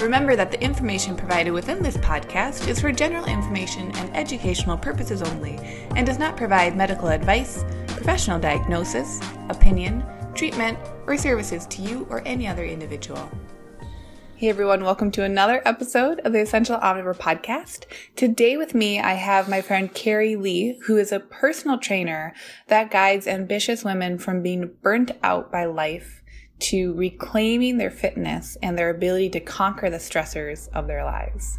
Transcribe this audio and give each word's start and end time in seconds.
Remember 0.00 0.36
that 0.36 0.52
the 0.52 0.62
information 0.62 1.16
provided 1.16 1.50
within 1.50 1.82
this 1.82 1.96
podcast 1.96 2.68
is 2.68 2.80
for 2.80 2.92
general 2.92 3.24
information 3.24 3.90
and 3.96 4.16
educational 4.16 4.78
purposes 4.78 5.22
only 5.22 5.56
and 5.96 6.06
does 6.06 6.20
not 6.20 6.36
provide 6.36 6.76
medical 6.76 7.08
advice, 7.08 7.64
professional 7.88 8.38
diagnosis, 8.38 9.20
opinion, 9.48 10.04
treatment, 10.36 10.78
or 11.08 11.16
services 11.16 11.66
to 11.66 11.82
you 11.82 12.06
or 12.10 12.22
any 12.24 12.46
other 12.46 12.64
individual. 12.64 13.28
Hey 14.36 14.50
everyone, 14.50 14.84
welcome 14.84 15.10
to 15.10 15.24
another 15.24 15.62
episode 15.64 16.20
of 16.20 16.32
the 16.32 16.42
Essential 16.42 16.78
Omnivore 16.78 17.16
podcast. 17.16 17.86
Today 18.14 18.56
with 18.56 18.76
me, 18.76 19.00
I 19.00 19.14
have 19.14 19.48
my 19.48 19.60
friend 19.60 19.92
Carrie 19.92 20.36
Lee, 20.36 20.78
who 20.84 20.96
is 20.96 21.10
a 21.10 21.18
personal 21.18 21.76
trainer 21.76 22.34
that 22.68 22.92
guides 22.92 23.26
ambitious 23.26 23.82
women 23.82 24.16
from 24.18 24.44
being 24.44 24.70
burnt 24.80 25.10
out 25.24 25.50
by 25.50 25.64
life 25.64 26.22
to 26.60 26.92
reclaiming 26.94 27.78
their 27.78 27.90
fitness 27.90 28.56
and 28.62 28.76
their 28.76 28.90
ability 28.90 29.30
to 29.30 29.40
conquer 29.40 29.90
the 29.90 29.98
stressors 29.98 30.68
of 30.72 30.86
their 30.86 31.04
lives. 31.04 31.58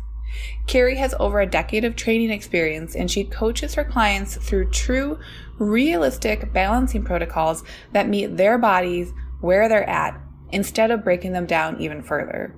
Carrie 0.67 0.97
has 0.97 1.15
over 1.19 1.39
a 1.39 1.45
decade 1.45 1.83
of 1.83 1.95
training 1.95 2.29
experience 2.29 2.95
and 2.95 3.09
she 3.09 3.23
coaches 3.23 3.75
her 3.75 3.83
clients 3.83 4.35
through 4.37 4.69
true, 4.69 5.17
realistic 5.57 6.53
balancing 6.53 7.03
protocols 7.03 7.63
that 7.91 8.07
meet 8.07 8.37
their 8.37 8.57
bodies 8.57 9.11
where 9.41 9.67
they're 9.67 9.89
at 9.89 10.19
instead 10.51 10.91
of 10.91 11.03
breaking 11.03 11.31
them 11.31 11.45
down 11.45 11.79
even 11.81 12.01
further. 12.01 12.55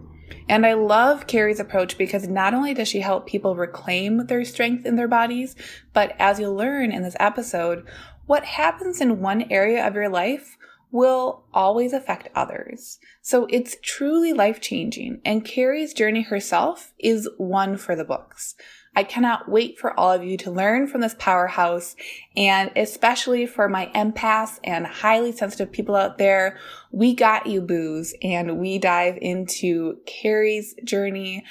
And 0.49 0.65
I 0.65 0.73
love 0.73 1.27
Carrie's 1.27 1.59
approach 1.59 1.97
because 1.97 2.27
not 2.27 2.53
only 2.53 2.73
does 2.73 2.87
she 2.87 2.99
help 2.99 3.27
people 3.27 3.55
reclaim 3.55 4.27
their 4.27 4.43
strength 4.43 4.85
in 4.85 4.95
their 4.95 5.07
bodies, 5.07 5.55
but 5.93 6.13
as 6.19 6.39
you'll 6.39 6.55
learn 6.55 6.91
in 6.91 7.03
this 7.03 7.15
episode, 7.19 7.85
what 8.25 8.43
happens 8.43 9.01
in 9.01 9.21
one 9.21 9.49
area 9.49 9.85
of 9.85 9.95
your 9.95 10.09
life 10.09 10.57
will 10.91 11.45
always 11.53 11.93
affect 11.93 12.29
others. 12.35 12.99
So 13.21 13.47
it's 13.49 13.77
truly 13.81 14.33
life 14.33 14.59
changing, 14.59 15.21
and 15.23 15.45
Carrie's 15.45 15.93
journey 15.93 16.21
herself 16.21 16.93
is 16.99 17.29
one 17.37 17.77
for 17.77 17.95
the 17.95 18.03
books. 18.03 18.55
I 18.93 19.03
cannot 19.03 19.49
wait 19.49 19.79
for 19.79 19.97
all 19.97 20.11
of 20.11 20.23
you 20.23 20.35
to 20.37 20.51
learn 20.51 20.85
from 20.85 20.99
this 20.99 21.15
powerhouse, 21.17 21.95
and 22.35 22.71
especially 22.75 23.45
for 23.45 23.69
my 23.69 23.89
empaths 23.95 24.59
and 24.65 24.85
highly 24.85 25.31
sensitive 25.31 25.71
people 25.71 25.95
out 25.95 26.17
there, 26.17 26.57
we 26.91 27.15
got 27.15 27.47
you 27.47 27.61
booze, 27.61 28.13
and 28.21 28.59
we 28.59 28.79
dive 28.79 29.17
into 29.21 29.99
Carrie's 30.05 30.75
journey, 30.83 31.45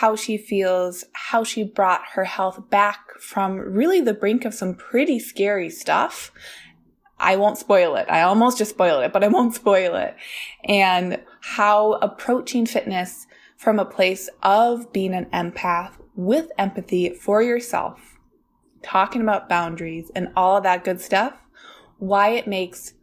how 0.00 0.16
she 0.16 0.36
feels, 0.36 1.04
how 1.12 1.44
she 1.44 1.64
brought 1.64 2.02
her 2.12 2.24
health 2.24 2.68
back 2.68 3.00
from 3.20 3.56
really 3.56 4.02
the 4.02 4.14
brink 4.14 4.44
of 4.44 4.52
some 4.52 4.74
pretty 4.74 5.18
scary 5.18 5.70
stuff, 5.70 6.30
I 7.22 7.36
won't 7.36 7.56
spoil 7.56 7.94
it. 7.94 8.06
I 8.10 8.22
almost 8.22 8.58
just 8.58 8.72
spoiled 8.72 9.04
it, 9.04 9.12
but 9.12 9.22
I 9.22 9.28
won't 9.28 9.54
spoil 9.54 9.94
it. 9.94 10.16
And 10.64 11.22
how 11.40 11.92
approaching 11.94 12.66
fitness 12.66 13.26
from 13.56 13.78
a 13.78 13.84
place 13.84 14.28
of 14.42 14.92
being 14.92 15.14
an 15.14 15.26
empath 15.26 15.92
with 16.16 16.50
empathy 16.58 17.10
for 17.14 17.40
yourself, 17.40 18.18
talking 18.82 19.22
about 19.22 19.48
boundaries 19.48 20.10
and 20.16 20.32
all 20.36 20.56
of 20.56 20.64
that 20.64 20.82
good 20.82 21.00
stuff, 21.00 21.34
why 21.98 22.30
it 22.30 22.48
makes 22.48 22.94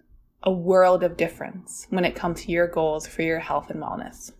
a 0.43 0.51
world 0.51 1.01
of 1.03 1.15
difference 1.15 1.87
when 1.89 2.03
it 2.03 2.15
comes 2.15 2.43
to 2.43 2.51
your 2.51 2.67
goals 2.67 3.07
for 3.07 3.21
your 3.21 3.39
health 3.39 3.69
and 3.69 3.81
wellness. 3.81 4.33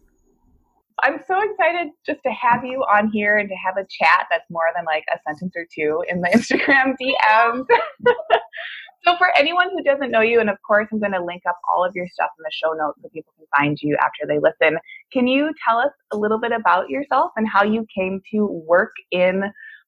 I'm 1.02 1.20
so 1.26 1.40
excited 1.40 1.92
just 2.06 2.20
to 2.26 2.32
have 2.32 2.66
you 2.66 2.80
on 2.82 3.10
here 3.12 3.38
and 3.38 3.48
to 3.48 3.56
have 3.56 3.78
a 3.78 3.88
chat 3.90 4.28
that's 4.30 4.50
more 4.50 4.66
than 4.76 4.84
like 4.84 5.06
a 5.14 5.20
sentence 5.26 5.54
or 5.56 5.66
two 5.74 6.04
in 6.10 6.20
the 6.20 6.28
Instagram 6.36 6.96
DMs. 7.02 7.66
So, 9.06 9.16
for 9.18 9.28
anyone 9.38 9.70
who 9.72 9.82
doesn't 9.84 10.12
know 10.12 10.22
you, 10.22 10.40
and 10.40 10.50
of 10.50 10.58
course, 10.66 10.88
I'm 10.92 11.00
going 11.00 11.14
to 11.14 11.24
link 11.24 11.44
up 11.48 11.58
all 11.72 11.86
of 11.86 11.96
your 11.96 12.08
stuff 12.08 12.30
in 12.38 12.44
the 12.44 12.52
show 12.52 12.74
notes 12.74 13.00
so 13.02 13.10
people 13.10 13.34
can 13.38 13.46
find 13.58 13.78
you 13.82 13.98
after 14.02 14.28
they 14.28 14.40
listen. 14.40 14.78
Can 15.14 15.28
you 15.28 15.52
tell 15.66 15.78
us 15.78 15.92
a 16.12 16.18
little 16.18 16.40
bit 16.40 16.52
about 16.52 16.90
yourself 16.90 17.32
and 17.38 17.48
how 17.48 17.64
you 17.64 17.86
came 17.96 18.22
to 18.34 18.46
work 18.68 18.92
in 19.12 19.44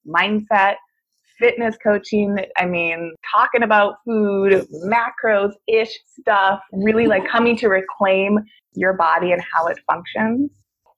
mindset, 0.08 0.76
fitness 1.40 1.76
coaching? 1.84 2.38
I 2.58 2.66
mean, 2.66 3.14
talking 3.34 3.64
about 3.64 3.96
food, 4.06 4.66
macros 4.86 5.52
ish 5.68 6.00
stuff, 6.20 6.62
really 6.72 7.08
like 7.08 7.28
coming 7.28 7.58
to 7.58 7.68
reclaim 7.68 8.40
your 8.74 8.94
body 8.94 9.34
and 9.34 9.44
how 9.54 9.68
it 9.68 9.78
functions? 9.86 10.52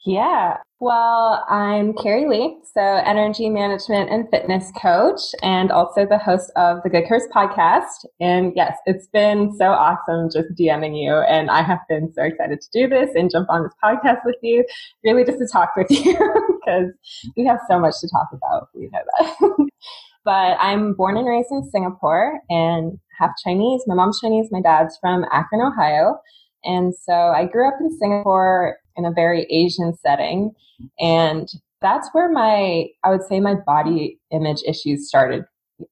Yeah. 0.06 0.58
Well, 0.82 1.46
I'm 1.48 1.94
Carrie 1.94 2.28
Lee, 2.28 2.58
so 2.74 2.82
energy 2.82 3.50
management 3.50 4.10
and 4.10 4.30
fitness 4.30 4.70
coach, 4.82 5.22
and 5.42 5.72
also 5.72 6.06
the 6.06 6.18
host 6.18 6.52
of 6.58 6.84
the 6.84 6.90
Good 6.90 7.08
Curse 7.08 7.26
podcast. 7.34 8.06
And 8.20 8.52
yes, 8.54 8.76
it's 8.86 9.08
been 9.08 9.56
so 9.58 9.68
awesome 9.68 10.30
just 10.30 10.50
DMing 10.60 11.02
you. 11.02 11.14
And 11.14 11.50
I 11.50 11.62
have 11.62 11.80
been 11.88 12.12
so 12.14 12.24
excited 12.24 12.60
to 12.60 12.68
do 12.74 12.90
this 12.90 13.12
and 13.16 13.32
jump 13.32 13.48
on 13.50 13.64
this 13.64 13.72
podcast 13.82 14.26
with 14.26 14.36
you, 14.42 14.66
really 15.06 15.24
just 15.24 15.38
to 15.38 15.48
talk 15.48 15.70
with 15.78 15.88
you 15.90 16.18
because 16.66 16.92
we 17.38 17.46
have 17.46 17.60
so 17.70 17.80
much 17.80 17.96
to 18.02 18.10
talk 18.10 18.28
about. 18.34 18.68
We 18.76 18.90
know 18.92 19.00
that. 19.20 19.70
but 20.26 20.58
I'm 20.60 20.96
born 20.96 21.16
and 21.16 21.26
raised 21.28 21.52
in 21.52 21.64
Singapore 21.72 22.42
and 22.50 23.00
half 23.18 23.32
Chinese. 23.42 23.84
My 23.88 23.96
mom's 23.96 24.20
Chinese, 24.20 24.50
my 24.52 24.62
dad's 24.62 24.98
from 25.00 25.24
Akron, 25.32 25.62
Ohio. 25.62 26.20
And 26.64 26.94
so 26.96 27.14
I 27.14 27.46
grew 27.46 27.68
up 27.68 27.76
in 27.80 27.98
Singapore 27.98 28.78
in 28.96 29.06
a 29.06 29.12
very 29.12 29.44
Asian 29.50 29.96
setting. 29.96 30.52
And 31.00 31.48
that's 31.82 32.10
where 32.14 32.32
my, 32.32 32.88
I 33.04 33.10
would 33.10 33.24
say, 33.24 33.40
my 33.40 33.56
body 33.56 34.20
image 34.32 34.64
issues 34.68 35.08
started. 35.08 35.44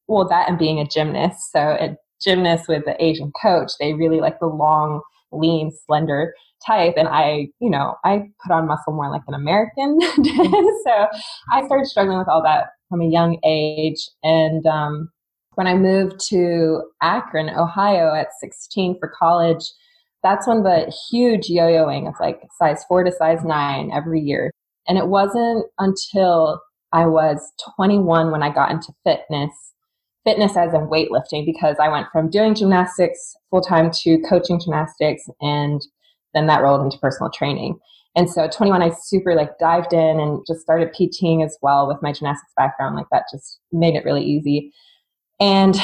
Well, 0.07 0.27
that 0.29 0.49
and 0.49 0.57
being 0.57 0.79
a 0.79 0.87
gymnast. 0.87 1.51
So, 1.51 1.59
a 1.59 1.97
gymnast 2.21 2.67
with 2.67 2.85
the 2.85 3.01
Asian 3.03 3.31
coach, 3.41 3.71
they 3.79 3.93
really 3.93 4.19
like 4.19 4.39
the 4.39 4.47
long, 4.47 5.01
lean, 5.31 5.71
slender 5.85 6.33
type. 6.65 6.93
And 6.97 7.07
I, 7.07 7.47
you 7.59 7.69
know, 7.69 7.95
I 8.05 8.29
put 8.43 8.53
on 8.53 8.67
muscle 8.67 8.93
more 8.93 9.09
like 9.09 9.23
an 9.27 9.33
American 9.33 9.99
so 10.81 11.07
I 11.51 11.65
started 11.65 11.87
struggling 11.87 12.19
with 12.19 12.27
all 12.27 12.43
that 12.43 12.67
from 12.89 13.01
a 13.01 13.07
young 13.07 13.39
age. 13.43 14.07
And 14.23 14.65
um, 14.67 15.09
when 15.55 15.67
I 15.67 15.75
moved 15.75 16.19
to 16.29 16.83
Akron, 17.01 17.49
Ohio 17.49 18.13
at 18.13 18.27
16 18.39 18.99
for 18.99 19.11
college, 19.17 19.63
that's 20.23 20.47
when 20.47 20.63
the 20.63 20.93
huge 21.09 21.49
yo-yoing 21.49 22.07
of 22.07 22.15
like 22.19 22.41
size 22.57 22.83
four 22.87 23.03
to 23.03 23.11
size 23.11 23.43
nine 23.43 23.91
every 23.91 24.19
year. 24.19 24.51
And 24.87 24.97
it 24.97 25.07
wasn't 25.07 25.65
until 25.79 26.61
I 26.91 27.05
was 27.05 27.51
21 27.75 28.31
when 28.31 28.43
I 28.43 28.53
got 28.53 28.71
into 28.71 28.93
fitness, 29.03 29.51
fitness 30.23 30.57
as 30.57 30.73
in 30.73 30.87
weightlifting, 30.87 31.45
because 31.45 31.77
I 31.79 31.89
went 31.89 32.07
from 32.11 32.29
doing 32.29 32.55
gymnastics 32.55 33.35
full 33.49 33.61
time 33.61 33.91
to 34.01 34.19
coaching 34.27 34.59
gymnastics, 34.59 35.23
and 35.39 35.81
then 36.33 36.47
that 36.47 36.61
rolled 36.61 36.81
into 36.81 36.99
personal 36.99 37.31
training. 37.31 37.77
And 38.15 38.29
so 38.29 38.49
21, 38.49 38.81
I 38.81 38.91
super 39.03 39.35
like 39.35 39.57
dived 39.57 39.93
in 39.93 40.19
and 40.19 40.43
just 40.45 40.61
started 40.61 40.93
PTing 40.93 41.45
as 41.45 41.57
well 41.61 41.87
with 41.87 42.01
my 42.01 42.11
gymnastics 42.11 42.51
background. 42.57 42.95
Like 42.95 43.07
that 43.11 43.23
just 43.31 43.59
made 43.71 43.95
it 43.95 44.03
really 44.03 44.23
easy 44.23 44.73
and 45.41 45.75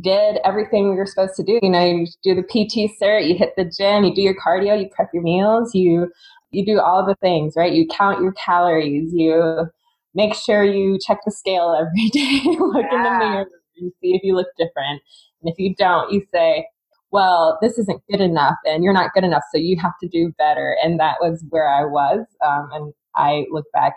did 0.00 0.38
everything 0.42 0.94
you're 0.94 1.06
supposed 1.06 1.34
to 1.34 1.42
do. 1.44 1.60
You 1.62 1.68
know, 1.68 1.84
you 1.84 2.06
do 2.24 2.34
the 2.34 2.42
PT 2.42 2.90
cert, 3.00 3.28
you 3.28 3.36
hit 3.36 3.52
the 3.56 3.64
gym, 3.64 4.04
you 4.04 4.14
do 4.14 4.22
your 4.22 4.34
cardio, 4.34 4.80
you 4.80 4.88
prep 4.88 5.10
your 5.12 5.22
meals, 5.22 5.74
you 5.74 6.10
you 6.50 6.64
do 6.66 6.80
all 6.80 7.06
the 7.06 7.14
things, 7.16 7.54
right? 7.56 7.72
You 7.72 7.86
count 7.86 8.22
your 8.22 8.32
calories, 8.32 9.12
you 9.14 9.66
make 10.14 10.34
sure 10.34 10.64
you 10.64 10.98
check 10.98 11.18
the 11.24 11.30
scale 11.30 11.74
every 11.78 12.08
day, 12.08 12.40
look 12.58 12.86
yeah. 12.90 12.96
in 12.96 13.02
the 13.02 13.18
mirror 13.18 13.46
and 13.78 13.92
see 14.00 14.14
if 14.14 14.22
you 14.22 14.34
look 14.34 14.48
different. 14.58 15.02
And 15.42 15.52
if 15.52 15.58
you 15.58 15.74
don't, 15.74 16.12
you 16.12 16.22
say, 16.32 16.66
well, 17.10 17.58
this 17.60 17.78
isn't 17.78 18.02
good 18.10 18.20
enough 18.20 18.56
and 18.64 18.82
you're 18.82 18.92
not 18.92 19.12
good 19.12 19.24
enough, 19.24 19.42
so 19.52 19.58
you 19.58 19.78
have 19.80 19.92
to 20.02 20.08
do 20.08 20.32
better. 20.38 20.76
And 20.82 20.98
that 21.00 21.16
was 21.20 21.44
where 21.50 21.68
I 21.68 21.84
was. 21.84 22.20
Um, 22.46 22.68
and 22.72 22.94
I 23.14 23.44
look 23.50 23.66
back, 23.72 23.94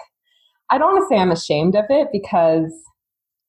I 0.70 0.78
don't 0.78 0.94
want 0.94 1.04
to 1.04 1.14
say 1.14 1.20
I'm 1.20 1.32
ashamed 1.32 1.76
of 1.76 1.86
it 1.90 2.10
because 2.12 2.74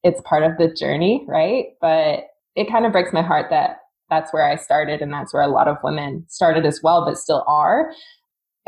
it's 0.06 0.20
part 0.22 0.44
of 0.44 0.56
the 0.56 0.72
journey, 0.72 1.24
right? 1.26 1.66
But 1.80 2.28
it 2.54 2.70
kind 2.70 2.86
of 2.86 2.92
breaks 2.92 3.12
my 3.12 3.22
heart 3.22 3.46
that 3.50 3.78
that's 4.08 4.32
where 4.32 4.48
I 4.48 4.54
started 4.54 5.02
and 5.02 5.12
that's 5.12 5.34
where 5.34 5.42
a 5.42 5.48
lot 5.48 5.66
of 5.66 5.78
women 5.82 6.24
started 6.28 6.64
as 6.64 6.80
well, 6.80 7.04
but 7.04 7.18
still 7.18 7.44
are. 7.48 7.90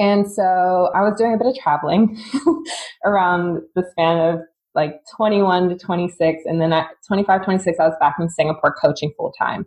And 0.01 0.31
so 0.31 0.91
I 0.95 1.03
was 1.03 1.15
doing 1.17 1.35
a 1.35 1.39
bit 1.39 1.47
of 1.47 1.55
traveling 1.55 2.21
around 3.05 3.63
the 3.77 3.85
span 3.93 4.19
of 4.19 4.41
like 4.75 5.01
21 5.17 5.69
to 5.69 5.79
26. 5.79 6.43
And 6.45 6.61
then 6.61 6.73
at 6.73 6.89
25, 7.07 7.45
26, 7.45 7.79
I 7.79 7.87
was 7.87 7.97
back 8.01 8.17
in 8.19 8.29
Singapore 8.29 8.75
coaching 8.75 9.13
full 9.17 9.33
time. 9.39 9.65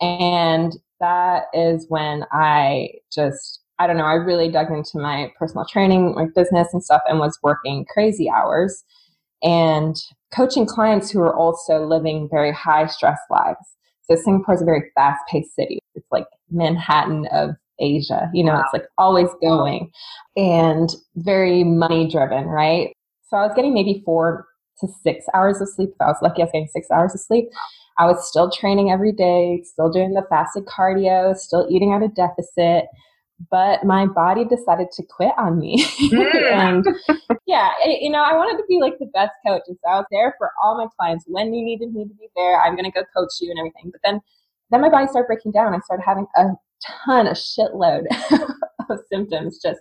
And 0.00 0.72
that 1.00 1.44
is 1.52 1.84
when 1.90 2.24
I 2.32 2.88
just, 3.12 3.60
I 3.78 3.86
don't 3.86 3.98
know, 3.98 4.04
I 4.04 4.14
really 4.14 4.50
dug 4.50 4.70
into 4.70 4.98
my 4.98 5.30
personal 5.38 5.66
training, 5.66 6.14
my 6.14 6.26
business 6.34 6.68
and 6.72 6.82
stuff, 6.82 7.02
and 7.06 7.18
was 7.18 7.38
working 7.42 7.84
crazy 7.92 8.30
hours 8.30 8.84
and 9.42 9.96
coaching 10.34 10.66
clients 10.66 11.10
who 11.10 11.20
are 11.20 11.34
also 11.34 11.84
living 11.84 12.28
very 12.30 12.52
high 12.52 12.86
stress 12.86 13.18
lives. 13.30 13.58
So 14.04 14.16
Singapore 14.16 14.54
is 14.54 14.62
a 14.62 14.64
very 14.64 14.90
fast 14.94 15.20
paced 15.28 15.54
city. 15.54 15.78
It's 15.94 16.06
like 16.10 16.26
Manhattan 16.50 17.26
of 17.32 17.50
Asia. 17.78 18.30
You 18.34 18.44
know, 18.44 18.54
wow. 18.54 18.62
it's 18.62 18.72
like 18.72 18.86
always 18.98 19.28
going 19.40 19.90
and 20.36 20.90
very 21.16 21.64
money 21.64 22.08
driven, 22.08 22.46
right? 22.46 22.92
So 23.28 23.36
I 23.36 23.46
was 23.46 23.52
getting 23.54 23.74
maybe 23.74 24.02
four 24.04 24.46
to 24.80 24.88
six 25.02 25.24
hours 25.34 25.60
of 25.60 25.68
sleep. 25.68 25.90
If 25.90 26.00
I 26.00 26.06
was 26.06 26.18
lucky, 26.22 26.42
I 26.42 26.44
was 26.44 26.52
getting 26.52 26.68
six 26.72 26.90
hours 26.90 27.14
of 27.14 27.20
sleep. 27.20 27.46
I 27.98 28.06
was 28.06 28.26
still 28.26 28.50
training 28.50 28.90
every 28.90 29.12
day, 29.12 29.62
still 29.64 29.90
doing 29.90 30.14
the 30.14 30.26
fasted 30.28 30.64
cardio, 30.66 31.36
still 31.36 31.66
eating 31.70 31.92
at 31.92 32.02
a 32.02 32.08
deficit. 32.08 32.86
But 33.50 33.84
my 33.84 34.06
body 34.06 34.44
decided 34.44 34.88
to 34.92 35.02
quit 35.04 35.32
on 35.38 35.58
me. 35.58 35.84
Mm. 36.10 36.52
and 36.52 36.86
yeah, 37.46 37.70
it, 37.84 38.02
you 38.02 38.10
know, 38.10 38.22
I 38.22 38.34
wanted 38.36 38.58
to 38.58 38.64
be 38.68 38.80
like 38.80 38.98
the 38.98 39.06
best 39.06 39.32
coach. 39.46 39.62
And 39.68 39.76
so 39.82 39.90
I 39.90 39.96
was 39.96 40.06
there 40.10 40.34
for 40.38 40.50
all 40.62 40.76
my 40.76 40.86
clients. 40.98 41.24
When 41.28 41.54
you 41.54 41.64
needed 41.64 41.92
me 41.94 42.04
to 42.04 42.14
be 42.14 42.28
there, 42.36 42.60
I'm 42.60 42.74
going 42.74 42.84
to 42.84 42.90
go 42.90 43.04
coach 43.16 43.30
you 43.40 43.50
and 43.50 43.58
everything. 43.58 43.90
But 43.92 44.00
then, 44.04 44.20
then 44.70 44.80
my 44.80 44.88
body 44.88 45.06
started 45.06 45.26
breaking 45.28 45.52
down. 45.52 45.74
I 45.74 45.78
started 45.80 46.02
having 46.04 46.26
a 46.36 46.48
ton, 47.04 47.26
a 47.26 47.32
shitload 47.32 48.04
of 48.90 48.98
symptoms. 49.10 49.60
Just, 49.62 49.80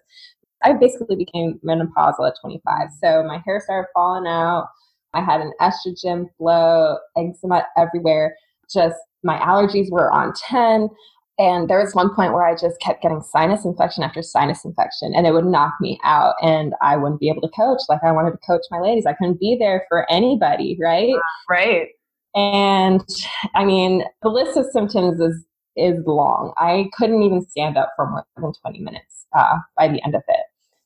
I 0.64 0.74
basically 0.74 1.16
became 1.16 1.60
menopausal 1.66 2.28
at 2.28 2.36
25. 2.42 2.90
So 3.02 3.24
my 3.24 3.42
hair 3.46 3.62
started 3.64 3.88
falling 3.94 4.28
out. 4.28 4.70
I 5.14 5.22
had 5.22 5.42
an 5.42 5.52
estrogen 5.62 6.28
flow, 6.38 6.98
eczema 7.18 7.66
everywhere. 7.78 8.36
Just 8.72 8.98
my 9.24 9.38
allergies 9.40 9.92
were 9.92 10.12
on 10.12 10.34
10. 10.34 10.90
And 11.40 11.70
there 11.70 11.80
was 11.80 11.96
one 11.96 12.14
point 12.14 12.34
where 12.34 12.44
I 12.44 12.54
just 12.54 12.82
kept 12.82 13.02
getting 13.02 13.22
sinus 13.22 13.64
infection 13.64 14.04
after 14.04 14.22
sinus 14.22 14.66
infection, 14.66 15.14
and 15.16 15.26
it 15.26 15.34
would 15.34 15.46
knock 15.46 15.74
me 15.80 15.98
out, 16.04 16.36
and 16.42 16.74
I 16.82 16.98
wouldn't 16.98 17.22
be 17.22 17.30
able 17.30 17.42
to 17.42 17.50
coach 17.50 17.80
like 17.88 18.04
I 18.04 18.12
wanted 18.12 18.32
to 18.32 18.38
coach 18.46 18.62
my 18.70 18.80
ladies. 18.80 19.06
I 19.06 19.14
couldn't 19.14 19.40
be 19.40 19.56
there 19.58 19.86
for 19.88 20.06
anybody, 20.12 20.78
right? 20.82 21.16
Right. 21.50 21.88
And 22.36 23.02
I 23.56 23.64
mean, 23.64 24.04
the 24.22 24.30
list 24.30 24.58
of 24.58 24.66
symptoms 24.72 25.22
is 25.22 25.46
is 25.78 26.04
long. 26.06 26.54
I 26.58 26.90
couldn't 26.98 27.24
even 27.24 27.48
stand 27.48 27.78
up 27.78 27.94
for 27.96 28.10
more 28.10 28.26
than 28.36 28.52
20 28.62 28.80
minutes 28.80 29.26
uh, 29.34 29.60
by 29.78 29.88
the 29.88 30.04
end 30.04 30.16
of 30.16 30.24
it. 30.28 30.42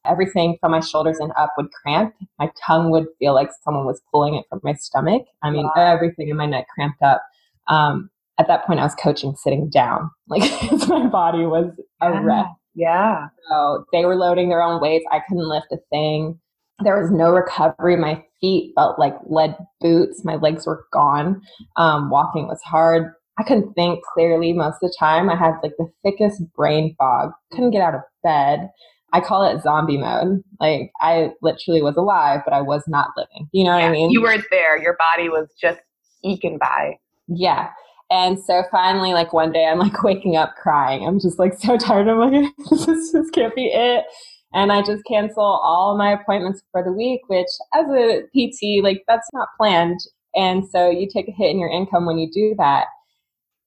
Everything 0.05 0.57
from 0.59 0.71
my 0.71 0.81
shoulders 0.81 1.17
and 1.17 1.31
up 1.35 1.53
would 1.57 1.71
cramp. 1.71 2.13
My 2.37 2.51
tongue 2.63 2.91
would 2.91 3.07
feel 3.17 3.33
like 3.33 3.49
someone 3.63 3.85
was 3.85 4.01
pulling 4.11 4.35
it 4.35 4.45
from 4.49 4.59
my 4.63 4.73
stomach. 4.73 5.23
I 5.41 5.49
mean, 5.49 5.65
wow. 5.75 5.93
everything 5.93 6.29
in 6.29 6.37
my 6.37 6.45
neck 6.45 6.67
cramped 6.75 7.01
up. 7.01 7.23
Um, 7.67 8.11
at 8.39 8.47
that 8.47 8.65
point, 8.65 8.79
I 8.79 8.83
was 8.83 8.95
coaching 8.95 9.35
sitting 9.35 9.69
down. 9.69 10.09
Like 10.29 10.49
my 10.87 11.05
body 11.07 11.45
was 11.45 11.71
a 12.01 12.09
yeah. 12.09 12.23
wreck. 12.23 12.45
Yeah. 12.75 13.27
So 13.49 13.85
they 13.91 14.05
were 14.05 14.15
loading 14.15 14.49
their 14.49 14.63
own 14.63 14.81
weights. 14.81 15.05
I 15.11 15.19
couldn't 15.27 15.47
lift 15.47 15.67
a 15.71 15.77
thing. 15.91 16.39
There 16.83 16.99
was 16.99 17.11
no 17.11 17.29
recovery. 17.29 17.95
My 17.97 18.23
feet 18.41 18.73
felt 18.75 18.97
like 18.97 19.15
lead 19.27 19.55
boots. 19.79 20.25
My 20.25 20.35
legs 20.35 20.65
were 20.65 20.85
gone. 20.91 21.41
Um, 21.75 22.09
walking 22.09 22.47
was 22.47 22.61
hard. 22.63 23.13
I 23.37 23.43
couldn't 23.43 23.73
think 23.73 24.03
clearly 24.13 24.53
most 24.53 24.75
of 24.81 24.89
the 24.89 24.95
time. 24.99 25.29
I 25.29 25.35
had 25.35 25.55
like 25.61 25.73
the 25.77 25.89
thickest 26.03 26.41
brain 26.55 26.95
fog. 26.97 27.31
Couldn't 27.51 27.71
get 27.71 27.81
out 27.81 27.95
of 27.95 28.01
bed. 28.23 28.69
I 29.11 29.21
call 29.21 29.43
it 29.43 29.61
zombie 29.61 29.97
mode. 29.97 30.41
Like 30.59 30.91
I 30.99 31.31
literally 31.41 31.83
was 31.83 31.95
alive, 31.95 32.41
but 32.43 32.53
I 32.53 32.61
was 32.61 32.83
not 32.87 33.09
living. 33.15 33.47
You 33.51 33.63
know 33.63 33.77
yeah, 33.77 33.83
what 33.83 33.89
I 33.89 33.91
mean? 33.91 34.09
You 34.09 34.21
weren't 34.21 34.45
there. 34.49 34.81
Your 34.81 34.97
body 34.97 35.29
was 35.29 35.49
just 35.61 35.79
eking 36.23 36.57
by. 36.57 36.97
Yeah. 37.27 37.69
And 38.13 38.37
so 38.39 38.61
finally, 38.69 39.13
like 39.13 39.33
one 39.33 39.51
day, 39.51 39.65
I'm 39.65 39.79
like 39.79 40.03
waking 40.03 40.35
up 40.35 40.53
crying. 40.55 41.07
I'm 41.07 41.19
just 41.19 41.39
like 41.39 41.57
so 41.57 41.77
tired. 41.79 42.07
I'm 42.07 42.19
like, 42.19 42.53
this, 42.69 43.11
this 43.11 43.29
can't 43.31 43.55
be 43.55 43.71
it. 43.73 44.05
And 44.53 44.71
I 44.71 44.83
just 44.83 45.03
cancel 45.05 45.43
all 45.43 45.97
my 45.97 46.11
appointments 46.11 46.61
for 46.71 46.83
the 46.83 46.93
week, 46.93 47.21
which 47.27 47.47
as 47.73 47.87
a 47.87 48.21
PT, 48.35 48.83
like 48.83 49.03
that's 49.07 49.27
not 49.33 49.47
planned. 49.59 49.99
And 50.35 50.63
so 50.69 50.91
you 50.91 51.07
take 51.11 51.27
a 51.27 51.31
hit 51.31 51.49
in 51.49 51.59
your 51.59 51.71
income 51.71 52.05
when 52.05 52.19
you 52.19 52.29
do 52.31 52.53
that. 52.59 52.85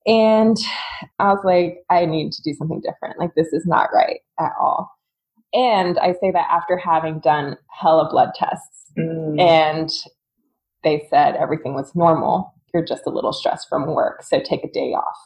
And 0.07 0.57
I 1.19 1.33
was 1.33 1.41
like, 1.45 1.79
I 1.91 2.07
need 2.07 2.31
to 2.31 2.43
do 2.43 2.55
something 2.55 2.81
different. 2.81 3.19
Like, 3.19 3.35
this 3.35 3.53
is 3.53 3.67
not 3.67 3.91
right 3.93 4.21
at 4.39 4.53
all. 4.61 4.89
And 5.53 5.99
I 5.99 6.13
say 6.13 6.31
that 6.33 6.47
after 6.49 6.77
having 6.77 7.19
done 7.19 7.57
hella 7.73 8.09
blood 8.09 8.31
tests. 8.37 8.93
Mm. 8.97 9.41
And 9.41 9.91
they 10.85 11.09
said 11.11 11.35
everything 11.35 11.75
was 11.75 11.93
normal. 11.97 12.55
You're 12.77 12.85
just 12.85 13.07
a 13.07 13.11
little 13.11 13.33
stressed 13.33 13.71
from 13.71 13.87
work. 13.87 14.23
So 14.23 14.39
take 14.39 14.63
a 14.63 14.71
day 14.71 14.93
off. 14.93 15.17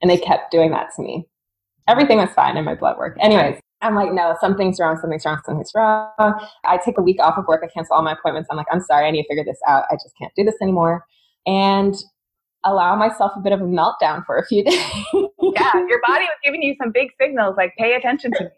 And 0.00 0.10
they 0.10 0.16
kept 0.16 0.50
doing 0.50 0.70
that 0.70 0.88
to 0.96 1.02
me. 1.02 1.28
Everything 1.86 2.16
was 2.16 2.30
fine 2.30 2.56
in 2.56 2.64
my 2.64 2.74
blood 2.74 2.96
work. 2.96 3.18
Anyways, 3.20 3.60
I'm 3.82 3.94
like, 3.94 4.10
no, 4.10 4.34
something's 4.40 4.80
wrong, 4.80 4.96
something's 4.98 5.26
wrong, 5.26 5.38
something's 5.44 5.70
wrong. 5.74 6.08
I 6.64 6.78
take 6.82 6.96
a 6.96 7.02
week 7.02 7.20
off 7.20 7.36
of 7.36 7.46
work. 7.46 7.62
I 7.62 7.68
cancel 7.68 7.94
all 7.94 8.02
my 8.02 8.12
appointments. 8.12 8.48
I'm 8.50 8.56
like, 8.56 8.68
I'm 8.72 8.80
sorry, 8.80 9.06
I 9.06 9.10
need 9.10 9.24
to 9.24 9.28
figure 9.28 9.44
this 9.44 9.58
out. 9.68 9.84
I 9.90 9.96
just 9.96 10.14
can't 10.18 10.32
do 10.34 10.44
this 10.44 10.54
anymore. 10.62 11.04
And 11.46 11.94
allow 12.64 12.96
myself 12.96 13.32
a 13.36 13.40
bit 13.40 13.52
of 13.52 13.60
a 13.60 13.64
meltdown 13.64 14.24
for 14.24 14.38
a 14.38 14.46
few 14.46 14.64
days. 14.70 14.80
yeah, 15.12 15.72
your 15.74 16.00
body 16.06 16.24
was 16.24 16.38
giving 16.42 16.62
you 16.62 16.74
some 16.80 16.90
big 16.90 17.10
signals 17.20 17.56
like, 17.58 17.74
pay 17.76 17.94
attention 17.94 18.32
to 18.32 18.44
me. 18.44 18.50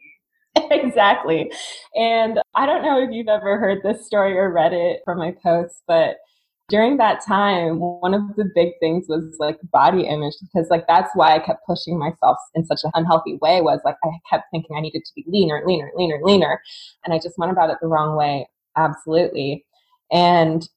exactly. 0.70 1.50
And 1.96 2.40
I 2.54 2.66
don't 2.66 2.82
know 2.82 3.02
if 3.02 3.10
you've 3.10 3.28
ever 3.28 3.58
heard 3.58 3.82
this 3.82 4.06
story 4.06 4.38
or 4.38 4.52
read 4.52 4.72
it 4.72 5.00
from 5.04 5.18
my 5.18 5.34
posts, 5.42 5.82
but 5.88 6.18
during 6.68 6.96
that 6.96 7.24
time, 7.24 7.78
one 7.78 8.12
of 8.12 8.22
the 8.36 8.50
big 8.54 8.72
things 8.80 9.06
was 9.08 9.36
like 9.38 9.58
body 9.72 10.02
image 10.02 10.34
because 10.40 10.68
like 10.68 10.84
that's 10.88 11.10
why 11.14 11.34
I 11.34 11.38
kept 11.38 11.64
pushing 11.66 11.98
myself 11.98 12.38
in 12.54 12.64
such 12.66 12.80
an 12.82 12.90
unhealthy 12.94 13.38
way 13.40 13.60
was 13.60 13.80
like 13.84 13.96
I 14.02 14.08
kept 14.28 14.46
thinking 14.50 14.76
I 14.76 14.80
needed 14.80 15.04
to 15.04 15.12
be 15.14 15.24
leaner, 15.28 15.62
leaner, 15.64 15.90
leaner, 15.96 16.18
leaner. 16.22 16.60
And 17.04 17.14
I 17.14 17.18
just 17.18 17.38
went 17.38 17.52
about 17.52 17.70
it 17.70 17.78
the 17.80 17.86
wrong 17.86 18.16
way. 18.16 18.48
Absolutely. 18.76 19.64
And 20.10 20.68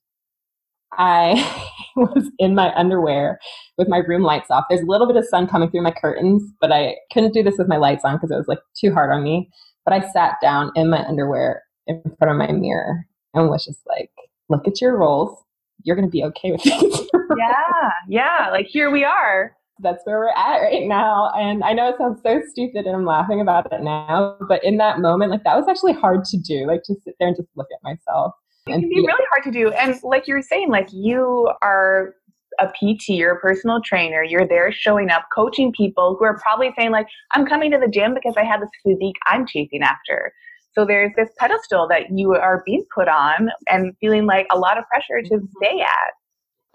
I 0.93 1.65
was 1.95 2.29
in 2.37 2.53
my 2.53 2.73
underwear 2.75 3.39
with 3.77 3.87
my 3.87 3.97
room 3.97 4.21
lights 4.21 4.51
off. 4.51 4.65
There's 4.69 4.81
a 4.81 4.87
little 4.87 5.07
bit 5.07 5.15
of 5.15 5.25
sun 5.25 5.47
coming 5.47 5.71
through 5.71 5.83
my 5.83 5.91
curtains, 5.91 6.43
but 6.61 6.71
I 6.71 6.97
couldn't 7.11 7.33
do 7.33 7.41
this 7.41 7.57
with 7.57 7.67
my 7.67 7.77
lights 7.77 8.05
on 8.05 8.15
because 8.15 8.31
it 8.31 8.37
was 8.37 8.47
like 8.47 8.59
too 8.79 8.93
hard 8.93 9.11
on 9.11 9.23
me. 9.23 9.49
But 9.85 9.93
I 9.93 10.11
sat 10.11 10.35
down 10.39 10.71
in 10.75 10.89
my 10.91 11.03
underwear 11.07 11.63
in 11.87 12.01
front 12.19 12.31
of 12.31 12.37
my 12.37 12.51
mirror 12.53 13.05
and 13.33 13.49
was 13.49 13.65
just 13.65 13.81
like, 13.87 14.11
look 14.49 14.67
at 14.67 14.81
your 14.81 14.97
rolls. 14.97 15.35
You're 15.83 15.95
going 15.95 16.07
to 16.07 16.11
be 16.11 16.23
okay 16.25 16.51
with 16.51 16.61
it. 16.65 17.09
yeah. 17.37 17.89
Yeah. 18.07 18.49
Like 18.51 18.67
here 18.67 18.91
we 18.91 19.03
are. 19.03 19.55
That's 19.81 20.05
where 20.05 20.19
we're 20.19 20.29
at 20.29 20.57
right 20.57 20.87
now. 20.87 21.31
And 21.37 21.63
I 21.63 21.71
know 21.71 21.89
it 21.89 21.95
sounds 21.97 22.19
so 22.21 22.41
stupid 22.49 22.85
and 22.85 22.95
I'm 22.95 23.05
laughing 23.05 23.39
about 23.39 23.71
it 23.71 23.81
now, 23.81 24.35
but 24.49 24.61
in 24.63 24.75
that 24.77 24.99
moment, 24.99 25.31
like 25.31 25.45
that 25.45 25.55
was 25.55 25.67
actually 25.69 25.93
hard 25.93 26.25
to 26.25 26.37
do. 26.37 26.67
Like 26.67 26.83
to 26.83 26.95
sit 27.05 27.15
there 27.17 27.29
and 27.29 27.37
just 27.37 27.47
look 27.55 27.67
at 27.73 27.81
myself 27.81 28.33
it 28.69 28.79
can 28.79 28.89
be 28.89 28.95
really 28.95 29.25
hard 29.31 29.43
to 29.43 29.51
do. 29.51 29.71
And 29.71 29.95
like 30.03 30.27
you 30.27 30.35
were 30.35 30.41
saying, 30.41 30.69
like 30.69 30.89
you 30.91 31.51
are 31.61 32.15
a 32.59 32.67
PT, 32.67 33.09
you're 33.09 33.35
a 33.35 33.39
personal 33.39 33.81
trainer, 33.81 34.23
you're 34.23 34.47
there 34.47 34.71
showing 34.71 35.09
up, 35.09 35.25
coaching 35.33 35.71
people 35.71 36.15
who 36.17 36.25
are 36.25 36.37
probably 36.39 36.71
saying, 36.77 36.91
like, 36.91 37.07
I'm 37.33 37.45
coming 37.45 37.71
to 37.71 37.77
the 37.77 37.87
gym 37.87 38.13
because 38.13 38.35
I 38.37 38.43
have 38.43 38.59
this 38.59 38.69
physique 38.85 39.15
I'm 39.27 39.47
chasing 39.47 39.81
after. 39.81 40.33
So 40.73 40.85
there's 40.85 41.11
this 41.15 41.29
pedestal 41.37 41.87
that 41.89 42.11
you 42.11 42.33
are 42.33 42.63
being 42.65 42.85
put 42.93 43.07
on 43.07 43.49
and 43.67 43.95
feeling 43.99 44.25
like 44.25 44.47
a 44.51 44.57
lot 44.57 44.77
of 44.77 44.85
pressure 44.87 45.21
to 45.21 45.35
mm-hmm. 45.35 45.45
stay 45.61 45.81
at. 45.81 46.13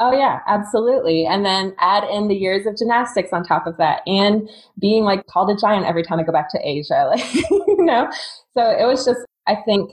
Oh 0.00 0.12
yeah, 0.12 0.40
absolutely. 0.48 1.24
And 1.24 1.46
then 1.46 1.74
add 1.78 2.02
in 2.04 2.26
the 2.26 2.34
years 2.34 2.66
of 2.66 2.76
gymnastics 2.76 3.32
on 3.32 3.44
top 3.44 3.66
of 3.66 3.76
that 3.76 4.00
and 4.06 4.48
being 4.80 5.04
like 5.04 5.24
called 5.26 5.50
a 5.50 5.56
giant 5.56 5.86
every 5.86 6.02
time 6.02 6.18
I 6.18 6.24
go 6.24 6.32
back 6.32 6.50
to 6.50 6.60
Asia. 6.62 7.10
Like, 7.14 7.34
you 7.50 7.84
know? 7.84 8.10
So 8.54 8.62
it 8.70 8.86
was 8.86 9.04
just 9.04 9.20
I 9.46 9.56
think 9.64 9.92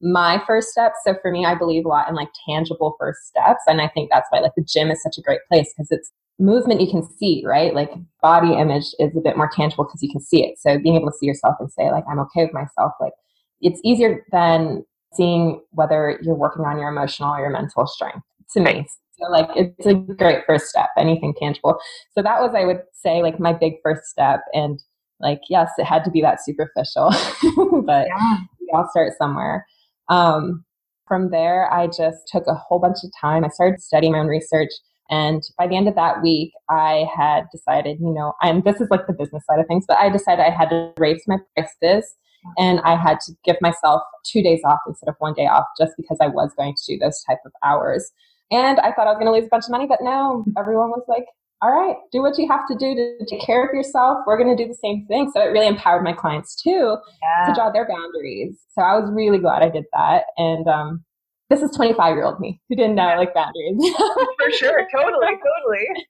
my 0.00 0.42
first 0.46 0.68
steps. 0.68 0.98
So 1.04 1.14
for 1.20 1.30
me, 1.30 1.44
I 1.44 1.54
believe 1.54 1.84
a 1.84 1.88
lot 1.88 2.08
in 2.08 2.14
like 2.14 2.28
tangible 2.48 2.96
first 2.98 3.26
steps. 3.26 3.62
And 3.66 3.80
I 3.80 3.88
think 3.88 4.10
that's 4.10 4.26
why 4.30 4.40
like 4.40 4.52
the 4.56 4.64
gym 4.64 4.90
is 4.90 5.02
such 5.02 5.18
a 5.18 5.22
great 5.22 5.40
place 5.48 5.72
because 5.76 5.88
it's 5.90 6.12
movement 6.40 6.80
you 6.80 6.90
can 6.90 7.06
see, 7.18 7.42
right? 7.46 7.74
Like 7.74 7.90
body 8.22 8.54
image 8.54 8.86
is 8.98 9.16
a 9.16 9.20
bit 9.20 9.36
more 9.36 9.50
tangible 9.54 9.84
because 9.84 10.02
you 10.02 10.10
can 10.10 10.20
see 10.20 10.44
it. 10.44 10.58
So 10.58 10.78
being 10.78 10.96
able 10.96 11.10
to 11.10 11.16
see 11.16 11.26
yourself 11.26 11.56
and 11.60 11.70
say 11.70 11.90
like, 11.90 12.04
I'm 12.10 12.18
okay 12.20 12.44
with 12.44 12.54
myself, 12.54 12.92
like 13.00 13.12
it's 13.60 13.80
easier 13.84 14.24
than 14.32 14.84
seeing 15.12 15.60
whether 15.70 16.18
you're 16.22 16.34
working 16.34 16.64
on 16.64 16.78
your 16.78 16.88
emotional 16.88 17.34
or 17.34 17.40
your 17.40 17.50
mental 17.50 17.86
strength 17.86 18.24
to 18.54 18.60
me. 18.60 18.86
So 19.18 19.30
like 19.30 19.48
it's 19.54 19.86
a 19.86 19.94
great 19.94 20.44
first 20.46 20.66
step, 20.66 20.88
anything 20.96 21.34
tangible. 21.38 21.78
So 22.12 22.22
that 22.22 22.40
was, 22.40 22.54
I 22.56 22.64
would 22.64 22.80
say, 22.92 23.22
like 23.22 23.38
my 23.38 23.52
big 23.52 23.74
first 23.82 24.06
step. 24.06 24.40
And 24.54 24.82
like, 25.20 25.40
yes, 25.50 25.70
it 25.76 25.84
had 25.84 26.04
to 26.04 26.10
be 26.10 26.22
that 26.22 26.42
superficial, 26.42 27.10
but 27.84 28.06
yeah. 28.08 28.36
we 28.60 28.70
all 28.72 28.88
start 28.90 29.12
somewhere. 29.18 29.66
Um, 30.08 30.64
from 31.06 31.30
there, 31.30 31.70
I 31.72 31.88
just 31.88 32.28
took 32.28 32.44
a 32.46 32.54
whole 32.54 32.78
bunch 32.78 32.98
of 33.04 33.10
time. 33.20 33.44
I 33.44 33.48
started 33.48 33.80
studying 33.82 34.12
my 34.12 34.20
own 34.20 34.28
research. 34.28 34.70
And 35.10 35.42
by 35.58 35.66
the 35.66 35.76
end 35.76 35.88
of 35.88 35.96
that 35.96 36.22
week, 36.22 36.52
I 36.68 37.06
had 37.14 37.44
decided, 37.52 37.98
you 38.00 38.12
know, 38.12 38.32
and 38.42 38.62
this 38.64 38.80
is 38.80 38.88
like 38.90 39.06
the 39.06 39.12
business 39.12 39.44
side 39.44 39.58
of 39.58 39.66
things, 39.66 39.84
but 39.86 39.98
I 39.98 40.08
decided 40.08 40.44
I 40.44 40.50
had 40.50 40.70
to 40.70 40.92
raise 40.98 41.22
my 41.26 41.36
prices 41.56 42.14
and 42.56 42.80
I 42.80 42.96
had 42.96 43.18
to 43.26 43.32
give 43.44 43.56
myself 43.60 44.02
two 44.24 44.42
days 44.42 44.60
off 44.64 44.78
instead 44.86 45.08
of 45.08 45.16
one 45.18 45.34
day 45.34 45.46
off 45.46 45.66
just 45.78 45.92
because 45.96 46.18
I 46.20 46.28
was 46.28 46.52
going 46.56 46.74
to 46.74 46.82
do 46.94 46.98
those 46.98 47.22
type 47.24 47.40
of 47.44 47.52
hours. 47.64 48.10
And 48.50 48.78
I 48.80 48.92
thought 48.92 49.06
I 49.06 49.12
was 49.12 49.18
going 49.18 49.26
to 49.26 49.32
lose 49.32 49.46
a 49.46 49.50
bunch 49.50 49.64
of 49.64 49.70
money, 49.70 49.86
but 49.86 49.98
no, 50.00 50.44
everyone 50.58 50.90
was 50.90 51.04
like, 51.08 51.24
all 51.62 51.70
right, 51.70 51.96
do 52.10 52.22
what 52.22 52.38
you 52.38 52.48
have 52.48 52.66
to 52.68 52.74
do 52.74 52.94
to 52.94 53.26
take 53.26 53.44
care 53.44 53.66
of 53.66 53.74
yourself. 53.74 54.18
We're 54.26 54.38
going 54.38 54.56
to 54.56 54.62
do 54.62 54.66
the 54.66 54.78
same 54.82 55.06
thing. 55.06 55.30
So 55.34 55.42
it 55.42 55.52
really 55.52 55.66
empowered 55.66 56.02
my 56.02 56.12
clients 56.12 56.60
too 56.60 56.96
yeah. 57.22 57.46
to 57.46 57.54
draw 57.54 57.70
their 57.70 57.86
boundaries. 57.86 58.58
So 58.70 58.82
I 58.82 58.98
was 58.98 59.10
really 59.12 59.38
glad 59.38 59.62
I 59.62 59.68
did 59.68 59.84
that. 59.92 60.24
And 60.38 60.66
um, 60.66 61.04
this 61.50 61.62
is 61.62 61.76
25 61.76 62.14
year 62.14 62.24
old 62.24 62.40
me 62.40 62.60
who 62.68 62.76
didn't 62.76 62.94
know 62.94 63.02
I 63.02 63.16
like 63.18 63.34
boundaries. 63.34 63.76
For 64.38 64.50
sure. 64.52 64.86
Totally. 64.94 65.26
Totally. 65.26 65.86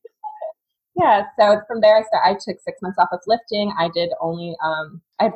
Yeah, 0.96 1.22
so 1.38 1.60
from 1.66 1.80
there 1.80 1.96
I 1.96 2.02
started, 2.02 2.28
I 2.28 2.32
took 2.34 2.60
six 2.60 2.82
months 2.82 2.98
off 2.98 3.08
of 3.12 3.20
lifting. 3.26 3.72
I 3.78 3.88
did 3.94 4.10
only 4.20 4.54
um 4.62 5.00
I 5.18 5.24
had 5.24 5.32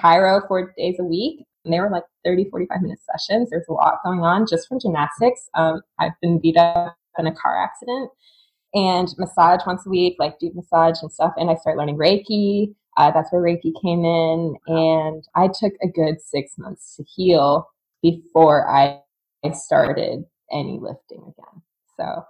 chiro 0.00 0.46
four 0.48 0.72
days 0.78 0.96
a 1.00 1.04
week 1.04 1.44
and 1.64 1.74
they 1.74 1.80
were 1.80 1.90
like 1.90 2.04
30, 2.24 2.48
45 2.50 2.80
minute 2.80 2.98
sessions. 3.12 3.50
There's 3.50 3.66
a 3.68 3.72
lot 3.72 3.98
going 4.04 4.20
on 4.20 4.46
just 4.46 4.68
from 4.68 4.80
gymnastics. 4.80 5.50
Um, 5.54 5.82
I've 5.98 6.18
been 6.22 6.40
beat 6.40 6.56
up 6.56 6.96
in 7.18 7.26
a 7.26 7.34
car 7.34 7.62
accident 7.62 8.10
and 8.74 9.08
massage 9.18 9.60
once 9.66 9.86
a 9.86 9.90
week, 9.90 10.16
like 10.18 10.38
deep 10.38 10.54
massage 10.54 11.02
and 11.02 11.12
stuff. 11.12 11.32
And 11.36 11.50
I 11.50 11.56
started 11.56 11.78
learning 11.78 11.98
Reiki. 11.98 12.74
Uh, 12.96 13.10
that's 13.10 13.30
where 13.32 13.42
Reiki 13.42 13.72
came 13.82 14.04
in. 14.04 14.56
And 14.66 15.24
I 15.34 15.48
took 15.48 15.72
a 15.82 15.88
good 15.88 16.20
six 16.20 16.52
months 16.58 16.96
to 16.96 17.04
heal 17.04 17.68
before 18.02 18.68
I 18.70 19.00
started 19.50 20.24
any 20.52 20.78
lifting 20.80 21.18
again. 21.22 21.62
So 21.98 22.24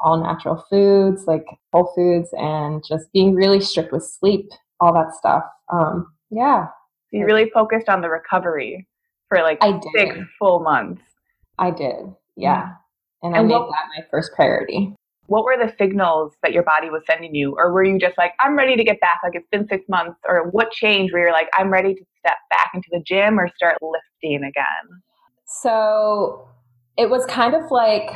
all 0.00 0.22
natural 0.22 0.64
foods, 0.68 1.24
like 1.26 1.44
whole 1.72 1.92
foods, 1.94 2.28
and 2.32 2.82
just 2.86 3.10
being 3.12 3.34
really 3.34 3.60
strict 3.60 3.92
with 3.92 4.04
sleep, 4.04 4.48
all 4.80 4.92
that 4.92 5.14
stuff. 5.14 5.44
Um, 5.72 6.06
yeah. 6.30 6.66
So 7.10 7.18
you 7.18 7.24
really 7.24 7.50
focused 7.50 7.88
on 7.88 8.00
the 8.00 8.10
recovery 8.10 8.86
for 9.28 9.38
like 9.38 9.58
I 9.60 9.80
six 9.94 10.18
full 10.38 10.60
months. 10.60 11.02
I 11.58 11.70
did. 11.70 12.12
Yeah. 12.36 12.72
And, 13.22 13.34
I 13.34 13.38
And 13.38 13.48
made 13.48 13.54
what- 13.54 13.70
that 13.70 13.86
my 13.96 14.04
first 14.10 14.32
priority. 14.34 14.94
What 15.28 15.44
were 15.44 15.56
the 15.56 15.74
signals 15.76 16.34
that 16.44 16.52
your 16.52 16.62
body 16.62 16.88
was 16.88 17.02
sending 17.04 17.34
you? 17.34 17.56
Or 17.58 17.72
were 17.72 17.82
you 17.82 17.98
just 17.98 18.16
like, 18.16 18.32
I'm 18.38 18.56
ready 18.56 18.76
to 18.76 18.84
get 18.84 19.00
back? 19.00 19.18
Like 19.24 19.34
it's 19.34 19.48
been 19.50 19.66
six 19.66 19.84
months. 19.88 20.20
Or 20.28 20.48
what 20.50 20.70
changed 20.70 21.12
where 21.12 21.22
you're 21.22 21.32
like, 21.32 21.48
I'm 21.58 21.68
ready 21.68 21.94
to 21.94 22.04
step 22.20 22.36
back 22.50 22.70
into 22.74 22.86
the 22.92 23.00
gym 23.04 23.40
or 23.40 23.48
start 23.56 23.76
lifting 23.82 24.44
again? 24.44 25.02
So 25.46 26.46
it 26.96 27.10
was 27.10 27.24
kind 27.26 27.54
of 27.54 27.70
like, 27.70 28.10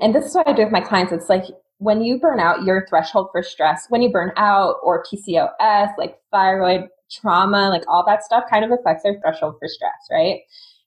and 0.00 0.14
this 0.14 0.26
is 0.26 0.34
what 0.34 0.48
I 0.48 0.52
do 0.52 0.64
with 0.64 0.72
my 0.72 0.80
clients. 0.80 1.12
It's 1.12 1.28
like 1.28 1.44
when 1.78 2.02
you 2.02 2.18
burn 2.18 2.40
out, 2.40 2.64
your 2.64 2.86
threshold 2.88 3.28
for 3.32 3.42
stress, 3.42 3.86
when 3.88 4.02
you 4.02 4.10
burn 4.10 4.32
out 4.36 4.76
or 4.82 5.04
PCOS, 5.04 5.90
like 5.98 6.16
thyroid 6.32 6.88
trauma, 7.10 7.68
like 7.68 7.84
all 7.88 8.04
that 8.06 8.24
stuff 8.24 8.44
kind 8.50 8.64
of 8.64 8.70
affects 8.70 9.04
our 9.04 9.18
threshold 9.20 9.56
for 9.58 9.68
stress, 9.68 9.92
right? 10.10 10.40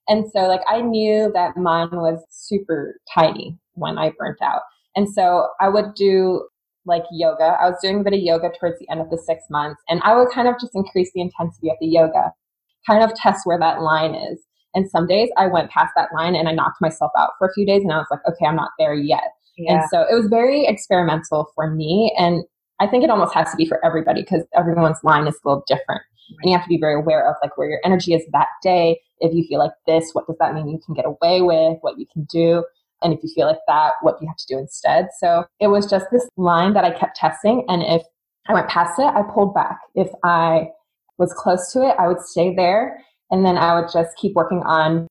And 0.08 0.24
so, 0.32 0.40
like, 0.40 0.62
I 0.66 0.80
knew 0.80 1.30
that 1.34 1.56
mine 1.56 1.90
was 1.92 2.24
super 2.30 2.98
tiny 3.14 3.58
when 3.74 3.98
I 3.98 4.12
burnt 4.18 4.40
out. 4.42 4.62
And 4.96 5.06
so 5.08 5.48
I 5.60 5.68
would 5.68 5.94
do 5.94 6.48
like 6.86 7.04
yoga. 7.12 7.56
I 7.60 7.68
was 7.68 7.78
doing 7.82 8.00
a 8.00 8.02
bit 8.02 8.14
of 8.14 8.20
yoga 8.20 8.50
towards 8.58 8.78
the 8.78 8.88
end 8.90 9.00
of 9.00 9.10
the 9.10 9.18
six 9.18 9.44
months, 9.50 9.80
and 9.88 10.00
I 10.02 10.16
would 10.16 10.30
kind 10.32 10.48
of 10.48 10.54
just 10.58 10.74
increase 10.74 11.12
the 11.14 11.20
intensity 11.20 11.70
of 11.70 11.76
the 11.80 11.86
yoga, 11.86 12.32
kind 12.86 13.04
of 13.04 13.14
test 13.14 13.42
where 13.44 13.58
that 13.58 13.82
line 13.82 14.14
is. 14.14 14.40
And 14.78 14.88
some 14.88 15.08
days 15.08 15.28
I 15.36 15.48
went 15.48 15.70
past 15.70 15.92
that 15.96 16.10
line 16.14 16.36
and 16.36 16.48
I 16.48 16.52
knocked 16.52 16.80
myself 16.80 17.10
out 17.18 17.30
for 17.38 17.48
a 17.48 17.52
few 17.52 17.66
days, 17.66 17.82
and 17.82 17.92
I 17.92 17.98
was 17.98 18.06
like, 18.10 18.20
okay, 18.28 18.46
I'm 18.46 18.56
not 18.56 18.70
there 18.78 18.94
yet. 18.94 19.32
And 19.66 19.82
so 19.90 20.02
it 20.02 20.14
was 20.14 20.28
very 20.28 20.66
experimental 20.66 21.50
for 21.56 21.68
me. 21.68 22.14
And 22.16 22.44
I 22.78 22.86
think 22.86 23.02
it 23.02 23.10
almost 23.10 23.34
has 23.34 23.50
to 23.50 23.56
be 23.56 23.66
for 23.66 23.84
everybody 23.84 24.22
because 24.22 24.44
everyone's 24.56 25.02
line 25.02 25.26
is 25.26 25.34
a 25.34 25.48
little 25.48 25.64
different. 25.66 26.02
And 26.40 26.48
you 26.48 26.56
have 26.56 26.64
to 26.64 26.68
be 26.68 26.78
very 26.78 26.94
aware 26.94 27.28
of 27.28 27.34
like 27.42 27.58
where 27.58 27.68
your 27.68 27.80
energy 27.84 28.14
is 28.14 28.22
that 28.30 28.46
day. 28.62 29.00
If 29.18 29.34
you 29.34 29.44
feel 29.48 29.58
like 29.58 29.72
this, 29.88 30.10
what 30.12 30.28
does 30.28 30.36
that 30.38 30.54
mean 30.54 30.68
you 30.68 30.78
can 30.86 30.94
get 30.94 31.06
away 31.06 31.42
with, 31.42 31.78
what 31.80 31.98
you 31.98 32.06
can 32.12 32.22
do? 32.30 32.64
And 33.02 33.12
if 33.12 33.18
you 33.24 33.30
feel 33.34 33.48
like 33.48 33.58
that, 33.66 33.94
what 34.02 34.20
do 34.20 34.24
you 34.24 34.28
have 34.28 34.36
to 34.36 34.46
do 34.46 34.58
instead? 34.58 35.08
So 35.18 35.44
it 35.58 35.66
was 35.66 35.90
just 35.90 36.06
this 36.12 36.28
line 36.36 36.74
that 36.74 36.84
I 36.84 36.96
kept 36.96 37.16
testing. 37.16 37.64
And 37.66 37.82
if 37.82 38.02
I 38.46 38.52
went 38.52 38.68
past 38.68 39.00
it, 39.00 39.06
I 39.06 39.22
pulled 39.34 39.54
back. 39.54 39.80
If 39.96 40.08
I 40.22 40.68
was 41.16 41.34
close 41.34 41.72
to 41.72 41.82
it, 41.82 41.96
I 41.98 42.06
would 42.06 42.20
stay 42.20 42.54
there. 42.54 43.02
And 43.30 43.44
then 43.44 43.56
I 43.56 43.78
would 43.78 43.90
just 43.92 44.16
keep 44.16 44.34
working 44.34 44.62
on 44.64 45.06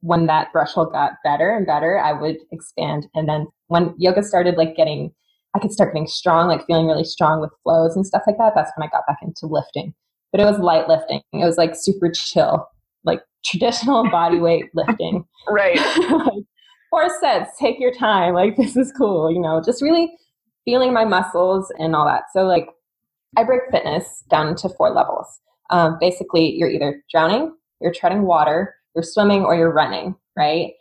when 0.00 0.26
that 0.26 0.48
threshold 0.52 0.92
got 0.92 1.12
better 1.24 1.50
and 1.50 1.66
better, 1.66 1.98
I 1.98 2.12
would 2.12 2.36
expand. 2.52 3.06
And 3.14 3.28
then 3.28 3.46
when 3.68 3.94
yoga 3.98 4.22
started 4.22 4.56
like 4.56 4.76
getting, 4.76 5.10
I 5.54 5.58
could 5.58 5.72
start 5.72 5.92
getting 5.92 6.06
strong, 6.06 6.48
like 6.48 6.66
feeling 6.66 6.86
really 6.86 7.04
strong 7.04 7.40
with 7.40 7.50
flows 7.62 7.96
and 7.96 8.06
stuff 8.06 8.22
like 8.26 8.38
that. 8.38 8.52
That's 8.54 8.70
when 8.76 8.86
I 8.86 8.90
got 8.90 9.06
back 9.06 9.18
into 9.22 9.46
lifting. 9.46 9.94
But 10.32 10.40
it 10.40 10.44
was 10.44 10.58
light 10.58 10.88
lifting. 10.88 11.22
It 11.32 11.44
was 11.44 11.56
like 11.56 11.74
super 11.74 12.10
chill, 12.10 12.68
like 13.04 13.20
traditional 13.44 14.08
body 14.10 14.38
weight 14.38 14.66
lifting. 14.74 15.24
right. 15.48 15.76
like, 15.76 16.44
four 16.90 17.08
sets, 17.20 17.58
take 17.58 17.80
your 17.80 17.92
time. 17.92 18.34
Like 18.34 18.56
this 18.56 18.76
is 18.76 18.92
cool, 18.96 19.32
you 19.32 19.40
know, 19.40 19.62
just 19.64 19.82
really 19.82 20.12
feeling 20.64 20.92
my 20.92 21.04
muscles 21.04 21.72
and 21.78 21.96
all 21.96 22.06
that. 22.06 22.24
So 22.32 22.42
like 22.42 22.68
I 23.36 23.44
break 23.44 23.62
fitness 23.70 24.24
down 24.30 24.54
to 24.56 24.68
four 24.68 24.90
levels. 24.90 25.26
Um, 25.70 25.96
basically, 26.00 26.54
you're 26.54 26.70
either 26.70 27.02
drowning, 27.10 27.54
you're 27.80 27.92
treading 27.92 28.22
water, 28.22 28.74
you're 28.94 29.02
swimming, 29.02 29.44
or 29.44 29.54
you're 29.54 29.72
running, 29.72 30.14
right? 30.36 30.72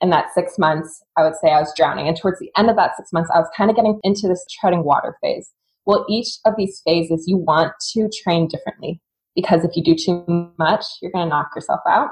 And 0.00 0.12
that 0.12 0.32
six 0.34 0.58
months, 0.58 1.02
I 1.16 1.24
would 1.24 1.34
say 1.42 1.50
I 1.50 1.60
was 1.60 1.72
drowning. 1.76 2.06
And 2.06 2.16
towards 2.16 2.38
the 2.38 2.50
end 2.56 2.70
of 2.70 2.76
that 2.76 2.96
six 2.96 3.12
months, 3.12 3.30
I 3.34 3.38
was 3.38 3.48
kind 3.56 3.70
of 3.70 3.76
getting 3.76 3.98
into 4.04 4.28
this 4.28 4.44
treading 4.60 4.84
water 4.84 5.16
phase. 5.20 5.52
Well, 5.86 6.04
each 6.08 6.38
of 6.44 6.54
these 6.56 6.80
phases, 6.84 7.24
you 7.26 7.38
want 7.38 7.72
to 7.94 8.10
train 8.22 8.46
differently 8.46 9.00
because 9.34 9.64
if 9.64 9.74
you 9.74 9.82
do 9.82 9.94
too 9.94 10.52
much, 10.58 10.84
you're 11.00 11.10
going 11.10 11.26
to 11.26 11.30
knock 11.30 11.50
yourself 11.56 11.80
out. 11.88 12.10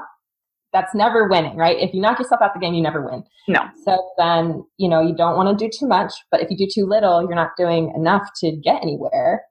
That's 0.73 0.93
never 0.93 1.27
winning, 1.27 1.55
right? 1.55 1.77
If 1.77 1.93
you 1.93 2.01
knock 2.01 2.19
yourself 2.19 2.41
out 2.41 2.53
the 2.53 2.59
game, 2.59 2.73
you 2.73 2.81
never 2.81 3.05
win. 3.05 3.23
No. 3.47 3.65
So 3.85 3.97
then, 4.17 4.65
you 4.77 4.89
know, 4.89 5.01
you 5.01 5.15
don't 5.15 5.37
want 5.37 5.57
to 5.57 5.65
do 5.65 5.71
too 5.71 5.87
much, 5.87 6.13
but 6.31 6.41
if 6.41 6.49
you 6.49 6.57
do 6.57 6.67
too 6.73 6.85
little, 6.85 7.21
you're 7.21 7.35
not 7.35 7.51
doing 7.57 7.93
enough 7.95 8.27
to 8.37 8.51
get 8.51 8.81
anywhere. 8.81 9.43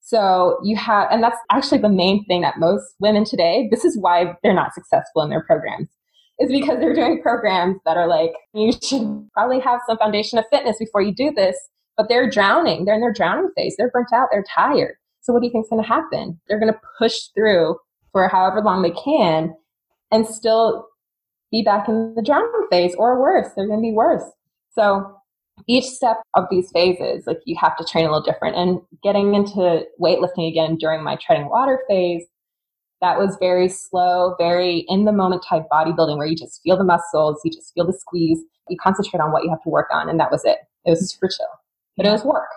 So 0.00 0.58
you 0.64 0.76
have, 0.76 1.08
and 1.10 1.22
that's 1.22 1.36
actually 1.52 1.78
the 1.78 1.88
main 1.88 2.24
thing 2.24 2.40
that 2.40 2.58
most 2.58 2.94
women 2.98 3.24
today, 3.24 3.68
this 3.70 3.84
is 3.84 3.98
why 3.98 4.34
they're 4.42 4.54
not 4.54 4.74
successful 4.74 5.22
in 5.22 5.30
their 5.30 5.42
programs, 5.42 5.88
is 6.38 6.50
because 6.50 6.80
they're 6.80 6.94
doing 6.94 7.22
programs 7.22 7.76
that 7.84 7.96
are 7.96 8.08
like, 8.08 8.32
you 8.54 8.72
should 8.82 9.28
probably 9.34 9.60
have 9.60 9.80
some 9.86 9.98
foundation 9.98 10.38
of 10.38 10.44
fitness 10.50 10.78
before 10.78 11.02
you 11.02 11.14
do 11.14 11.30
this, 11.30 11.56
but 11.96 12.08
they're 12.08 12.30
drowning. 12.30 12.84
They're 12.84 12.94
in 12.94 13.02
their 13.02 13.12
drowning 13.12 13.50
phase. 13.56 13.74
They're 13.76 13.90
burnt 13.90 14.12
out. 14.12 14.28
They're 14.32 14.44
tired. 14.54 14.96
So 15.20 15.32
what 15.32 15.40
do 15.40 15.46
you 15.46 15.52
think's 15.52 15.68
going 15.68 15.82
to 15.82 15.88
happen? 15.88 16.40
They're 16.48 16.58
going 16.58 16.72
to 16.72 16.80
push 16.98 17.26
through 17.34 17.76
for 18.10 18.26
however 18.26 18.62
long 18.62 18.82
they 18.82 18.90
can 18.90 19.54
and 20.10 20.26
still 20.26 20.88
be 21.52 21.62
back 21.62 21.88
in 21.88 22.14
the 22.14 22.22
drowning 22.22 22.66
phase 22.70 22.94
or 22.96 23.20
worse. 23.20 23.48
They're 23.54 23.66
going 23.66 23.80
to 23.80 23.82
be 23.82 23.92
worse. 23.92 24.24
So 24.72 25.14
each 25.66 25.84
step 25.84 26.18
of 26.34 26.44
these 26.50 26.70
phases, 26.70 27.26
like 27.26 27.40
you 27.44 27.56
have 27.60 27.76
to 27.76 27.84
train 27.84 28.04
a 28.04 28.08
little 28.08 28.22
different. 28.22 28.56
And 28.56 28.80
getting 29.02 29.34
into 29.34 29.84
weightlifting 30.00 30.48
again 30.48 30.76
during 30.76 31.02
my 31.02 31.16
treading 31.16 31.48
water 31.48 31.80
phase, 31.88 32.24
that 33.00 33.18
was 33.18 33.36
very 33.40 33.68
slow, 33.68 34.34
very 34.38 34.84
in 34.88 35.04
the 35.04 35.12
moment 35.12 35.44
type 35.48 35.64
bodybuilding 35.72 36.18
where 36.18 36.26
you 36.26 36.36
just 36.36 36.60
feel 36.62 36.76
the 36.76 36.84
muscles, 36.84 37.40
you 37.44 37.50
just 37.50 37.72
feel 37.74 37.86
the 37.86 37.92
squeeze, 37.92 38.40
you 38.68 38.76
concentrate 38.80 39.20
on 39.20 39.32
what 39.32 39.42
you 39.42 39.50
have 39.50 39.62
to 39.62 39.70
work 39.70 39.88
on, 39.92 40.08
and 40.08 40.20
that 40.20 40.30
was 40.30 40.44
it. 40.44 40.58
It 40.84 40.90
was 40.90 41.10
super 41.10 41.28
chill, 41.28 41.46
but 41.96 42.06
it 42.06 42.10
was 42.10 42.24
work. 42.24 42.48